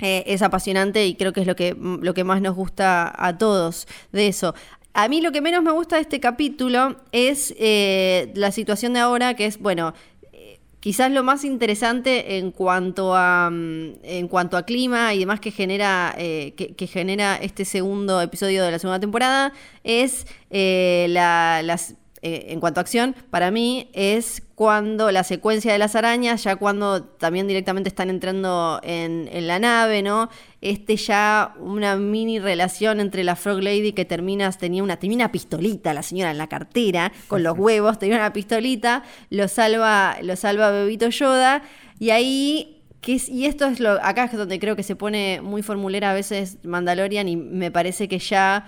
Eh, 0.00 0.24
es 0.26 0.42
apasionante 0.42 1.06
y 1.06 1.16
creo 1.16 1.32
que 1.32 1.40
es 1.40 1.46
lo 1.46 1.56
que, 1.56 1.76
lo 1.76 2.14
que 2.14 2.22
más 2.22 2.40
nos 2.40 2.54
gusta 2.54 3.12
a 3.16 3.38
todos 3.38 3.88
de 4.12 4.28
eso. 4.28 4.54
A 4.94 5.08
mí 5.08 5.20
lo 5.20 5.32
que 5.32 5.40
menos 5.40 5.62
me 5.62 5.70
gusta 5.70 5.96
de 5.96 6.02
este 6.02 6.20
capítulo 6.20 6.96
es 7.12 7.54
eh, 7.58 8.32
la 8.34 8.50
situación 8.50 8.94
de 8.94 9.00
ahora, 9.00 9.34
que 9.34 9.46
es, 9.46 9.58
bueno, 9.58 9.94
eh, 10.32 10.58
quizás 10.80 11.12
lo 11.12 11.22
más 11.22 11.44
interesante 11.44 12.38
en 12.38 12.50
cuanto 12.50 13.14
a 13.14 13.50
mm, 13.50 13.92
en 14.02 14.28
cuanto 14.28 14.56
a 14.56 14.64
clima 14.64 15.14
y 15.14 15.20
demás 15.20 15.40
que 15.40 15.50
genera 15.50 16.14
eh, 16.18 16.54
que, 16.56 16.86
genera 16.86 17.36
este 17.36 17.64
segundo 17.64 18.20
episodio 18.20 18.64
de 18.64 18.72
la 18.72 18.78
segunda 18.78 18.98
temporada 18.98 19.52
es 19.84 20.26
la, 20.50 21.60
las 21.62 21.94
eh, 22.20 22.46
en 22.48 22.58
cuanto 22.60 22.80
a 22.80 22.82
acción, 22.82 23.14
para 23.30 23.50
mí 23.50 23.90
es 23.92 24.42
cuando 24.56 25.12
la 25.12 25.22
secuencia 25.22 25.72
de 25.72 25.78
las 25.78 25.94
arañas, 25.94 26.42
ya 26.42 26.56
cuando 26.56 27.04
también 27.04 27.46
directamente 27.46 27.88
están 27.88 28.10
entrando 28.10 28.80
en, 28.82 29.28
la 29.46 29.60
nave, 29.60 30.02
¿no? 30.02 30.28
Este 30.60 30.96
ya 30.96 31.54
una 31.60 31.94
mini 31.94 32.40
relación 32.40 32.98
entre 32.98 33.22
la 33.22 33.36
Frog 33.36 33.62
Lady 33.62 33.92
que 33.92 34.04
termina, 34.04 34.50
tenía 34.50 34.82
una, 34.82 34.96
tenía 34.96 35.16
una 35.16 35.30
pistolita, 35.30 35.94
la 35.94 36.02
señora 36.02 36.32
en 36.32 36.38
la 36.38 36.48
cartera, 36.48 37.12
con 37.28 37.44
los 37.44 37.56
huevos, 37.56 38.00
tenía 38.00 38.16
una 38.16 38.32
pistolita, 38.32 39.04
lo 39.30 39.46
salva, 39.46 40.16
lo 40.20 40.34
salva 40.34 40.72
Bebito 40.72 41.08
Yoda, 41.10 41.62
y 42.00 42.10
ahí 42.10 42.82
que 43.00 43.20
y 43.28 43.46
esto 43.46 43.66
es 43.66 43.78
lo, 43.78 43.92
acá 44.04 44.24
es 44.24 44.32
donde 44.32 44.58
creo 44.58 44.74
que 44.74 44.82
se 44.82 44.96
pone 44.96 45.40
muy 45.40 45.62
formulera 45.62 46.10
a 46.10 46.14
veces 46.14 46.58
Mandalorian 46.64 47.28
y 47.28 47.36
me 47.36 47.70
parece 47.70 48.08
que 48.08 48.18
ya 48.18 48.66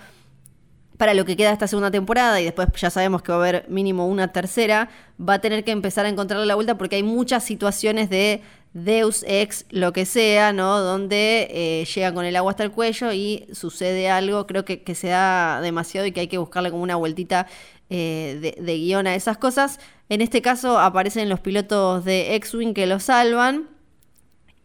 para 1.01 1.15
lo 1.15 1.25
que 1.25 1.35
queda 1.35 1.51
esta 1.51 1.65
segunda 1.65 1.89
temporada 1.89 2.39
y 2.39 2.43
después 2.43 2.67
ya 2.77 2.91
sabemos 2.91 3.23
que 3.23 3.31
va 3.31 3.39
a 3.39 3.41
haber 3.41 3.65
mínimo 3.69 4.05
una 4.05 4.31
tercera, 4.31 4.87
va 5.19 5.33
a 5.33 5.41
tener 5.41 5.63
que 5.63 5.71
empezar 5.71 6.05
a 6.05 6.09
encontrarle 6.09 6.45
la 6.45 6.53
vuelta 6.53 6.77
porque 6.77 6.97
hay 6.97 7.01
muchas 7.01 7.43
situaciones 7.43 8.07
de 8.11 8.43
Deus 8.75 9.25
ex, 9.27 9.65
lo 9.71 9.93
que 9.93 10.05
sea, 10.05 10.53
¿no? 10.53 10.79
Donde 10.79 11.47
eh, 11.49 11.85
llega 11.85 12.13
con 12.13 12.23
el 12.23 12.35
agua 12.35 12.51
hasta 12.51 12.63
el 12.63 12.69
cuello 12.69 13.11
y 13.13 13.47
sucede 13.51 14.11
algo, 14.11 14.45
creo 14.45 14.63
que, 14.63 14.83
se 14.93 15.07
da 15.07 15.59
demasiado 15.61 16.05
y 16.05 16.11
que 16.11 16.19
hay 16.19 16.27
que 16.27 16.37
buscarle 16.37 16.69
como 16.69 16.83
una 16.83 16.97
vueltita 16.97 17.47
eh, 17.89 18.37
de, 18.39 18.63
de 18.63 18.77
guion 18.77 19.07
a 19.07 19.15
esas 19.15 19.39
cosas. 19.39 19.79
En 20.07 20.21
este 20.21 20.43
caso 20.43 20.77
aparecen 20.77 21.29
los 21.29 21.39
pilotos 21.39 22.05
de 22.05 22.35
X-Wing 22.35 22.75
que 22.75 22.85
lo 22.85 22.99
salvan 22.99 23.69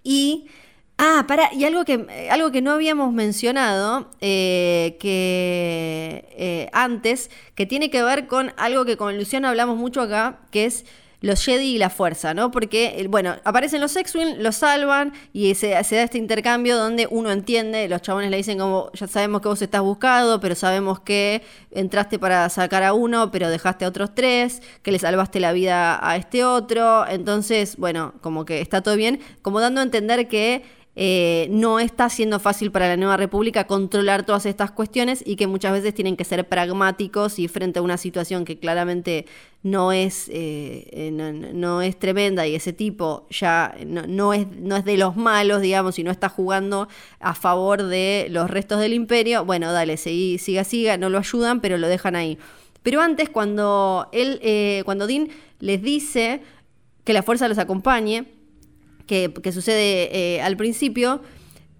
y 0.04 0.48
Ah, 0.98 1.24
para, 1.28 1.52
y 1.52 1.64
algo 1.64 1.84
que, 1.84 2.28
algo 2.30 2.50
que 2.50 2.62
no 2.62 2.72
habíamos 2.72 3.12
mencionado 3.12 4.08
eh, 4.22 4.96
que 4.98 6.26
eh, 6.32 6.70
antes, 6.72 7.30
que 7.54 7.66
tiene 7.66 7.90
que 7.90 8.02
ver 8.02 8.26
con 8.26 8.52
algo 8.56 8.86
que 8.86 8.96
con 8.96 9.18
Luciano 9.18 9.48
hablamos 9.48 9.76
mucho 9.76 10.00
acá, 10.00 10.38
que 10.50 10.64
es 10.64 10.86
los 11.20 11.44
Jedi 11.44 11.74
y 11.74 11.78
la 11.78 11.90
fuerza, 11.90 12.34
¿no? 12.34 12.50
Porque, 12.50 12.94
eh, 12.98 13.08
bueno, 13.08 13.36
aparecen 13.44 13.80
los 13.80 13.94
X-Wing, 13.96 14.36
los 14.38 14.56
salvan 14.56 15.12
y 15.32 15.54
se, 15.54 15.70
da 15.70 15.80
este 15.80 16.18
intercambio 16.18 16.76
donde 16.76 17.06
uno 17.10 17.30
entiende, 17.30 17.88
los 17.88 18.02
chabones 18.02 18.30
le 18.30 18.36
dicen 18.38 18.58
como, 18.58 18.90
ya 18.92 19.06
sabemos 19.06 19.40
que 19.42 19.48
vos 19.48 19.60
estás 19.60 19.82
buscado, 19.82 20.40
pero 20.40 20.54
sabemos 20.54 21.00
que 21.00 21.42
entraste 21.72 22.18
para 22.18 22.48
sacar 22.48 22.82
a 22.84 22.92
uno, 22.94 23.30
pero 23.30 23.50
dejaste 23.50 23.84
a 23.84 23.88
otros 23.88 24.14
tres, 24.14 24.62
que 24.82 24.92
le 24.92 24.98
salvaste 24.98 25.40
la 25.40 25.52
vida 25.52 25.98
a 26.06 26.16
este 26.16 26.44
otro, 26.44 27.06
entonces, 27.08 27.76
bueno, 27.76 28.14
como 28.20 28.44
que 28.44 28.60
está 28.60 28.82
todo 28.82 28.96
bien, 28.96 29.20
como 29.42 29.60
dando 29.60 29.80
a 29.80 29.84
entender 29.84 30.28
que 30.28 30.62
eh, 30.98 31.48
no 31.50 31.78
está 31.78 32.08
siendo 32.08 32.40
fácil 32.40 32.72
para 32.72 32.88
la 32.88 32.96
nueva 32.96 33.18
república 33.18 33.66
controlar 33.66 34.24
todas 34.24 34.46
estas 34.46 34.70
cuestiones 34.70 35.22
y 35.26 35.36
que 35.36 35.46
muchas 35.46 35.72
veces 35.72 35.92
tienen 35.92 36.16
que 36.16 36.24
ser 36.24 36.48
pragmáticos 36.48 37.38
y 37.38 37.48
frente 37.48 37.80
a 37.80 37.82
una 37.82 37.98
situación 37.98 38.46
que 38.46 38.58
claramente 38.58 39.26
no 39.62 39.92
es, 39.92 40.30
eh, 40.30 40.88
eh, 40.92 41.10
no, 41.12 41.82
es 41.82 41.98
tremenda 41.98 42.46
y 42.46 42.54
ese 42.54 42.72
tipo 42.72 43.26
ya 43.28 43.74
no, 43.86 44.32
es, 44.32 44.46
no 44.56 44.74
es 44.74 44.86
de 44.86 44.96
los 44.96 45.16
malos, 45.16 45.60
digamos, 45.60 45.98
y 45.98 46.02
no 46.02 46.10
está 46.10 46.30
jugando 46.30 46.88
a 47.20 47.34
favor 47.34 47.82
de 47.82 48.28
los 48.30 48.48
restos 48.48 48.80
del 48.80 48.94
imperio, 48.94 49.44
bueno, 49.44 49.72
dale, 49.72 49.98
siga, 49.98 50.64
siga, 50.64 50.96
no 50.96 51.10
lo 51.10 51.18
ayudan, 51.18 51.60
pero 51.60 51.76
lo 51.76 51.88
dejan 51.88 52.16
ahí. 52.16 52.38
Pero 52.82 53.02
antes, 53.02 53.28
cuando 53.28 54.08
él, 54.12 54.40
cuando 54.86 55.06
Dean 55.06 55.28
les 55.60 55.82
dice 55.82 56.40
que 57.04 57.12
la 57.12 57.22
fuerza 57.22 57.48
los 57.48 57.58
acompañe, 57.58 58.35
que, 59.06 59.52
sucede 59.52 60.10
eh, 60.12 60.42
al 60.42 60.56
principio, 60.56 61.22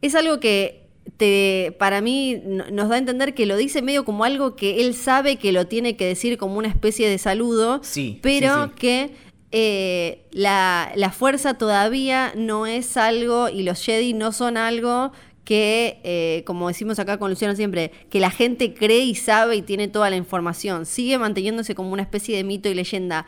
es 0.03 0.15
algo 0.15 0.41
que 0.41 0.87
te, 1.17 1.75
para 1.79 2.01
mí 2.01 2.41
nos 2.45 2.89
da 2.89 2.97
a 2.97 2.99
entender 2.99 3.35
que 3.35 3.47
lo 3.47 3.57
dice 3.57 3.83
medio 3.83 4.05
como 4.05 4.25
algo 4.25 4.57
que 4.57 4.81
él 4.81 4.95
sabe 4.95 5.37
que 5.37 5.53
lo 5.53 5.67
tiene 5.67 5.97
que 5.97 6.05
decir 6.05 6.39
como 6.39 6.57
una 6.59 6.69
especie 6.69 7.09
de 7.09 7.19
saludo, 7.19 7.81
pero 8.23 8.73
que 8.75 9.13
eh, 9.53 10.27
la, 10.33 11.13
fuerza 11.17 11.55
todavía 11.55 12.33
no 12.37 12.67
es 12.67 12.97
algo 12.97 13.49
y 13.49 13.63
los 13.63 13.83
Jedi 13.83 14.13
no 14.13 14.33
son 14.33 14.57
algo 14.57 15.13
que, 15.45 16.01
eh, 16.03 16.43
como 16.45 16.69
decimos 16.69 16.99
acá 16.99 17.19
con 17.19 17.31
Luciano 17.31 17.55
siempre, 17.55 17.93
que 18.11 18.19
la 18.19 18.31
gente 18.31 18.75
cree 18.75 19.05
y 19.05 19.15
sabe 19.15 19.57
y 19.57 19.63
tiene 19.63 19.87
toda 19.87 20.11
la 20.11 20.17
información. 20.17 20.85
Sigue 20.87 21.19
manteniéndose 21.19 21.77
como 21.77 21.93
una 21.93 22.03
especie 22.03 22.37
de 22.37 22.43
mito 22.43 22.69
y 22.69 22.75
leyenda. 22.75 23.27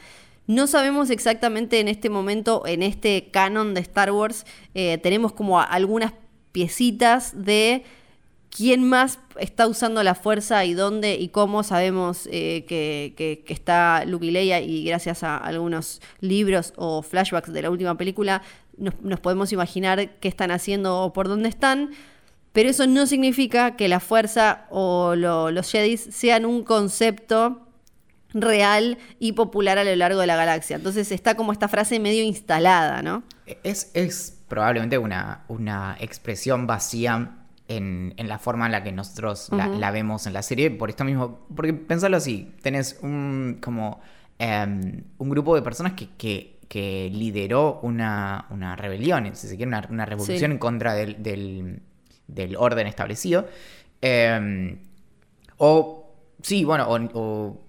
No 0.48 0.66
sabemos 0.66 1.10
exactamente 1.10 1.78
en 1.78 1.88
este 1.88 2.08
momento, 2.08 2.66
en 2.66 2.82
este 2.82 3.28
canon 3.30 3.74
de 3.74 3.80
Star 3.80 4.10
Wars, 4.10 4.46
eh, 4.74 4.96
tenemos 4.96 5.34
como 5.34 5.60
algunas 5.60 6.14
piecitas 6.52 7.44
de 7.44 7.84
quién 8.48 8.82
más 8.82 9.18
está 9.38 9.68
usando 9.68 10.02
la 10.02 10.14
fuerza 10.14 10.64
y 10.64 10.72
dónde 10.72 11.16
y 11.16 11.28
cómo 11.28 11.62
sabemos 11.62 12.26
eh, 12.32 12.64
que, 12.66 13.44
está 13.48 14.06
Luke 14.06 14.24
y 14.24 14.30
Leia 14.30 14.62
y 14.62 14.84
gracias 14.84 15.22
a 15.22 15.36
algunos 15.36 16.00
libros 16.20 16.72
o 16.76 17.02
flashbacks 17.02 17.52
de 17.52 17.60
la 17.60 17.70
última 17.70 17.98
película 17.98 18.40
nos, 18.78 19.20
podemos 19.20 19.52
imaginar 19.52 20.16
qué 20.18 20.28
están 20.28 20.50
haciendo 20.50 21.02
o 21.02 21.12
por 21.12 21.28
dónde 21.28 21.50
están. 21.50 21.90
Pero 22.52 22.70
eso 22.70 22.86
no 22.86 23.06
significa 23.06 23.76
que 23.76 23.86
la 23.86 24.00
fuerza 24.00 24.66
o 24.70 25.14
los 25.14 25.70
Jedi 25.70 25.98
sean 25.98 26.46
un 26.46 26.64
concepto 26.64 27.67
real 28.34 28.98
y 29.18 29.32
popular 29.32 29.78
a 29.78 29.84
lo 29.84 29.94
largo 29.96 30.20
de 30.20 30.26
la 30.26 30.36
galaxia. 30.36 30.76
Entonces 30.76 31.10
está 31.12 31.34
como 31.34 31.52
esta 31.52 31.68
frase 31.68 31.98
medio 31.98 32.22
instalada, 32.22 33.02
¿no? 33.02 33.22
Es, 33.62 33.90
es 33.94 34.38
probablemente 34.48 34.98
una, 34.98 35.44
una 35.48 35.96
expresión 36.00 36.66
vacía 36.66 37.34
en, 37.68 38.14
la 38.16 38.38
forma 38.38 38.66
en 38.66 38.72
la 38.72 38.82
que 38.82 38.92
nosotros 38.92 39.50
la, 39.52 39.90
vemos 39.90 40.26
en 40.26 40.32
la 40.32 40.42
serie, 40.42 40.70
por 40.70 40.88
esto 40.88 41.04
mismo, 41.04 41.46
porque 41.54 41.74
pensalo 41.74 42.16
así, 42.16 42.54
tenés 42.62 42.98
un, 43.02 43.58
como, 43.60 44.00
em, 44.38 45.04
un 45.18 45.28
grupo 45.28 45.54
de 45.54 45.62
personas 45.62 45.92
que, 45.92 46.08
que, 46.66 47.10
lideró 47.12 47.80
una, 47.82 48.46
rebelión, 48.76 49.30
si 49.34 49.48
se 49.48 49.56
quiere, 49.56 49.70
una, 49.90 50.06
revolución 50.06 50.52
en 50.52 50.58
contra 50.58 50.94
del, 50.94 51.22
del, 52.26 52.56
orden 52.56 52.86
establecido. 52.86 53.46
Em, 54.00 54.78
o, 55.58 56.10
sí, 56.40 56.64
bueno, 56.64 56.86
o 56.88 57.67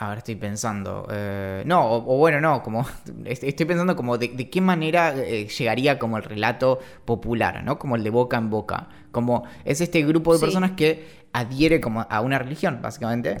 Ahora 0.00 0.18
estoy 0.18 0.36
pensando. 0.36 1.08
Eh, 1.10 1.62
no, 1.66 1.84
o, 1.92 2.16
bueno, 2.18 2.40
no, 2.40 2.62
como. 2.62 2.86
Estoy 3.24 3.66
pensando 3.66 3.96
como 3.96 4.16
de, 4.16 4.48
qué 4.48 4.60
manera 4.60 5.12
eh, 5.16 5.48
llegaría 5.48 5.98
como 5.98 6.16
el 6.16 6.22
relato 6.22 6.78
popular, 7.04 7.64
¿no? 7.64 7.78
Como 7.78 7.96
el 7.96 8.04
de 8.04 8.10
boca 8.10 8.36
en 8.38 8.48
boca. 8.48 8.88
Como 9.10 9.44
es 9.64 9.80
este 9.80 10.02
grupo 10.04 10.32
de 10.32 10.38
personas 10.38 10.72
que 10.72 11.26
adhiere 11.32 11.80
como 11.80 12.06
a 12.08 12.20
una 12.20 12.38
religión, 12.38 12.78
básicamente. 12.80 13.38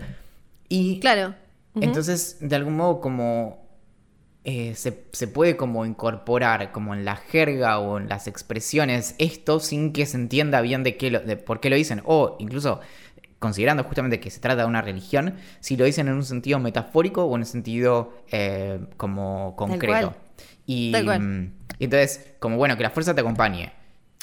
Y. 0.68 0.98
Claro. 0.98 1.34
Entonces, 1.76 2.38
de 2.40 2.56
algún 2.56 2.76
modo, 2.76 3.00
como. 3.00 3.68
Eh, 4.44 4.74
se, 4.74 4.92
puede 5.28 5.56
como 5.56 5.84
incorporar 5.84 6.72
como 6.72 6.94
en 6.94 7.04
la 7.04 7.16
jerga 7.16 7.80
o 7.80 7.98
en 7.98 8.08
las 8.08 8.26
expresiones 8.26 9.14
esto 9.18 9.60
sin 9.60 9.92
que 9.92 10.06
se 10.06 10.16
entienda 10.16 10.62
bien 10.62 10.84
de 10.84 10.96
qué 10.96 11.10
lo, 11.10 11.20
de 11.20 11.36
por 11.36 11.60
qué 11.60 11.70
lo 11.70 11.76
dicen. 11.76 12.02
O 12.04 12.36
incluso 12.40 12.80
considerando 13.38 13.84
justamente 13.84 14.20
que 14.20 14.30
se 14.30 14.40
trata 14.40 14.62
de 14.62 14.68
una 14.68 14.82
religión, 14.82 15.34
si 15.60 15.76
lo 15.76 15.84
dicen 15.84 16.08
en 16.08 16.14
un 16.14 16.24
sentido 16.24 16.58
metafórico 16.58 17.24
o 17.24 17.34
en 17.34 17.42
un 17.42 17.46
sentido 17.46 18.12
eh, 18.30 18.80
como 18.96 19.54
concreto. 19.56 20.14
Y, 20.66 20.92
y, 20.94 21.84
entonces, 21.84 22.34
como 22.40 22.56
bueno, 22.56 22.76
que 22.76 22.82
la 22.82 22.90
fuerza 22.90 23.14
te 23.14 23.20
acompañe. 23.20 23.72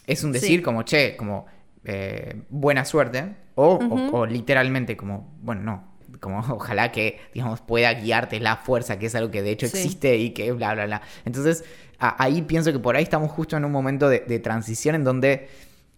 Es 0.05 0.23
un 0.23 0.31
decir 0.31 0.61
como, 0.61 0.83
che, 0.83 1.15
como 1.15 1.45
eh, 1.83 2.41
buena 2.49 2.85
suerte, 2.85 3.35
o, 3.55 4.25
literalmente 4.25 4.97
como, 4.97 5.33
bueno, 5.41 5.61
no, 5.61 6.19
como 6.19 6.39
ojalá 6.49 6.91
que, 6.91 7.19
digamos, 7.33 7.61
pueda 7.61 7.93
guiarte 7.93 8.39
la 8.39 8.57
fuerza, 8.57 8.99
que 8.99 9.07
es 9.07 9.15
algo 9.15 9.31
que 9.31 9.41
de 9.41 9.51
hecho 9.51 9.65
existe 9.65 10.17
y 10.17 10.31
que 10.31 10.51
bla, 10.51 10.73
bla, 10.73 10.85
bla. 10.85 11.01
Entonces, 11.23 11.63
ahí 11.97 12.41
pienso 12.41 12.71
que 12.73 12.79
por 12.79 12.97
ahí 12.97 13.03
estamos 13.03 13.31
justo 13.31 13.55
en 13.55 13.63
un 13.63 13.71
momento 13.71 14.09
de 14.09 14.39
transición 14.39 14.95
en 14.95 15.03
donde 15.05 15.47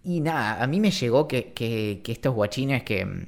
y 0.04 0.22
nada, 0.22 0.62
a 0.64 0.68
mí 0.68 0.80
me 0.80 0.92
llegó 0.92 1.28
que, 1.28 2.02
estos 2.08 2.34
guachines 2.34 2.84
que, 2.84 3.28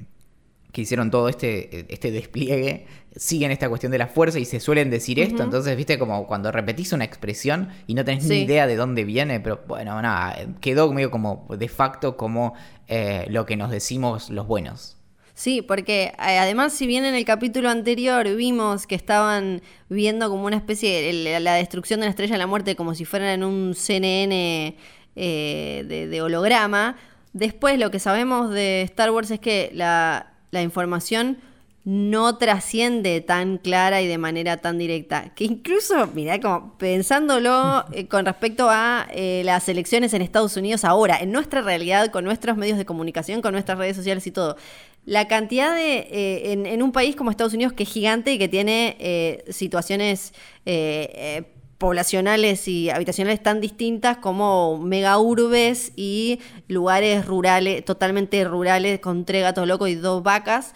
hicieron 0.74 1.10
todo 1.10 1.28
este, 1.28 1.92
este 1.92 2.10
despliegue 2.10 2.86
siguen 3.14 3.50
esta 3.50 3.68
cuestión 3.68 3.92
de 3.92 3.98
la 3.98 4.06
fuerza 4.06 4.38
y 4.38 4.44
se 4.44 4.60
suelen 4.60 4.90
decir 4.90 5.18
esto. 5.20 5.42
Entonces, 5.42 5.76
viste, 5.76 5.98
como 5.98 6.26
cuando 6.26 6.52
repetís 6.52 6.92
una 6.92 7.04
expresión 7.04 7.68
y 7.86 7.94
no 7.94 8.04
tenés 8.04 8.24
ni 8.24 8.42
idea 8.42 8.66
de 8.66 8.76
dónde 8.76 9.04
viene, 9.04 9.40
pero 9.40 9.62
bueno, 9.66 10.00
nada, 10.00 10.36
quedó 10.60 10.92
medio 10.92 11.10
como 11.10 11.46
de 11.50 11.68
facto 11.68 12.16
como 12.16 12.54
eh, 12.88 13.26
lo 13.28 13.46
que 13.46 13.56
nos 13.56 13.70
decimos 13.70 14.30
los 14.30 14.46
buenos. 14.46 14.96
Sí, 15.34 15.62
porque 15.62 16.12
eh, 16.18 16.38
además, 16.38 16.74
si 16.74 16.86
bien 16.86 17.04
en 17.04 17.14
el 17.14 17.24
capítulo 17.24 17.70
anterior 17.70 18.28
vimos 18.36 18.86
que 18.86 18.94
estaban 18.94 19.62
viendo 19.88 20.28
como 20.28 20.44
una 20.44 20.56
especie 20.56 21.12
de 21.12 21.40
la 21.40 21.54
destrucción 21.54 22.00
de 22.00 22.06
la 22.06 22.10
estrella 22.10 22.34
de 22.34 22.38
la 22.38 22.46
muerte, 22.46 22.76
como 22.76 22.94
si 22.94 23.06
fueran 23.06 23.30
en 23.30 23.44
un 23.44 23.74
CNN 23.74 24.76
eh, 25.16 25.84
de, 25.86 26.22
holograma. 26.22 26.96
Después 27.32 27.78
lo 27.78 27.90
que 27.90 27.98
sabemos 27.98 28.50
de 28.50 28.82
Star 28.82 29.10
Wars 29.10 29.30
es 29.30 29.40
que 29.40 29.70
la, 29.74 30.26
información 30.52 31.38
no 31.84 32.36
trasciende 32.36 33.20
tan 33.20 33.56
clara 33.58 34.02
y 34.02 34.06
de 34.06 34.18
manera 34.18 34.58
tan 34.58 34.78
directa. 34.78 35.32
Que 35.34 35.44
incluso, 35.44 36.08
mira, 36.14 36.40
como 36.40 36.76
pensándolo 36.78 37.84
eh, 37.92 38.06
con 38.06 38.24
respecto 38.24 38.68
a 38.70 39.08
eh, 39.12 39.42
las 39.44 39.68
elecciones 39.68 40.14
en 40.14 40.22
Estados 40.22 40.56
Unidos 40.56 40.84
ahora, 40.84 41.18
en 41.18 41.32
nuestra 41.32 41.60
realidad, 41.62 42.10
con 42.10 42.24
nuestros 42.24 42.56
medios 42.56 42.78
de 42.78 42.84
comunicación, 42.84 43.42
con 43.42 43.52
nuestras 43.52 43.78
redes 43.78 43.96
sociales 43.96 44.26
y 44.26 44.30
todo. 44.30 44.56
La 45.06 45.26
cantidad 45.28 45.74
de, 45.74 46.52
en, 46.52 46.66
en, 46.66 46.82
un 46.82 46.92
país 46.92 47.16
como 47.16 47.30
Estados 47.30 47.54
Unidos 47.54 47.72
que 47.72 47.84
es 47.84 47.88
gigante 47.88 48.34
y 48.34 48.38
que 48.38 48.48
tiene 48.48 49.42
situaciones 49.48 50.34
poblacionales 51.80 52.68
y 52.68 52.90
habitacionales 52.90 53.42
tan 53.42 53.62
distintas 53.62 54.18
como 54.18 54.76
mega 54.76 55.18
urbes 55.18 55.92
y 55.96 56.38
lugares 56.68 57.24
rurales, 57.24 57.82
totalmente 57.86 58.44
rurales, 58.44 59.00
con 59.00 59.24
tres 59.24 59.42
gatos 59.42 59.66
locos 59.66 59.88
y 59.88 59.94
dos 59.94 60.22
vacas 60.22 60.74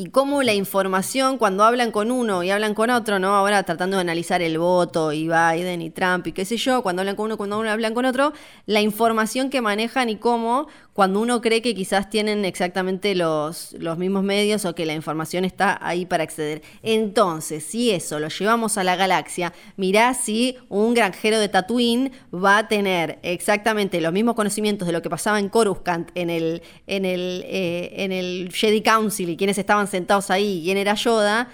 y 0.00 0.10
cómo 0.10 0.44
la 0.44 0.54
información, 0.54 1.38
cuando 1.38 1.64
hablan 1.64 1.90
con 1.90 2.12
uno 2.12 2.44
y 2.44 2.50
hablan 2.52 2.74
con 2.74 2.88
otro, 2.88 3.18
¿no? 3.18 3.34
Ahora 3.34 3.64
tratando 3.64 3.96
de 3.96 4.02
analizar 4.02 4.40
el 4.40 4.56
voto 4.56 5.12
y 5.12 5.24
Biden 5.24 5.82
y 5.82 5.90
Trump 5.90 6.24
y 6.28 6.32
qué 6.32 6.44
sé 6.44 6.56
yo, 6.56 6.84
cuando 6.84 7.02
hablan 7.02 7.16
con 7.16 7.26
uno, 7.26 7.36
cuando 7.36 7.58
uno 7.58 7.68
hablan 7.68 7.94
con 7.94 8.04
otro, 8.04 8.32
la 8.66 8.80
información 8.80 9.50
que 9.50 9.60
manejan 9.60 10.08
y 10.08 10.14
cómo, 10.14 10.68
cuando 10.98 11.20
uno 11.20 11.40
cree 11.40 11.62
que 11.62 11.76
quizás 11.76 12.10
tienen 12.10 12.44
exactamente 12.44 13.14
los, 13.14 13.72
los 13.78 13.98
mismos 13.98 14.24
medios 14.24 14.64
o 14.64 14.74
que 14.74 14.84
la 14.84 14.94
información 14.94 15.44
está 15.44 15.78
ahí 15.80 16.06
para 16.06 16.24
acceder. 16.24 16.60
Entonces, 16.82 17.62
si 17.62 17.92
eso 17.92 18.18
lo 18.18 18.26
llevamos 18.26 18.78
a 18.78 18.82
la 18.82 18.96
galaxia, 18.96 19.52
mirá 19.76 20.12
si 20.12 20.56
un 20.68 20.94
granjero 20.94 21.38
de 21.38 21.48
Tatooine 21.48 22.10
va 22.34 22.58
a 22.58 22.66
tener 22.66 23.20
exactamente 23.22 24.00
los 24.00 24.12
mismos 24.12 24.34
conocimientos 24.34 24.86
de 24.88 24.92
lo 24.92 25.00
que 25.00 25.08
pasaba 25.08 25.38
en 25.38 25.48
Coruscant, 25.50 26.10
en 26.16 26.30
el, 26.30 26.62
en 26.88 27.04
el, 27.04 27.44
eh, 27.46 27.92
en 27.92 28.10
el 28.10 28.50
Jedi 28.52 28.80
Council 28.80 29.28
y 29.28 29.36
quienes 29.36 29.56
estaban 29.56 29.86
sentados 29.86 30.32
ahí, 30.32 30.62
quién 30.64 30.78
era 30.78 30.94
Yoda, 30.94 31.48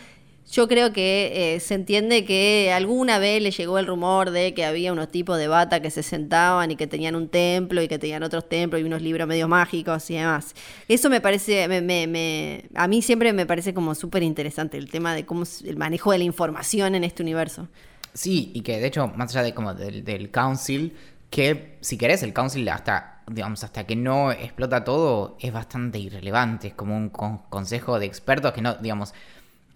Yo 0.50 0.68
creo 0.68 0.92
que 0.92 1.54
eh, 1.54 1.60
se 1.60 1.74
entiende 1.74 2.24
que 2.24 2.70
alguna 2.72 3.18
vez 3.18 3.42
le 3.42 3.50
llegó 3.50 3.78
el 3.78 3.86
rumor 3.86 4.30
de 4.30 4.54
que 4.54 4.64
había 4.64 4.92
unos 4.92 5.10
tipos 5.10 5.38
de 5.38 5.48
bata 5.48 5.80
que 5.80 5.90
se 5.90 6.02
sentaban 6.02 6.70
y 6.70 6.76
que 6.76 6.86
tenían 6.86 7.16
un 7.16 7.28
templo 7.28 7.82
y 7.82 7.88
que 7.88 7.98
tenían 7.98 8.22
otros 8.22 8.48
templos 8.48 8.80
y 8.80 8.84
unos 8.84 9.02
libros 9.02 9.26
medio 9.26 9.48
mágicos 9.48 10.10
y 10.10 10.14
demás. 10.16 10.54
Eso 10.86 11.08
me 11.08 11.20
parece, 11.20 11.66
me, 11.66 12.06
me, 12.06 12.64
a 12.74 12.86
mí 12.86 13.00
siempre 13.02 13.32
me 13.32 13.46
parece 13.46 13.72
como 13.72 13.94
súper 13.94 14.22
interesante 14.22 14.76
el 14.76 14.90
tema 14.90 15.14
de 15.14 15.24
cómo 15.24 15.44
el 15.64 15.76
manejo 15.76 16.12
de 16.12 16.18
la 16.18 16.24
información 16.24 16.94
en 16.94 17.04
este 17.04 17.22
universo. 17.22 17.68
Sí, 18.12 18.52
y 18.54 18.60
que 18.60 18.78
de 18.78 18.86
hecho, 18.86 19.08
más 19.08 19.30
allá 19.30 19.42
de 19.42 19.54
como 19.54 19.74
del, 19.74 20.04
del 20.04 20.30
council, 20.30 20.94
que 21.30 21.78
si 21.80 21.96
querés 21.96 22.22
el 22.22 22.32
council 22.32 22.68
hasta 22.68 23.14
digamos, 23.26 23.64
hasta 23.64 23.84
que 23.84 23.96
no 23.96 24.32
explota 24.32 24.84
todo, 24.84 25.36
es 25.40 25.52
bastante 25.52 25.98
irrelevante. 25.98 26.68
Es 26.68 26.74
como 26.74 26.96
un 26.96 27.08
consejo 27.08 27.98
de 27.98 28.06
expertos 28.06 28.52
que 28.52 28.60
no, 28.60 28.74
digamos, 28.74 29.14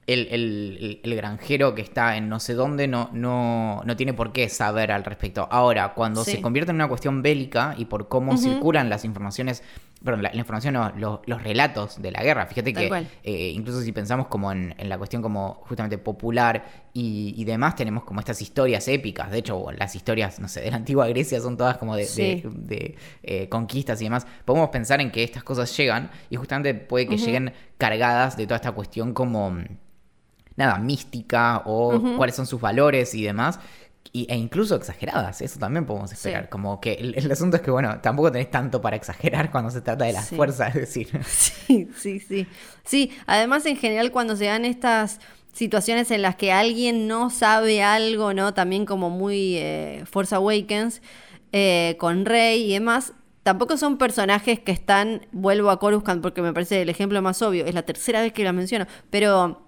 el, 0.09 1.01
granjero 1.05 1.75
que 1.75 1.83
está 1.83 2.17
en 2.17 2.29
no 2.29 2.41
sé 2.41 2.55
dónde 2.55 2.89
no, 2.89 3.11
no, 3.13 3.83
no 3.85 3.97
tiene 3.97 4.15
por 4.15 4.33
qué 4.33 4.49
saber 4.49 4.91
al 4.91 5.05
respecto. 5.05 5.47
Ahora, 5.51 5.93
cuando 5.95 6.25
se 6.25 6.41
convierte 6.41 6.71
en 6.71 6.77
una 6.77 6.89
cuestión 6.89 7.21
bélica 7.23 7.75
y 7.77 7.85
por 7.85 8.09
cómo 8.09 8.37
circulan 8.39 8.89
las 8.89 9.05
informaciones, 9.05 9.63
perdón, 10.03 10.23
la, 10.23 10.35
información, 10.35 10.75
no, 10.75 10.93
los, 10.97 11.43
relatos 11.43 12.01
de 12.01 12.11
la 12.11 12.23
guerra, 12.23 12.47
fíjate 12.47 12.73
que 12.73 13.07
eh, 13.23 13.51
incluso 13.55 13.83
si 13.83 13.93
pensamos 13.93 14.29
como 14.29 14.51
en, 14.51 14.75
la 14.79 14.97
cuestión 14.97 15.21
como 15.21 15.63
justamente 15.67 15.99
popular 15.99 16.87
y, 16.95 17.45
demás, 17.45 17.77
tenemos 17.77 18.05
como 18.05 18.21
estas 18.21 18.41
historias 18.41 18.89
épicas. 18.89 19.31
De 19.31 19.39
hecho, 19.39 19.67
las 19.77 19.95
historias, 19.95 20.41
no 20.41 20.49
sé, 20.49 20.63
de 20.63 20.71
la 20.71 20.79
antigua 20.79 21.07
Grecia 21.09 21.39
son 21.41 21.57
todas 21.57 21.77
como 21.77 21.95
de, 21.97 22.97
eh, 23.23 23.49
conquistas 23.51 24.01
y 24.01 24.05
demás. 24.05 24.27
Podemos 24.47 24.71
pensar 24.71 25.03
en 25.03 25.11
que 25.11 25.23
estas 25.23 25.45
cosas 25.45 25.77
llegan 25.77 26.11
y 26.31 26.37
justamente 26.37 26.73
puede 26.75 27.07
que 27.07 27.19
lleguen 27.19 27.53
cargadas 27.77 28.39
de 28.39 28.47
toda 28.47 28.57
esta 28.57 28.73
cuestión 28.73 29.13
como 29.13 29.59
nada, 30.59 30.79
mística 30.79 31.63
o 31.65 32.17
cuáles 32.17 32.35
son 32.35 32.47
sus 32.47 32.61
valores 32.61 33.15
y 33.15 33.23
demás. 33.23 33.61
e 34.13 34.37
incluso 34.37 34.75
exageradas, 34.75 35.41
eso 35.41 35.59
también 35.59 35.87
podemos 35.87 36.13
esperar. 36.13 36.49
Como 36.49 36.81
que 36.81 36.95
el, 36.95 37.31
asunto 37.31 37.57
es 37.57 37.63
que, 37.63 37.71
bueno, 37.71 38.01
tampoco 38.01 38.33
tenés 38.33 38.51
tanto 38.51 38.83
para 38.83 38.97
exagerar 38.97 39.51
cuando 39.53 39.71
se 39.71 39.81
trata 39.81 40.05
de 40.05 40.13
las 40.13 40.29
fuerzas, 40.31 40.75
es 40.75 40.83
decir. 40.83 41.09
Sí, 41.27 41.89
sí, 41.97 42.19
sí. 42.19 42.47
Sí, 42.85 43.13
además 43.27 43.65
en 43.67 43.77
general 43.77 44.11
cuando 44.11 44.35
se 44.35 44.47
dan 44.47 44.65
estas 44.65 45.21
situaciones 45.53 46.11
en 46.11 46.23
las 46.23 46.37
que 46.37 46.53
alguien 46.53 47.07
no 47.07 47.31
sabe 47.31 47.83
algo, 47.83 48.35
¿no? 48.35 48.53
También 48.53 48.85
como 48.85 49.11
muy 49.11 49.57
eh, 49.57 50.03
Force 50.11 50.35
Awakens, 50.35 51.03
eh, 51.53 51.97
con 51.99 52.25
Rey 52.25 52.65
y 52.65 52.73
demás, 52.73 53.13
tampoco 53.45 53.77
son 53.77 53.97
personajes 53.97 54.59
que 54.59 54.73
están, 54.73 55.27
vuelvo 55.31 55.71
a 55.71 55.79
Coruscant 55.79 56.21
porque 56.21 56.43
me 56.43 56.53
parece 56.53 56.83
el 56.83 56.89
ejemplo 56.89 57.23
más 57.23 57.43
obvio, 57.43 57.65
es 57.65 57.75
la 57.75 57.83
tercera 57.83 58.21
vez 58.21 58.33
que 58.33 58.45
la 58.45 58.53
menciono, 58.53 58.87
pero 59.11 59.68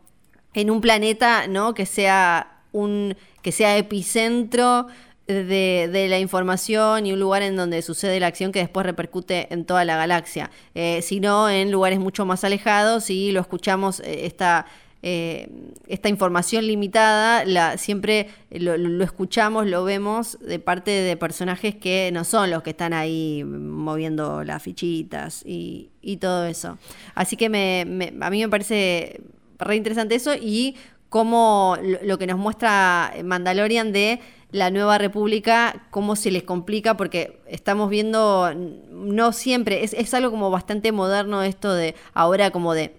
en 0.54 0.70
un 0.70 0.80
planeta, 0.80 1.46
¿no? 1.46 1.74
Que 1.74 1.86
sea 1.86 2.62
un 2.72 3.16
que 3.42 3.52
sea 3.52 3.76
epicentro 3.78 4.86
de, 5.26 6.06
la 6.08 6.18
información 6.18 7.06
y 7.06 7.12
un 7.12 7.20
lugar 7.20 7.42
en 7.42 7.56
donde 7.56 7.82
sucede 7.82 8.20
la 8.20 8.26
acción 8.26 8.52
que 8.52 8.58
después 8.58 8.84
repercute 8.84 9.52
en 9.52 9.64
toda 9.64 9.84
la 9.84 9.96
galaxia, 9.96 10.50
eh, 10.74 11.02
sino 11.02 11.48
en 11.48 11.70
lugares 11.70 12.00
mucho 12.00 12.26
más 12.26 12.44
alejados 12.44 13.10
y 13.10 13.32
lo 13.32 13.40
escuchamos 13.40 14.00
eh, 14.00 14.26
esta 14.26 14.66
eh, 15.02 15.48
esta 15.88 16.10
información 16.10 16.66
limitada 16.66 17.46
la, 17.46 17.78
siempre 17.78 18.28
lo, 18.50 19.02
escuchamos, 19.02 19.66
lo 19.66 19.82
vemos 19.82 20.38
de 20.40 20.58
parte 20.58 20.90
de 20.90 21.16
personajes 21.16 21.74
que 21.74 22.10
no 22.12 22.24
son 22.24 22.50
los 22.50 22.62
que 22.62 22.70
están 22.70 22.92
ahí 22.92 23.42
moviendo 23.44 24.44
las 24.44 24.62
fichitas 24.62 25.42
y, 25.46 25.88
todo 26.20 26.44
eso. 26.44 26.76
Así 27.14 27.36
que 27.38 27.48
me, 27.48 27.80
a 28.20 28.28
mí 28.28 28.42
me 28.42 28.48
parece 28.50 29.22
re 29.60 29.76
interesante 29.76 30.14
eso 30.14 30.34
y 30.34 30.76
cómo 31.08 31.76
lo 32.02 32.18
que 32.18 32.26
nos 32.26 32.38
muestra 32.38 33.12
Mandalorian 33.22 33.92
de 33.92 34.20
la 34.52 34.70
nueva 34.70 34.98
república, 34.98 35.86
cómo 35.90 36.16
se 36.16 36.30
les 36.30 36.42
complica, 36.42 36.96
porque 36.96 37.40
estamos 37.46 37.90
viendo, 37.90 38.52
no 38.54 39.32
siempre, 39.32 39.84
es, 39.84 40.14
algo 40.14 40.30
como 40.30 40.50
bastante 40.50 40.92
moderno 40.92 41.42
esto 41.42 41.72
de 41.72 41.94
ahora 42.14 42.50
como 42.50 42.74
de 42.74 42.96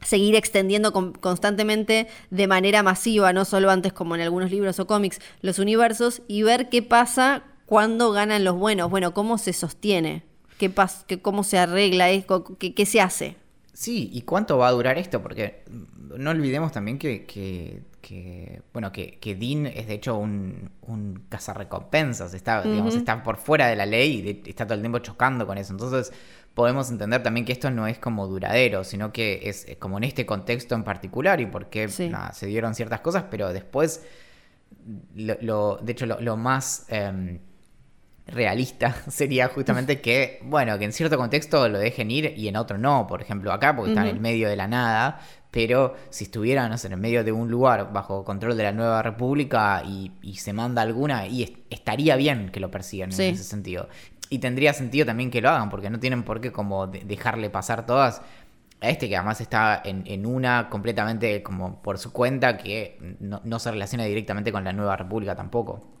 seguir 0.00 0.36
extendiendo 0.36 0.92
constantemente 0.92 2.08
de 2.30 2.46
manera 2.46 2.82
masiva, 2.82 3.32
no 3.32 3.44
solo 3.44 3.70
antes 3.70 3.92
como 3.92 4.14
en 4.14 4.20
algunos 4.22 4.50
libros 4.50 4.78
o 4.78 4.86
cómics, 4.86 5.20
los 5.40 5.58
universos 5.58 6.22
y 6.28 6.42
ver 6.42 6.68
qué 6.68 6.82
pasa 6.82 7.42
cuando 7.66 8.12
ganan 8.12 8.44
los 8.44 8.56
buenos. 8.56 8.90
Bueno, 8.90 9.12
cómo 9.12 9.38
se 9.38 9.52
sostiene, 9.52 10.22
qué, 10.58 10.72
cómo 11.20 11.42
se 11.42 11.58
arregla, 11.58 12.08
qué, 12.58 12.74
qué 12.74 12.86
se 12.86 13.00
hace. 13.00 13.36
Sí, 13.72 14.10
¿y 14.12 14.22
cuánto 14.22 14.58
va 14.58 14.68
a 14.68 14.72
durar 14.72 14.98
esto? 14.98 15.22
Porque 15.22 15.64
no 16.16 16.30
olvidemos 16.30 16.72
también 16.72 16.98
que, 16.98 17.26
que, 17.26 18.62
bueno, 18.72 18.92
que, 18.92 19.18
que, 19.18 19.34
Dean 19.34 19.66
es 19.66 19.86
de 19.86 19.94
hecho 19.94 20.16
un, 20.16 20.70
un 20.82 21.24
cazarrecompensas, 21.28 22.34
está, 22.34 22.62
digamos, 22.62 22.94
está 22.94 23.22
por 23.22 23.36
fuera 23.36 23.66
de 23.66 23.76
la 23.76 23.86
ley 23.86 24.42
y 24.44 24.50
está 24.50 24.66
todo 24.66 24.74
el 24.74 24.80
tiempo 24.80 24.98
chocando 25.00 25.46
con 25.46 25.58
eso. 25.58 25.72
Entonces 25.72 26.12
podemos 26.54 26.90
entender 26.90 27.22
también 27.22 27.44
que 27.44 27.52
esto 27.52 27.70
no 27.70 27.86
es 27.86 27.98
como 27.98 28.26
duradero, 28.26 28.84
sino 28.84 29.12
que 29.12 29.42
es, 29.44 29.66
como 29.78 29.98
en 29.98 30.04
este 30.04 30.24
contexto 30.26 30.74
en 30.74 30.84
particular 30.84 31.40
y 31.40 31.46
porque 31.46 31.88
se 31.88 32.46
dieron 32.46 32.74
ciertas 32.74 33.00
cosas, 33.00 33.24
pero 33.30 33.52
después, 33.52 34.04
lo, 35.14 35.76
de 35.76 35.92
hecho, 35.92 36.06
lo, 36.06 36.36
más... 36.36 36.86
Em, 36.88 37.40
realista 38.28 38.94
sería 39.08 39.48
justamente 39.48 40.00
que, 40.00 40.40
bueno, 40.44 40.78
que 40.78 40.84
en 40.84 40.92
cierto 40.92 41.16
contexto 41.16 41.68
lo 41.68 41.78
dejen 41.78 42.10
ir 42.10 42.34
y 42.36 42.48
en 42.48 42.56
otro 42.56 42.78
no, 42.78 43.06
por 43.06 43.22
ejemplo, 43.22 43.52
acá, 43.52 43.74
porque 43.74 43.92
está 43.92 44.02
en 44.02 44.14
el 44.14 44.20
medio 44.20 44.48
de 44.48 44.56
la 44.56 44.68
nada, 44.68 45.20
pero 45.50 45.94
si 46.10 46.24
estuvieran, 46.24 46.70
no 46.70 46.78
sé, 46.78 46.88
en 46.88 46.94
el 46.94 47.00
medio 47.00 47.24
de 47.24 47.32
un 47.32 47.50
lugar 47.50 47.92
bajo 47.92 48.24
control 48.24 48.56
de 48.56 48.64
la 48.64 48.72
nueva 48.72 49.02
república 49.02 49.82
y, 49.84 50.12
se 50.36 50.52
manda 50.52 50.82
alguna, 50.82 51.26
y 51.26 51.64
estaría 51.70 52.16
bien 52.16 52.50
que 52.50 52.60
lo 52.60 52.70
persigan 52.70 53.12
en 53.12 53.34
ese 53.34 53.44
sentido. 53.44 53.88
Y 54.30 54.40
tendría 54.40 54.74
sentido 54.74 55.06
también 55.06 55.30
que 55.30 55.40
lo 55.40 55.48
hagan, 55.48 55.70
porque 55.70 55.88
no 55.88 55.98
tienen 55.98 56.22
por 56.22 56.40
qué 56.40 56.52
como 56.52 56.86
dejarle 56.86 57.48
pasar 57.48 57.86
todas. 57.86 58.20
A 58.80 58.90
este 58.90 59.08
que 59.08 59.16
además 59.16 59.40
está 59.40 59.82
en, 59.84 60.26
una 60.26 60.68
completamente 60.68 61.42
como 61.42 61.82
por 61.82 61.98
su 61.98 62.12
cuenta 62.12 62.56
que 62.56 63.16
no 63.18 63.58
se 63.58 63.70
relaciona 63.72 64.04
directamente 64.04 64.52
con 64.52 64.62
la 64.62 64.72
nueva 64.72 64.96
república 64.96 65.34
tampoco 65.34 65.97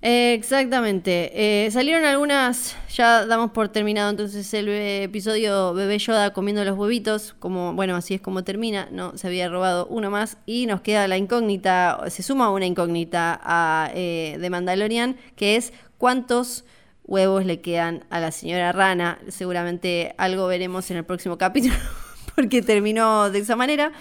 exactamente. 0.00 1.30
Eh, 1.66 1.70
salieron 1.70 2.04
algunas, 2.04 2.76
ya 2.92 3.26
damos 3.26 3.50
por 3.50 3.68
terminado 3.68 4.10
entonces 4.10 4.52
el 4.54 4.68
episodio 4.68 5.74
Bebé 5.74 5.98
Yoda 5.98 6.32
comiendo 6.32 6.64
los 6.64 6.78
huevitos, 6.78 7.34
como 7.38 7.72
bueno, 7.74 7.96
así 7.96 8.14
es 8.14 8.20
como 8.20 8.44
termina, 8.44 8.88
no, 8.92 9.16
se 9.16 9.26
había 9.26 9.48
robado 9.48 9.86
uno 9.86 10.10
más 10.10 10.38
y 10.46 10.66
nos 10.66 10.82
queda 10.82 11.08
la 11.08 11.16
incógnita, 11.16 12.00
se 12.08 12.22
suma 12.22 12.50
una 12.50 12.66
incógnita 12.66 13.40
a 13.42 13.90
eh, 13.94 14.36
de 14.40 14.50
Mandalorian, 14.50 15.16
que 15.34 15.56
es 15.56 15.72
cuántos 15.96 16.64
huevos 17.04 17.44
le 17.44 17.60
quedan 17.60 18.04
a 18.10 18.20
la 18.20 18.30
señora 18.30 18.70
Rana. 18.70 19.18
Seguramente 19.28 20.14
algo 20.18 20.46
veremos 20.46 20.90
en 20.92 20.98
el 20.98 21.04
próximo 21.04 21.38
capítulo, 21.38 21.74
porque 22.36 22.62
terminó 22.62 23.30
de 23.30 23.40
esa 23.40 23.56
manera. 23.56 23.92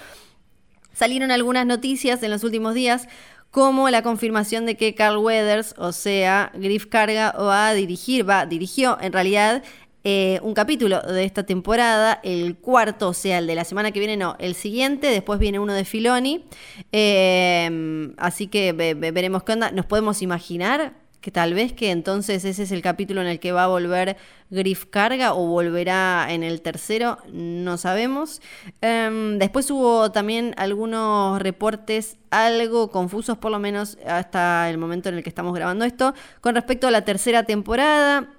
Salieron 0.93 1.31
algunas 1.31 1.65
noticias 1.65 2.21
en 2.23 2.31
los 2.31 2.43
últimos 2.43 2.73
días 2.73 3.07
como 3.57 3.89
la 3.89 4.03
confirmación 4.03 4.67
de 4.67 4.77
que 4.77 4.93
Carl 4.93 5.17
Weathers, 5.17 5.73
o 5.79 5.91
sea, 5.91 6.51
Griff 6.53 6.85
Carga, 6.85 7.31
va 7.31 7.69
a 7.69 7.73
dirigir, 7.73 8.29
va, 8.29 8.45
dirigió 8.45 8.99
en 9.01 9.11
realidad 9.11 9.63
eh, 10.03 10.39
un 10.43 10.53
capítulo 10.53 11.01
de 11.01 11.23
esta 11.23 11.41
temporada, 11.41 12.19
el 12.21 12.57
cuarto, 12.57 13.09
o 13.09 13.13
sea, 13.15 13.39
el 13.39 13.47
de 13.47 13.55
la 13.55 13.63
semana 13.63 13.91
que 13.91 13.97
viene, 13.97 14.15
no, 14.15 14.35
el 14.37 14.53
siguiente, 14.53 15.07
después 15.07 15.39
viene 15.39 15.57
uno 15.57 15.73
de 15.73 15.85
Filoni, 15.85 16.45
eh, 16.91 18.13
así 18.17 18.45
que 18.45 18.73
veremos 18.73 19.41
qué 19.41 19.53
onda, 19.53 19.71
nos 19.71 19.87
podemos 19.87 20.21
imaginar 20.21 20.93
que 21.27 21.31
tal 21.31 21.53
vez 21.53 21.73
que 21.73 21.91
entonces 21.91 22.45
ese 22.45 22.63
es 22.63 22.71
el 22.71 22.81
capítulo 22.81 23.19
en 23.19 23.27
el 23.27 23.41
que 23.41 23.51
va 23.51 23.65
a 23.65 23.67
volver 23.67 24.15
Griff 24.49 24.85
Carga 24.85 25.33
o 25.33 25.45
volverá 25.47 26.25
en 26.29 26.41
el 26.41 26.61
tercero, 26.61 27.17
no 27.33 27.75
sabemos. 27.75 28.41
Em, 28.79 29.37
después 29.37 29.69
hubo 29.69 30.09
también 30.13 30.53
algunos 30.55 31.41
reportes 31.41 32.15
algo 32.29 32.91
confusos, 32.91 33.37
por 33.37 33.51
lo 33.51 33.59
menos 33.59 33.97
hasta 34.07 34.69
el 34.69 34.77
momento 34.77 35.09
en 35.09 35.15
el 35.15 35.23
que 35.23 35.27
estamos 35.27 35.53
grabando 35.53 35.83
esto, 35.83 36.13
con 36.39 36.55
respecto 36.55 36.87
a 36.87 36.91
la 36.91 37.03
tercera 37.03 37.43
temporada 37.43 38.29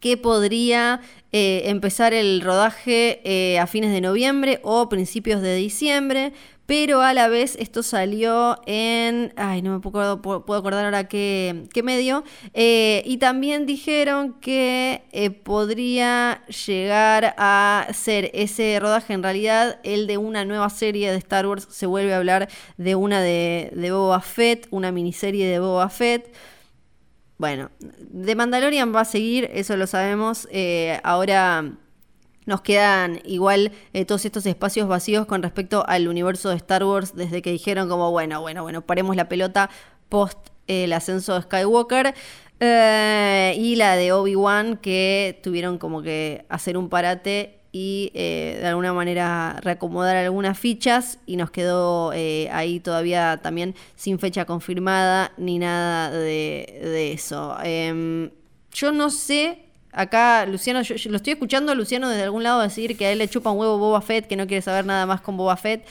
que 0.00 0.16
podría 0.16 1.00
eh, 1.32 1.62
empezar 1.66 2.14
el 2.14 2.40
rodaje 2.40 3.20
eh, 3.24 3.58
a 3.58 3.66
fines 3.66 3.92
de 3.92 4.00
noviembre 4.00 4.60
o 4.62 4.88
principios 4.88 5.42
de 5.42 5.56
diciembre, 5.56 6.32
pero 6.64 7.00
a 7.00 7.14
la 7.14 7.28
vez 7.28 7.56
esto 7.58 7.82
salió 7.82 8.60
en, 8.66 9.32
ay, 9.36 9.62
no 9.62 9.72
me 9.72 9.80
puedo, 9.80 10.12
acordar 10.12 10.84
ahora 10.84 11.08
qué, 11.08 11.64
qué 11.72 11.82
medio, 11.82 12.24
eh, 12.52 13.02
y 13.06 13.16
también 13.16 13.66
dijeron 13.66 14.34
que 14.40 15.02
podría 15.44 16.42
llegar 16.66 17.34
a 17.38 17.88
ser 17.92 18.30
ese 18.34 18.78
rodaje 18.80 19.14
en 19.14 19.22
realidad 19.22 19.80
el 19.82 20.06
de 20.06 20.18
una 20.18 20.44
nueva 20.44 20.68
serie 20.70 21.10
de 21.10 21.16
Star 21.18 21.46
Wars, 21.46 21.66
se 21.70 21.86
vuelve 21.86 22.12
a 22.12 22.18
hablar 22.18 22.48
de 22.76 22.94
una 22.94 23.22
de, 23.22 23.70
de 23.74 23.90
Boba 23.90 24.20
Fett, 24.20 24.66
una 24.70 24.92
miniserie 24.92 25.46
de 25.46 25.58
Boba 25.58 25.88
Fett. 25.88 26.34
Bueno, 27.38 27.70
de 27.78 28.34
Mandalorian 28.34 28.92
va 28.92 29.02
a 29.02 29.04
seguir, 29.04 29.48
eso 29.52 29.76
lo 29.76 29.86
sabemos. 29.86 30.48
Eh, 30.50 30.98
ahora 31.04 31.70
nos 32.46 32.62
quedan 32.62 33.20
igual 33.24 33.70
eh, 33.92 34.04
todos 34.04 34.24
estos 34.24 34.44
espacios 34.44 34.88
vacíos 34.88 35.24
con 35.26 35.44
respecto 35.44 35.84
al 35.86 36.08
universo 36.08 36.48
de 36.50 36.56
Star 36.56 36.82
Wars 36.82 37.14
desde 37.14 37.40
que 37.40 37.52
dijeron 37.52 37.88
como, 37.88 38.10
bueno, 38.10 38.40
bueno, 38.40 38.64
bueno, 38.64 38.82
paremos 38.82 39.14
la 39.14 39.28
pelota 39.28 39.70
post 40.08 40.48
eh, 40.66 40.84
el 40.84 40.92
ascenso 40.92 41.34
de 41.34 41.42
Skywalker. 41.42 42.14
Y 42.60 43.76
la 43.76 43.94
de 43.94 44.12
Obi-Wan 44.12 44.78
que 44.78 45.38
tuvieron 45.44 45.78
como 45.78 46.02
que 46.02 46.44
hacer 46.48 46.76
un 46.76 46.88
parate 46.88 47.57
y 47.78 48.10
de 48.14 48.66
alguna 48.66 48.92
manera 48.92 49.58
reacomodar 49.62 50.16
algunas 50.16 50.58
fichas 50.58 51.18
y 51.26 51.36
nos 51.36 51.50
quedó 51.50 52.10
ahí 52.10 52.80
todavía 52.80 53.40
también 53.42 53.74
sin 53.96 54.18
fecha 54.18 54.44
confirmada 54.44 55.32
ni 55.36 55.58
nada 55.58 56.10
de, 56.10 56.80
de 56.82 57.12
eso. 57.12 57.56
Em, 57.62 58.30
yo 58.72 58.92
no 58.92 59.10
sé 59.10 59.68
Acá 59.92 60.44
Luciano, 60.46 60.82
yo, 60.82 60.94
lo 61.10 61.16
estoy 61.16 61.32
escuchando 61.32 61.72
a 61.72 61.74
Luciano 61.74 62.08
desde 62.08 62.22
algún 62.22 62.42
lado 62.42 62.60
decir 62.60 62.96
que 62.96 63.06
a 63.06 63.10
él 63.12 63.18
le 63.18 63.28
chupa 63.28 63.50
un 63.50 63.58
huevo 63.58 63.78
Boba 63.78 64.00
Fett, 64.00 64.26
que 64.26 64.36
no 64.36 64.46
quiere 64.46 64.62
saber 64.62 64.84
nada 64.84 65.06
más 65.06 65.20
con 65.22 65.36
Boba 65.36 65.56
Fett. 65.56 65.86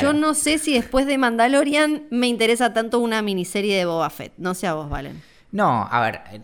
Yo 0.00 0.12
no 0.12 0.34
sé 0.34 0.58
si 0.58 0.74
después 0.74 1.06
de 1.06 1.18
Mandalorian 1.18 2.04
me 2.10 2.28
interesa 2.28 2.72
tanto 2.72 2.98
una 2.98 3.20
miniserie 3.22 3.76
de 3.76 3.84
Boba 3.84 4.10
Fett. 4.10 4.32
No 4.38 4.54
sé 4.54 4.66
a 4.66 4.74
vos, 4.74 4.88
Valen. 4.88 5.22
No, 5.52 5.86
a 5.90 6.00
ver, 6.00 6.20
eh, 6.32 6.40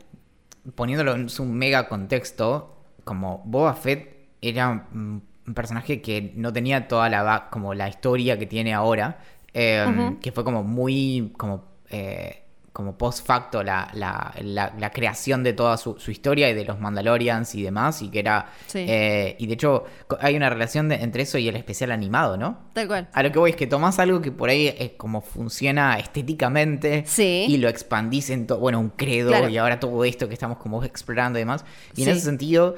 poniéndolo 0.74 1.14
en 1.14 1.28
su 1.28 1.44
mega 1.44 1.88
contexto, 1.88 2.76
como 3.04 3.42
Boba 3.46 3.74
Fett 3.74 4.11
era 4.42 4.88
un 4.92 5.22
personaje 5.54 6.02
que 6.02 6.32
no 6.36 6.52
tenía 6.52 6.88
toda 6.88 7.08
la 7.08 7.48
como 7.50 7.74
la 7.74 7.88
historia 7.88 8.38
que 8.38 8.46
tiene 8.46 8.74
ahora, 8.74 9.18
eh, 9.54 10.16
que 10.20 10.32
fue 10.32 10.44
como 10.44 10.62
muy 10.62 11.32
como 11.36 11.64
eh, 11.90 12.42
como 12.72 12.96
post 12.96 13.26
facto 13.26 13.62
la, 13.62 13.90
la, 13.92 14.32
la, 14.78 14.90
creación 14.90 15.42
de 15.42 15.52
toda 15.52 15.76
su, 15.76 15.94
historia 16.08 16.48
y 16.48 16.54
de 16.54 16.64
los 16.64 16.80
Mandalorians 16.80 17.54
y 17.54 17.62
demás, 17.62 18.00
y 18.00 18.08
que 18.08 18.20
era... 18.20 18.46
Eh, 18.72 19.36
y 19.38 19.46
de 19.46 19.52
hecho 19.52 19.84
hay 20.20 20.36
una 20.36 20.48
relación 20.48 20.90
entre 20.90 21.24
eso 21.24 21.36
y 21.36 21.48
el 21.48 21.56
especial 21.56 21.92
animado, 21.92 22.38
¿no? 22.38 22.60
Tal 22.72 22.86
cual. 22.86 23.08
A 23.12 23.22
lo 23.22 23.30
que 23.30 23.38
voy 23.38 23.50
es 23.50 23.56
que 23.56 23.66
tomás 23.66 23.98
algo 23.98 24.22
que 24.22 24.32
por 24.32 24.48
ahí 24.48 24.74
es 24.78 24.92
como 24.92 25.20
funciona 25.20 25.98
estéticamente 25.98 27.04
y 27.18 27.58
lo 27.58 27.68
expandís 27.68 28.30
en 28.30 28.46
todo, 28.46 28.58
bueno, 28.58 28.80
un 28.80 28.88
credo 28.88 29.48
y 29.50 29.58
ahora 29.58 29.78
todo 29.78 30.02
esto 30.04 30.26
que 30.28 30.34
estamos 30.34 30.56
como 30.56 30.82
explorando 30.82 31.38
y 31.38 31.42
demás. 31.42 31.66
Y 31.94 32.04
en 32.04 32.08
ese 32.08 32.20
sentido, 32.20 32.76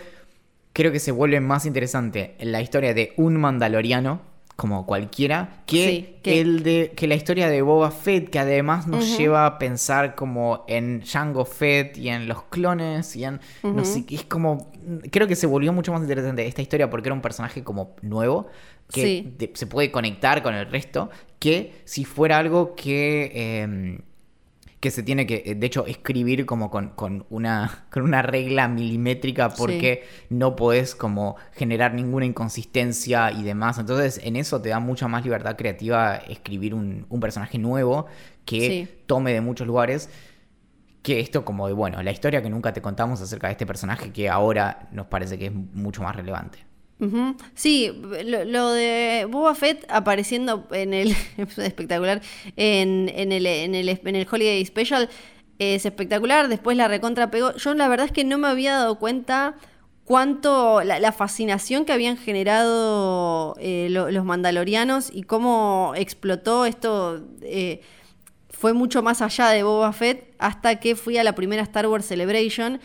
creo 0.74 0.92
que 0.92 1.00
se 1.00 1.12
vuelve 1.12 1.40
más 1.40 1.64
interesante 1.64 2.34
la 2.40 2.60
historia 2.60 2.92
de 2.92 3.14
un 3.16 3.36
Mandaloriano 3.36 4.34
como 4.56 4.86
cualquiera, 4.86 5.62
que, 5.66 6.20
el 6.22 6.62
de 6.62 6.92
que 6.94 7.08
la 7.08 7.16
historia 7.16 7.48
de 7.48 7.60
Boba 7.62 7.90
Fett, 7.90 8.30
que 8.30 8.38
además 8.38 8.86
nos 8.86 9.18
lleva 9.18 9.46
a 9.46 9.58
pensar 9.58 10.14
como 10.14 10.64
en 10.68 11.02
Jango 11.04 11.44
Fett 11.44 11.98
y 11.98 12.08
en 12.08 12.28
los 12.28 12.44
clones 12.44 13.16
y 13.16 13.24
en 13.24 13.40
no 13.64 13.84
sé, 13.84 14.04
es 14.08 14.24
como 14.24 14.70
creo 15.10 15.26
que 15.26 15.34
se 15.34 15.48
volvió 15.48 15.72
mucho 15.72 15.92
más 15.92 16.02
interesante 16.02 16.46
esta 16.46 16.62
historia 16.62 16.88
porque 16.88 17.08
era 17.08 17.14
un 17.14 17.20
personaje 17.22 17.64
como 17.64 17.96
nuevo 18.02 18.46
que 18.92 19.50
se 19.54 19.66
puede 19.66 19.90
conectar 19.90 20.42
con 20.42 20.54
el 20.54 20.70
resto 20.70 21.10
que 21.40 21.82
si 21.84 22.04
fuera 22.04 22.38
algo 22.38 22.76
que 22.76 23.62
em, 23.62 23.98
que 24.84 24.90
se 24.90 25.02
tiene 25.02 25.26
que, 25.26 25.42
eh, 25.46 25.54
de 25.54 25.66
hecho, 25.66 25.86
escribir 25.86 26.44
como 26.44 26.70
con, 26.70 26.92
una, 27.30 27.86
con 27.90 28.02
una 28.02 28.20
regla 28.20 28.68
milimétrica 28.68 29.48
porque 29.48 30.04
no 30.28 30.56
podés 30.56 30.94
como 30.94 31.36
generar 31.54 31.94
ninguna 31.94 32.26
inconsistencia 32.26 33.32
y 33.32 33.44
demás. 33.44 33.78
Entonces, 33.78 34.20
en 34.22 34.36
eso 34.36 34.60
te 34.60 34.68
da 34.68 34.80
mucha 34.80 35.08
más 35.08 35.24
libertad 35.24 35.56
creativa 35.56 36.16
escribir 36.16 36.74
un, 36.74 37.06
personaje 37.18 37.56
nuevo 37.56 38.04
que 38.44 38.98
tome 39.06 39.32
de 39.32 39.40
muchos 39.40 39.66
lugares 39.66 40.10
que 41.00 41.20
esto 41.20 41.46
como 41.46 41.66
de, 41.66 41.72
bueno, 41.72 42.02
la 42.02 42.10
historia 42.10 42.42
que 42.42 42.50
nunca 42.50 42.74
te 42.74 42.82
contamos 42.82 43.22
acerca 43.22 43.46
de 43.46 43.52
este 43.52 43.64
personaje 43.64 44.12
que 44.12 44.28
ahora 44.28 44.90
nos 44.92 45.06
parece 45.06 45.38
que 45.38 45.46
es 45.46 45.52
mucho 45.54 46.02
más 46.02 46.14
relevante. 46.14 46.58
Sí, 47.54 47.92
lo, 48.24 48.72
de 48.72 49.26
Boba 49.30 49.54
Fett 49.54 49.84
apareciendo 49.88 50.66
en 50.72 50.94
el 50.94 51.14
espectacular 51.56 52.22
en, 52.56 53.08
el, 53.08 53.46
en, 53.46 53.74
el, 53.74 53.88
en 53.88 54.16
el 54.16 54.26
Holiday 54.30 54.64
Special 54.64 55.08
es 55.58 55.86
espectacular. 55.86 56.48
Después 56.48 56.76
la 56.76 56.88
recontra 56.88 57.30
pegó. 57.30 57.54
Yo 57.56 57.74
la 57.74 57.88
verdad 57.88 58.06
es 58.06 58.12
que 58.12 58.24
no 58.24 58.38
me 58.38 58.48
había 58.48 58.74
dado 58.74 58.98
cuenta 58.98 59.56
cuánto 60.04 60.82
la, 60.82 61.12
fascinación 61.12 61.84
que 61.84 61.92
habían 61.92 62.16
generado 62.16 63.54
eh, 63.58 63.88
los 63.90 64.24
mandalorianos 64.24 65.10
y 65.12 65.22
cómo 65.22 65.92
explotó 65.96 66.66
esto. 66.66 67.24
Eh, 67.42 67.80
fue 68.50 68.72
mucho 68.72 69.02
más 69.02 69.20
allá 69.20 69.48
de 69.48 69.62
Boba 69.62 69.92
Fett 69.92 70.34
hasta 70.38 70.80
que 70.80 70.96
fui 70.96 71.18
a 71.18 71.24
la 71.24 71.34
primera 71.34 71.62
Star 71.62 71.86
Wars 71.86 72.06
Celebration 72.06 72.80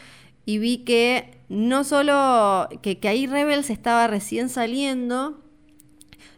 y 0.49 0.57
vi 0.57 0.79
que 0.79 1.37
no 1.47 1.83
solo 1.83 2.67
que, 2.81 2.97
que 2.97 3.07
ahí 3.07 3.27
Rebels 3.27 3.69
estaba 3.69 4.07
recién 4.07 4.49
saliendo, 4.49 5.43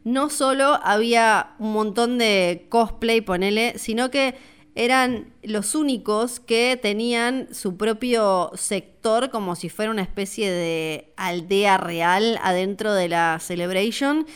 no 0.03 0.29
solo 0.29 0.81
había 0.83 1.55
un 1.59 1.71
montón 1.71 2.17
de 2.17 2.65
cosplay, 2.67 3.21
ponele, 3.21 3.77
sino 3.77 4.11
que 4.11 4.35
eran 4.75 5.33
los 5.43 5.75
únicos 5.75 6.41
que 6.41 6.77
tenían 6.81 7.53
su 7.53 7.77
propio 7.77 8.51
sector 8.55 9.29
como 9.29 9.55
si 9.55 9.69
fuera 9.69 9.91
una 9.91 10.01
especie 10.01 10.51
de 10.51 11.13
aldea 11.15 11.77
real 11.77 12.37
adentro 12.43 12.93
de 12.93 13.07
la 13.07 13.37
Celebration 13.39 14.27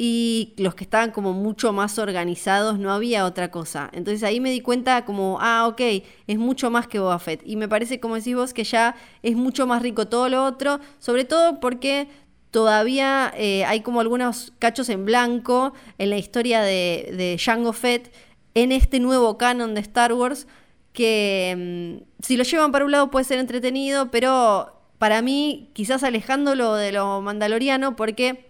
y 0.00 0.54
los 0.56 0.76
que 0.76 0.84
estaban 0.84 1.10
como 1.10 1.32
mucho 1.32 1.72
más 1.72 1.98
organizados, 1.98 2.78
no 2.78 2.92
había 2.92 3.24
otra 3.24 3.50
cosa. 3.50 3.90
Entonces 3.92 4.22
ahí 4.22 4.38
me 4.38 4.52
di 4.52 4.60
cuenta 4.60 5.04
como, 5.04 5.38
ah, 5.40 5.66
ok, 5.66 5.80
es 6.28 6.38
mucho 6.38 6.70
más 6.70 6.86
que 6.86 7.00
Boba 7.00 7.18
Fett. 7.18 7.42
Y 7.44 7.56
me 7.56 7.68
parece, 7.68 7.98
como 7.98 8.14
decís 8.14 8.36
vos, 8.36 8.54
que 8.54 8.62
ya 8.62 8.94
es 9.24 9.34
mucho 9.34 9.66
más 9.66 9.82
rico 9.82 10.06
todo 10.06 10.28
lo 10.28 10.44
otro, 10.44 10.78
sobre 11.00 11.24
todo 11.24 11.58
porque 11.58 12.06
todavía 12.52 13.32
eh, 13.36 13.64
hay 13.64 13.80
como 13.80 14.00
algunos 14.00 14.52
cachos 14.60 14.88
en 14.88 15.04
blanco 15.04 15.74
en 15.98 16.10
la 16.10 16.16
historia 16.16 16.62
de, 16.62 17.12
de 17.16 17.36
Jango 17.38 17.72
Fett 17.72 18.12
en 18.54 18.70
este 18.72 19.00
nuevo 19.00 19.36
canon 19.36 19.74
de 19.74 19.80
Star 19.80 20.12
Wars 20.12 20.46
que 20.92 22.00
mm, 22.00 22.22
si 22.24 22.36
lo 22.36 22.44
llevan 22.44 22.72
para 22.72 22.84
un 22.84 22.92
lado 22.92 23.10
puede 23.10 23.24
ser 23.24 23.38
entretenido, 23.38 24.10
pero 24.10 24.72
para 24.98 25.22
mí 25.22 25.70
quizás 25.74 26.02
alejándolo 26.02 26.74
de 26.74 26.92
lo 26.92 27.20
mandaloriano 27.20 27.94
porque 27.96 28.47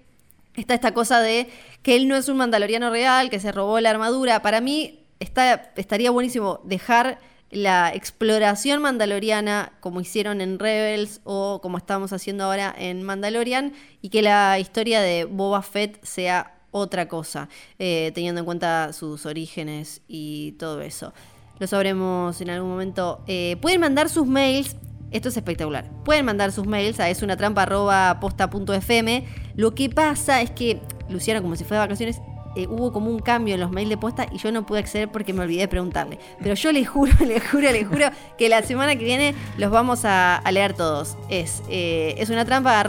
está 0.61 0.75
esta 0.75 0.93
cosa 0.93 1.21
de 1.21 1.49
que 1.83 1.97
él 1.97 2.09
no 2.09 2.17
es 2.17 2.29
un 2.29 2.37
mandaloriano 2.37 2.91
real, 2.91 3.31
que 3.31 3.41
se 3.41 3.53
robó 3.53 3.81
la 3.81 3.91
armadura. 3.91 4.43
Para 4.43 4.61
mí 4.61 5.01
está, 5.21 5.73
estaría 5.77 6.11
buenísimo 6.11 6.61
dejar 6.65 7.19
la 7.51 7.93
exploración 7.95 8.83
mandaloriana 8.83 9.73
como 9.81 10.01
hicieron 10.01 10.41
en 10.41 10.59
Rebels 10.59 11.21
o 11.25 11.61
como 11.63 11.79
estamos 11.79 12.13
haciendo 12.13 12.45
ahora 12.45 12.75
en 12.77 13.03
Mandalorian 13.03 13.73
y 14.03 14.11
que 14.11 14.21
la 14.21 14.59
historia 14.59 15.01
de 15.01 15.25
Boba 15.25 15.63
Fett 15.63 16.05
sea 16.05 16.55
otra 16.71 17.09
cosa, 17.09 17.49
eh, 17.79 18.13
teniendo 18.15 18.41
en 18.41 18.45
cuenta 18.45 18.93
sus 18.93 19.25
orígenes 19.25 20.03
y 20.09 20.53
todo 20.53 20.83
eso. 20.83 21.15
Lo 21.59 21.67
sabremos 21.67 22.41
en 22.41 22.51
algún 22.51 22.71
momento. 22.71 23.23
Eh, 23.27 23.57
pueden 23.61 23.81
mandar 23.81 24.09
sus 24.09 24.27
mails 24.27 24.77
esto 25.11 25.29
es 25.29 25.37
espectacular. 25.37 25.91
Pueden 26.05 26.25
mandar 26.25 26.53
sus 26.53 26.67
mails 26.67 27.01
a 27.01 27.09
esunatrampa.posta.fm. 27.09 29.25
Lo 29.55 29.75
que 29.75 29.91
pasa 29.91 30.41
es 30.43 30.51
que 30.51 30.81
Luciana, 31.09 31.43
como 31.43 31.57
se 31.57 31.65
fue 31.65 31.77
de 31.77 31.81
vacaciones, 31.81 32.21
eh, 32.57 32.67
hubo 32.67 32.93
como 32.93 33.11
un 33.11 33.21
cambio 33.21 33.55
en 33.55 33.61
los 33.61 33.71
mails 33.71 33.91
de 33.91 33.97
posta 33.97 34.27
y 34.33 34.39
yo 34.39 34.51
no 34.51 34.67
pude 34.67 34.81
acceder 34.81 35.09
porque 35.11 35.33
me 35.33 35.43
olvidé 35.43 35.61
de 35.61 35.69
preguntarle. 35.69 36.19
Pero 36.43 36.55
yo 36.55 36.73
le 36.73 36.85
juro, 36.85 37.13
le 37.25 37.41
juro, 37.41 37.71
le 37.71 37.85
juro 37.85 38.07
que 38.37 38.49
la 38.49 38.63
semana 38.63 38.97
que 38.97 39.05
viene 39.05 39.35
los 39.59 39.71
vamos 39.71 40.01
a, 40.05 40.43
leer 40.51 40.73
todos. 40.73 41.17
Es, 41.29 41.63
eh, 41.69 42.15
es 42.19 42.31
una 42.31 42.45
trampa 42.45 42.85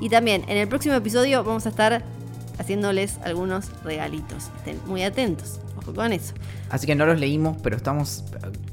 y 0.00 0.08
también 0.08 0.44
en 0.48 0.56
el 0.56 0.68
próximo 0.68 0.94
episodio 0.94 1.42
vamos 1.44 1.66
a 1.66 1.70
estar 1.70 2.04
haciéndoles 2.58 3.18
algunos 3.24 3.70
regalitos. 3.82 4.50
Estén 4.58 4.80
muy 4.86 5.02
atentos. 5.02 5.60
Ojo 5.78 5.94
con 5.94 6.12
eso. 6.12 6.34
Así 6.68 6.86
que 6.86 6.94
no 6.94 7.06
los 7.06 7.18
leímos, 7.18 7.56
pero 7.62 7.76
estamos 7.76 8.22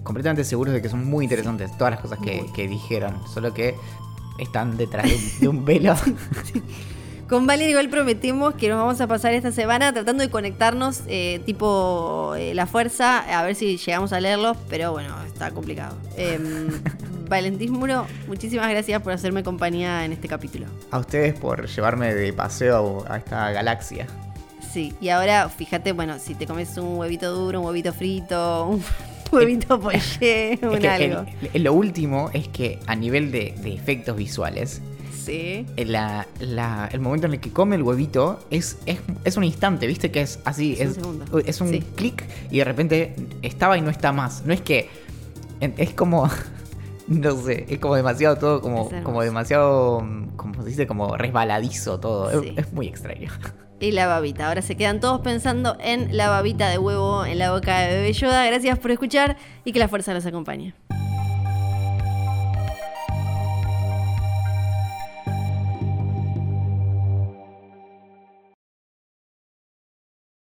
completamente 0.07 0.45
seguros 0.45 0.73
de 0.73 0.81
que 0.81 0.87
son 0.87 1.03
muy 1.03 1.25
interesantes 1.25 1.77
todas 1.77 1.91
las 1.91 1.99
cosas 1.99 2.17
que, 2.19 2.67
dijeron. 2.69 3.19
Solo 3.27 3.53
que 3.53 3.75
están 4.39 4.77
detrás 4.77 5.05
de 5.41 5.49
un, 5.49 5.65
velo. 5.65 5.95
Con 7.27 7.45
Valeria 7.45 7.71
igual 7.71 7.89
prometimos 7.89 8.53
que 8.53 8.69
nos 8.69 8.77
vamos 8.77 9.01
a 9.01 9.07
pasar 9.07 9.33
esta 9.33 9.51
semana 9.51 9.91
tratando 9.91 10.23
de 10.23 10.29
conectarnos 10.29 11.01
eh, 11.07 11.41
tipo 11.45 12.35
eh, 12.37 12.53
la 12.53 12.67
fuerza, 12.67 13.19
a 13.19 13.43
ver 13.43 13.55
si 13.55 13.75
llegamos 13.75 14.13
a 14.13 14.21
leerlos, 14.21 14.55
pero 14.69 14.93
bueno, 14.93 15.13
está 15.25 15.51
complicado. 15.51 15.97
Eh, 16.15 16.39
Valentín 17.27 17.73
Muro, 17.73 18.07
muchísimas 18.29 18.69
gracias 18.69 19.01
por 19.01 19.11
hacerme 19.11 19.43
compañía 19.43 20.05
en 20.05 20.13
este 20.13 20.29
capítulo. 20.29 20.67
A 20.89 20.99
ustedes 20.99 21.37
por 21.37 21.67
llevarme 21.67 22.15
de 22.15 22.31
paseo 22.31 23.03
a 23.09 23.17
esta 23.17 23.51
galaxia. 23.51 24.07
Sí, 24.71 24.93
y 25.01 25.09
ahora 25.09 25.49
fíjate, 25.49 25.91
bueno, 25.91 26.17
si 26.17 26.33
te 26.33 26.47
comes 26.47 26.77
un 26.77 26.97
huevito 26.97 27.33
duro, 27.33 27.59
un 27.59 27.65
huevito 27.65 27.91
frito, 27.91 28.67
un 28.67 28.81
huevito 29.32 29.80
poché, 29.80 30.59
un 30.61 30.86
algo. 30.86 31.25
lo 31.53 31.73
último 31.73 32.30
es 32.34 32.47
que 32.47 32.80
a 32.88 32.95
nivel 32.95 33.32
de, 33.32 33.55
efectos 33.65 34.15
visuales, 34.15 34.82
Sí. 35.11 35.65
el 35.75 36.99
momento 37.01 37.28
en 37.28 37.34
el 37.34 37.39
que 37.41 37.51
come 37.51 37.75
el 37.75 37.84
huevito 37.84 38.39
es, 38.49 38.78
es, 38.86 39.36
un 39.36 39.43
instante, 39.43 39.86
¿viste? 39.86 40.09
Que 40.09 40.21
es 40.21 40.39
así, 40.45 40.78
es, 40.80 40.97
es 41.45 41.59
un, 41.59 41.78
clic 41.95 42.23
y 42.49 42.59
de 42.59 42.63
repente 42.63 43.13
estaba 43.41 43.78
y 43.78 43.82
no 43.82 43.89
está 43.89 44.13
más. 44.13 44.45
No 44.45 44.53
es 44.53 44.61
que. 44.61 44.89
Es 45.59 45.93
como. 45.93 46.30
no 47.07 47.41
sé, 47.41 47.65
es 47.67 47.80
como 47.80 47.95
demasiado 47.95 48.38
todo, 48.38 48.61
como, 48.61 48.89
como 49.03 49.21
demasiado, 49.21 50.05
como 50.36 50.63
se 50.63 50.69
dice, 50.69 50.88
como 50.88 51.17
resbaladizo 51.17 51.99
todo. 51.99 52.41
Es, 52.41 52.71
muy 52.71 52.88
extraño. 52.88 53.30
Y 53.80 53.91
la 53.91 54.07
babita. 54.07 54.47
Ahora 54.47 54.61
se 54.61 54.75
quedan 54.75 54.99
todos 54.99 55.21
pensando 55.21 55.78
en 55.80 56.15
la 56.17 56.30
babita 56.30 56.69
de 56.69 56.78
huevo 56.78 57.25
en 57.25 57.38
la 57.38 57.51
boca 57.51 57.80
de 57.80 57.95
Bebé 57.95 58.13
Yoda. 58.13 58.45
Gracias 58.45 58.80
por 58.80 58.91
escuchar 58.91 59.38
y 59.65 59.71
que 59.71 59.80
la 59.80 59.88
fuerza 59.88 60.13
los 60.13 60.25
acompañe. 60.25 60.73